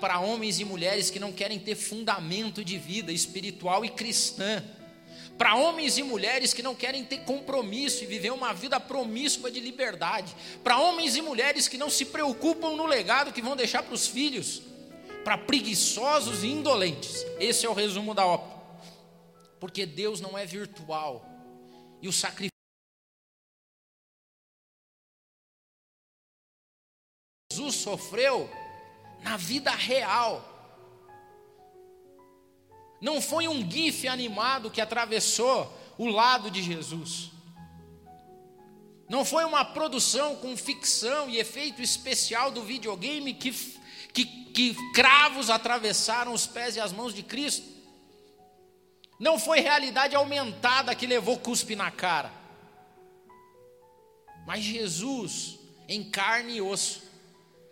Para 0.00 0.20
homens 0.20 0.60
e 0.60 0.64
mulheres 0.64 1.10
que 1.10 1.18
não 1.18 1.32
querem 1.32 1.58
ter 1.58 1.76
fundamento 1.76 2.62
de 2.62 2.76
vida 2.76 3.10
espiritual 3.10 3.84
e 3.84 3.88
cristã. 3.88 4.62
Para 5.38 5.56
homens 5.56 5.96
e 5.96 6.02
mulheres 6.02 6.52
que 6.52 6.62
não 6.62 6.74
querem 6.74 7.04
ter 7.04 7.20
compromisso 7.20 8.04
e 8.04 8.06
viver 8.06 8.32
uma 8.32 8.52
vida 8.52 8.78
promíscua 8.78 9.50
de 9.50 9.60
liberdade, 9.60 10.34
para 10.62 10.78
homens 10.78 11.16
e 11.16 11.22
mulheres 11.22 11.66
que 11.66 11.78
não 11.78 11.88
se 11.88 12.04
preocupam 12.04 12.76
no 12.76 12.86
legado 12.86 13.32
que 13.32 13.42
vão 13.42 13.56
deixar 13.56 13.82
para 13.82 13.94
os 13.94 14.06
filhos, 14.06 14.62
para 15.24 15.38
preguiçosos 15.38 16.44
e 16.44 16.48
indolentes. 16.48 17.24
Esse 17.40 17.66
é 17.66 17.68
o 17.68 17.72
resumo 17.72 18.14
da 18.14 18.26
ópera. 18.26 18.54
Porque 19.58 19.86
Deus 19.86 20.20
não 20.20 20.36
é 20.36 20.44
virtual 20.44 21.24
e 22.02 22.08
o 22.08 22.12
sacrifício 22.12 22.50
Jesus 27.50 27.76
sofreu 27.76 28.50
na 29.22 29.36
vida 29.36 29.70
real 29.70 30.54
não 33.04 33.20
foi 33.20 33.46
um 33.46 33.70
gif 33.70 34.08
animado 34.08 34.70
que 34.70 34.80
atravessou 34.80 35.70
o 35.98 36.06
lado 36.06 36.50
de 36.50 36.62
Jesus. 36.62 37.30
Não 39.10 39.26
foi 39.26 39.44
uma 39.44 39.62
produção 39.62 40.36
com 40.36 40.56
ficção 40.56 41.28
e 41.28 41.38
efeito 41.38 41.82
especial 41.82 42.50
do 42.50 42.62
videogame 42.62 43.34
que, 43.34 43.52
que, 44.14 44.24
que 44.24 44.92
cravos 44.92 45.50
atravessaram 45.50 46.32
os 46.32 46.46
pés 46.46 46.76
e 46.76 46.80
as 46.80 46.92
mãos 46.92 47.12
de 47.12 47.22
Cristo. 47.22 47.66
Não 49.18 49.38
foi 49.38 49.60
realidade 49.60 50.14
aumentada 50.14 50.94
que 50.94 51.06
levou 51.06 51.38
cuspe 51.38 51.74
na 51.74 51.90
cara. 51.90 52.32
Mas 54.46 54.62
Jesus, 54.62 55.58
em 55.88 56.04
carne 56.04 56.54
e 56.54 56.62
osso, 56.62 57.02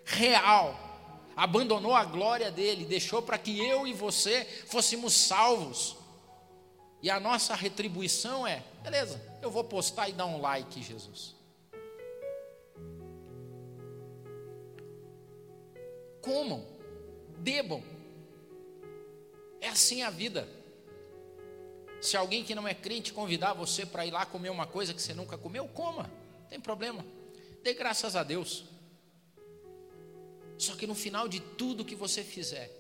real, 0.04 0.92
abandonou 1.36 1.94
a 1.94 2.04
glória 2.04 2.50
dele, 2.50 2.84
deixou 2.84 3.22
para 3.22 3.38
que 3.38 3.58
eu 3.58 3.86
e 3.86 3.92
você 3.92 4.44
fôssemos 4.66 5.14
salvos. 5.14 5.96
E 7.02 7.10
a 7.10 7.20
nossa 7.20 7.54
retribuição 7.54 8.46
é: 8.46 8.62
beleza, 8.82 9.20
eu 9.40 9.50
vou 9.50 9.64
postar 9.64 10.08
e 10.08 10.12
dar 10.12 10.26
um 10.26 10.40
like, 10.40 10.82
Jesus. 10.82 11.41
Comam, 16.22 16.66
bebam. 17.38 17.82
É 19.60 19.68
assim 19.68 20.02
a 20.02 20.08
vida. 20.08 20.48
Se 22.00 22.16
alguém 22.16 22.42
que 22.42 22.54
não 22.54 22.66
é 22.66 22.74
crente 22.74 23.12
convidar 23.12 23.52
você 23.52 23.84
para 23.84 24.06
ir 24.06 24.10
lá 24.10 24.24
comer 24.24 24.50
uma 24.50 24.66
coisa 24.66 24.94
que 24.94 25.02
você 25.02 25.12
nunca 25.12 25.36
comeu, 25.36 25.68
coma, 25.68 26.10
não 26.40 26.48
tem 26.48 26.60
problema. 26.60 27.04
Dê 27.62 27.74
graças 27.74 28.16
a 28.16 28.22
Deus. 28.22 28.64
Só 30.58 30.74
que 30.74 30.86
no 30.86 30.94
final 30.94 31.28
de 31.28 31.40
tudo 31.40 31.84
que 31.84 31.94
você 31.94 32.22
fizer, 32.22 32.70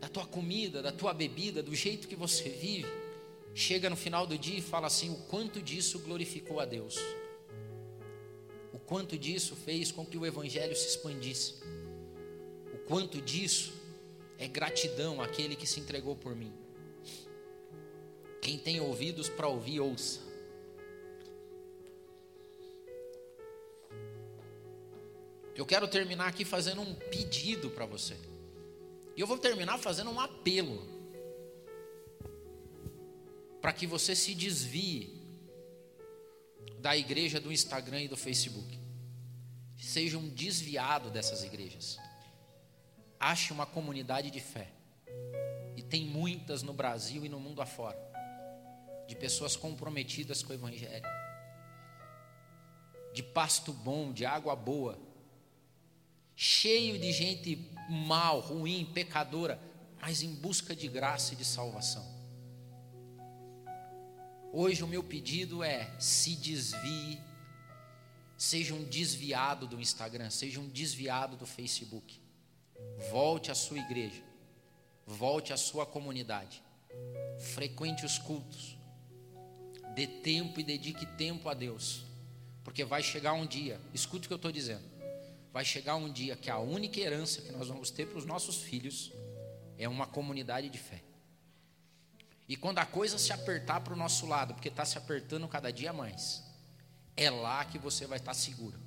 da 0.00 0.08
tua 0.08 0.26
comida, 0.26 0.82
da 0.82 0.92
tua 0.92 1.14
bebida, 1.14 1.62
do 1.62 1.74
jeito 1.74 2.08
que 2.08 2.16
você 2.16 2.48
vive, 2.48 2.88
chega 3.54 3.88
no 3.88 3.96
final 3.96 4.26
do 4.26 4.36
dia 4.36 4.58
e 4.58 4.62
fala 4.62 4.86
assim: 4.86 5.10
o 5.10 5.16
quanto 5.28 5.62
disso 5.62 5.98
glorificou 6.00 6.60
a 6.60 6.64
Deus, 6.64 6.98
o 8.72 8.78
quanto 8.78 9.16
disso 9.16 9.54
fez 9.54 9.92
com 9.92 10.04
que 10.04 10.18
o 10.18 10.26
Evangelho 10.26 10.74
se 10.74 10.88
expandisse, 10.88 11.56
quanto 12.86 13.20
disso 13.20 13.72
é 14.38 14.48
gratidão 14.48 15.20
àquele 15.20 15.54
que 15.54 15.66
se 15.66 15.80
entregou 15.80 16.16
por 16.16 16.34
mim. 16.34 16.52
Quem 18.40 18.58
tem 18.58 18.80
ouvidos 18.80 19.28
para 19.28 19.46
ouvir, 19.46 19.78
ouça. 19.78 20.20
Eu 25.54 25.64
quero 25.64 25.86
terminar 25.86 26.26
aqui 26.26 26.44
fazendo 26.44 26.80
um 26.80 26.94
pedido 26.94 27.70
para 27.70 27.86
você. 27.86 28.16
E 29.16 29.20
eu 29.20 29.26
vou 29.26 29.38
terminar 29.38 29.78
fazendo 29.78 30.10
um 30.10 30.18
apelo. 30.18 30.82
Para 33.60 33.72
que 33.72 33.86
você 33.86 34.16
se 34.16 34.34
desvie 34.34 35.22
da 36.80 36.96
igreja 36.96 37.38
do 37.38 37.52
Instagram 37.52 38.02
e 38.02 38.08
do 38.08 38.16
Facebook. 38.16 38.80
Seja 39.78 40.18
um 40.18 40.28
desviado 40.28 41.10
dessas 41.10 41.44
igrejas. 41.44 41.96
Ache 43.22 43.52
uma 43.52 43.64
comunidade 43.64 44.30
de 44.30 44.40
fé. 44.40 44.68
E 45.76 45.82
tem 45.82 46.04
muitas 46.04 46.62
no 46.62 46.72
Brasil 46.72 47.24
e 47.24 47.28
no 47.28 47.38
mundo 47.40 47.62
afora. 47.62 47.98
De 49.06 49.16
pessoas 49.16 49.56
comprometidas 49.56 50.42
com 50.42 50.52
o 50.52 50.56
Evangelho. 50.56 51.08
De 53.14 53.22
pasto 53.22 53.72
bom, 53.72 54.12
de 54.12 54.26
água 54.26 54.56
boa 54.56 54.98
cheio 56.36 56.98
de 56.98 57.12
gente 57.12 57.70
mal, 57.88 58.40
ruim, 58.40 58.84
pecadora, 58.84 59.60
mas 60.00 60.22
em 60.22 60.34
busca 60.34 60.74
de 60.74 60.88
graça 60.88 61.34
e 61.34 61.36
de 61.36 61.44
salvação. 61.44 62.04
Hoje 64.52 64.82
o 64.82 64.86
meu 64.86 65.02
pedido 65.02 65.62
é: 65.62 65.94
se 65.98 66.36
desvie, 66.36 67.20
seja 68.36 68.74
um 68.74 68.84
desviado 68.84 69.66
do 69.66 69.80
Instagram, 69.80 70.30
seja 70.30 70.60
um 70.60 70.68
desviado 70.68 71.36
do 71.36 71.46
Facebook. 71.46 72.20
Volte 73.10 73.50
à 73.50 73.54
sua 73.54 73.78
igreja, 73.78 74.22
volte 75.06 75.52
à 75.52 75.56
sua 75.56 75.84
comunidade, 75.84 76.62
frequente 77.38 78.06
os 78.06 78.18
cultos, 78.18 78.76
dê 79.94 80.06
tempo 80.06 80.60
e 80.60 80.62
dedique 80.62 81.04
tempo 81.04 81.48
a 81.48 81.54
Deus, 81.54 82.04
porque 82.64 82.84
vai 82.84 83.02
chegar 83.02 83.32
um 83.32 83.46
dia, 83.46 83.80
escute 83.92 84.26
o 84.26 84.28
que 84.28 84.34
eu 84.34 84.36
estou 84.36 84.52
dizendo. 84.52 84.90
Vai 85.52 85.64
chegar 85.64 85.96
um 85.96 86.10
dia 86.10 86.34
que 86.34 86.48
a 86.48 86.58
única 86.58 86.98
herança 86.98 87.42
que 87.42 87.52
nós 87.52 87.68
vamos 87.68 87.90
ter 87.90 88.06
para 88.06 88.18
os 88.18 88.24
nossos 88.24 88.62
filhos 88.62 89.12
é 89.76 89.86
uma 89.86 90.06
comunidade 90.06 90.70
de 90.70 90.78
fé. 90.78 91.02
E 92.48 92.56
quando 92.56 92.78
a 92.78 92.86
coisa 92.86 93.18
se 93.18 93.32
apertar 93.32 93.80
para 93.80 93.92
o 93.92 93.96
nosso 93.96 94.26
lado, 94.26 94.54
porque 94.54 94.68
está 94.68 94.84
se 94.84 94.96
apertando 94.96 95.46
cada 95.48 95.70
dia 95.70 95.92
mais, 95.92 96.42
é 97.16 97.30
lá 97.30 97.64
que 97.64 97.78
você 97.78 98.06
vai 98.06 98.18
estar 98.18 98.34
seguro. 98.34 98.78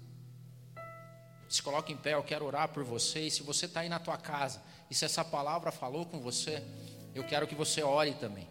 Se 1.48 1.62
coloca 1.62 1.92
em 1.92 1.98
pé, 1.98 2.14
eu 2.14 2.24
quero 2.24 2.46
orar 2.46 2.70
por 2.70 2.84
você. 2.84 3.28
E 3.28 3.32
se 3.32 3.44
você 3.44 3.66
está 3.66 3.82
aí 3.82 3.90
na 3.90 4.00
tua 4.00 4.18
casa, 4.18 4.62
e 4.90 4.96
se 4.96 5.06
essa 5.06 5.24
palavra 5.24 5.72
falou 5.72 6.06
com 6.06 6.20
você, 6.20 6.64
eu 7.14 7.24
quero 7.24 7.48
que 7.48 7.56
você 7.56 7.82
ore 7.82 8.14
também. 8.16 8.48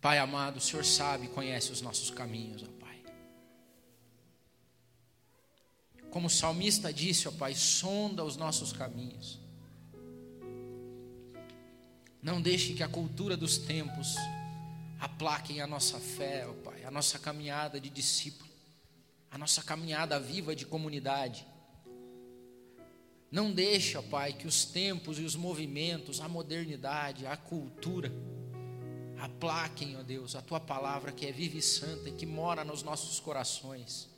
Pai 0.00 0.18
amado, 0.18 0.56
o 0.56 0.60
Senhor 0.60 0.84
sabe, 0.84 1.28
conhece 1.28 1.70
os 1.70 1.80
nossos 1.80 2.10
caminhos, 2.10 2.64
ó 2.64 2.66
Pai. 2.80 3.00
Como 6.10 6.26
o 6.26 6.30
salmista 6.30 6.92
disse, 6.92 7.28
ó 7.28 7.30
Pai, 7.30 7.54
sonda 7.54 8.24
os 8.24 8.36
nossos 8.36 8.72
caminhos. 8.72 9.38
Não 12.20 12.42
deixe 12.42 12.74
que 12.74 12.82
a 12.82 12.88
cultura 12.88 13.36
dos 13.36 13.58
tempos 13.58 14.16
aplaquem 15.02 15.60
a 15.60 15.66
nossa 15.66 15.98
fé, 15.98 16.46
ó 16.46 16.52
Pai, 16.62 16.84
a 16.84 16.90
nossa 16.90 17.18
caminhada 17.18 17.80
de 17.80 17.90
discípulo, 17.90 18.48
a 19.28 19.36
nossa 19.36 19.60
caminhada 19.60 20.20
viva 20.20 20.54
de 20.54 20.64
comunidade. 20.64 21.44
Não 23.28 23.50
deixe, 23.50 23.98
ó 23.98 24.02
Pai, 24.02 24.32
que 24.32 24.46
os 24.46 24.64
tempos 24.64 25.18
e 25.18 25.24
os 25.24 25.34
movimentos, 25.34 26.20
a 26.20 26.28
modernidade, 26.28 27.26
a 27.26 27.36
cultura, 27.36 28.12
aplaquem, 29.18 29.96
ó 29.96 30.04
Deus, 30.04 30.36
a 30.36 30.40
tua 30.40 30.60
palavra 30.60 31.10
que 31.10 31.26
é 31.26 31.32
viva 31.32 31.58
e 31.58 31.62
santa 31.62 32.08
e 32.08 32.12
que 32.12 32.24
mora 32.24 32.62
nos 32.62 32.84
nossos 32.84 33.18
corações. 33.18 34.08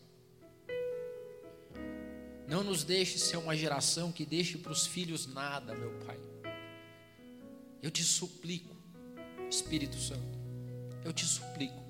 Não 2.47 2.63
nos 2.63 2.85
deixe 2.85 3.19
ser 3.19 3.39
uma 3.39 3.57
geração 3.57 4.13
que 4.13 4.27
deixe 4.27 4.59
para 4.59 4.73
os 4.73 4.87
filhos 4.87 5.27
nada, 5.27 5.75
meu 5.75 5.99
Pai. 6.05 6.21
Eu 7.83 7.91
te 7.91 8.05
suplico, 8.05 8.77
Espírito 9.49 9.97
Santo, 9.97 10.44
eu 11.05 11.13
te 11.13 11.25
suplico, 11.25 11.83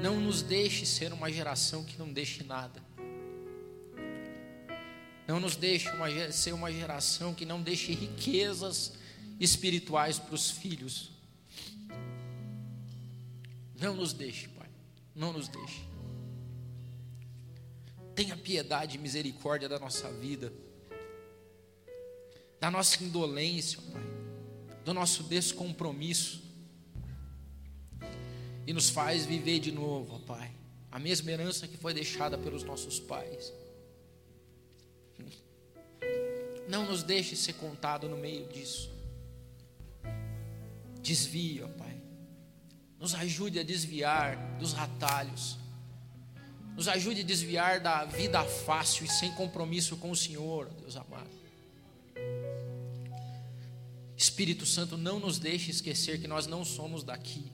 não 0.00 0.20
nos 0.20 0.42
deixe 0.42 0.86
ser 0.86 1.12
uma 1.12 1.30
geração 1.30 1.84
que 1.84 1.98
não 1.98 2.12
deixe 2.12 2.42
nada. 2.44 2.82
Não 5.26 5.38
nos 5.38 5.56
deixe 5.56 5.88
uma, 5.90 6.32
ser 6.32 6.52
uma 6.52 6.72
geração 6.72 7.34
que 7.34 7.46
não 7.46 7.62
deixe 7.62 7.92
riquezas 7.92 8.94
espirituais 9.38 10.18
para 10.18 10.34
os 10.34 10.50
filhos. 10.50 11.10
Não 13.78 13.94
nos 13.94 14.12
deixe, 14.12 14.48
Pai. 14.48 14.68
Não 15.14 15.32
nos 15.32 15.48
deixe. 15.48 15.82
Tenha 18.14 18.36
piedade 18.36 18.96
e 18.96 19.00
misericórdia 19.00 19.68
da 19.68 19.78
nossa 19.78 20.10
vida, 20.12 20.52
da 22.60 22.70
nossa 22.70 23.02
indolência, 23.02 23.80
Pai, 23.90 24.02
do 24.84 24.92
nosso 24.92 25.22
descompromisso. 25.24 26.42
E 28.66 28.72
nos 28.72 28.90
faz 28.90 29.26
viver 29.26 29.58
de 29.58 29.72
novo, 29.72 30.20
Pai, 30.20 30.50
a 30.90 30.98
mesma 30.98 31.30
herança 31.30 31.66
que 31.66 31.76
foi 31.76 31.92
deixada 31.92 32.38
pelos 32.38 32.62
nossos 32.62 33.00
pais. 33.00 33.52
Não 36.68 36.86
nos 36.86 37.02
deixe 37.02 37.34
ser 37.36 37.54
contado 37.54 38.08
no 38.08 38.16
meio 38.16 38.46
disso. 38.46 38.90
Desvia, 41.02 41.66
Pai. 41.68 42.00
Nos 42.98 43.14
ajude 43.14 43.58
a 43.58 43.62
desviar 43.64 44.36
dos 44.58 44.74
atalhos. 44.74 45.58
Nos 46.76 46.88
ajude 46.88 47.20
a 47.20 47.24
desviar 47.24 47.80
da 47.80 48.04
vida 48.04 48.42
fácil 48.44 49.04
e 49.04 49.08
sem 49.08 49.32
compromisso 49.32 49.96
com 49.96 50.10
o 50.10 50.16
Senhor, 50.16 50.70
Deus 50.80 50.96
amado. 50.96 51.30
Espírito 54.16 54.64
Santo, 54.64 54.96
não 54.96 55.18
nos 55.18 55.38
deixe 55.38 55.70
esquecer 55.70 56.20
que 56.20 56.28
nós 56.28 56.46
não 56.46 56.64
somos 56.64 57.02
daqui. 57.02 57.50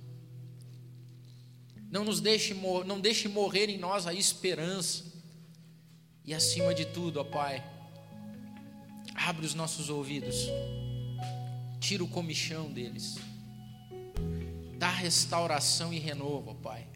Não 1.90 2.04
nos 2.04 2.20
deixe, 2.20 2.54
não 2.86 3.00
deixe 3.00 3.28
morrer 3.28 3.68
em 3.68 3.78
nós 3.78 4.06
a 4.06 4.12
esperança. 4.12 5.04
E 6.24 6.34
acima 6.34 6.74
de 6.74 6.84
tudo, 6.84 7.20
ó 7.20 7.24
Pai, 7.24 7.64
abre 9.14 9.46
os 9.46 9.54
nossos 9.54 9.88
ouvidos, 9.88 10.46
tira 11.80 12.04
o 12.04 12.08
comichão 12.08 12.70
deles, 12.70 13.16
dá 14.76 14.90
restauração 14.90 15.92
e 15.92 15.98
renovo, 15.98 16.50
ó 16.50 16.54
Pai 16.54 16.86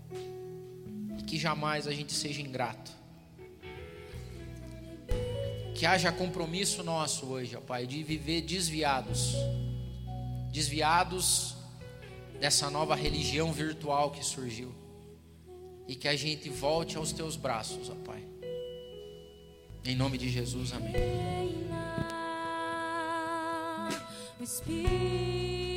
que 1.32 1.38
jamais 1.38 1.86
a 1.86 1.92
gente 1.92 2.12
seja 2.12 2.42
ingrato. 2.42 2.92
Que 5.74 5.86
haja 5.86 6.12
compromisso 6.12 6.82
nosso 6.82 7.24
hoje, 7.24 7.56
ó 7.56 7.60
Pai, 7.62 7.86
de 7.86 8.02
viver 8.02 8.42
desviados, 8.42 9.32
desviados 10.52 11.56
dessa 12.38 12.68
nova 12.68 12.94
religião 12.94 13.50
virtual 13.50 14.10
que 14.10 14.22
surgiu. 14.22 14.74
E 15.86 15.94
que 15.94 16.08
a 16.08 16.16
gente 16.16 16.48
volte 16.48 16.96
aos 16.96 17.12
teus 17.12 17.36
braços, 17.36 17.90
ó 17.90 17.94
Pai. 18.04 18.24
Em 19.84 19.96
nome 19.96 20.16
de 20.16 20.28
Jesus, 20.28 20.72
amém. 20.72 20.92
Espírito 24.40 25.72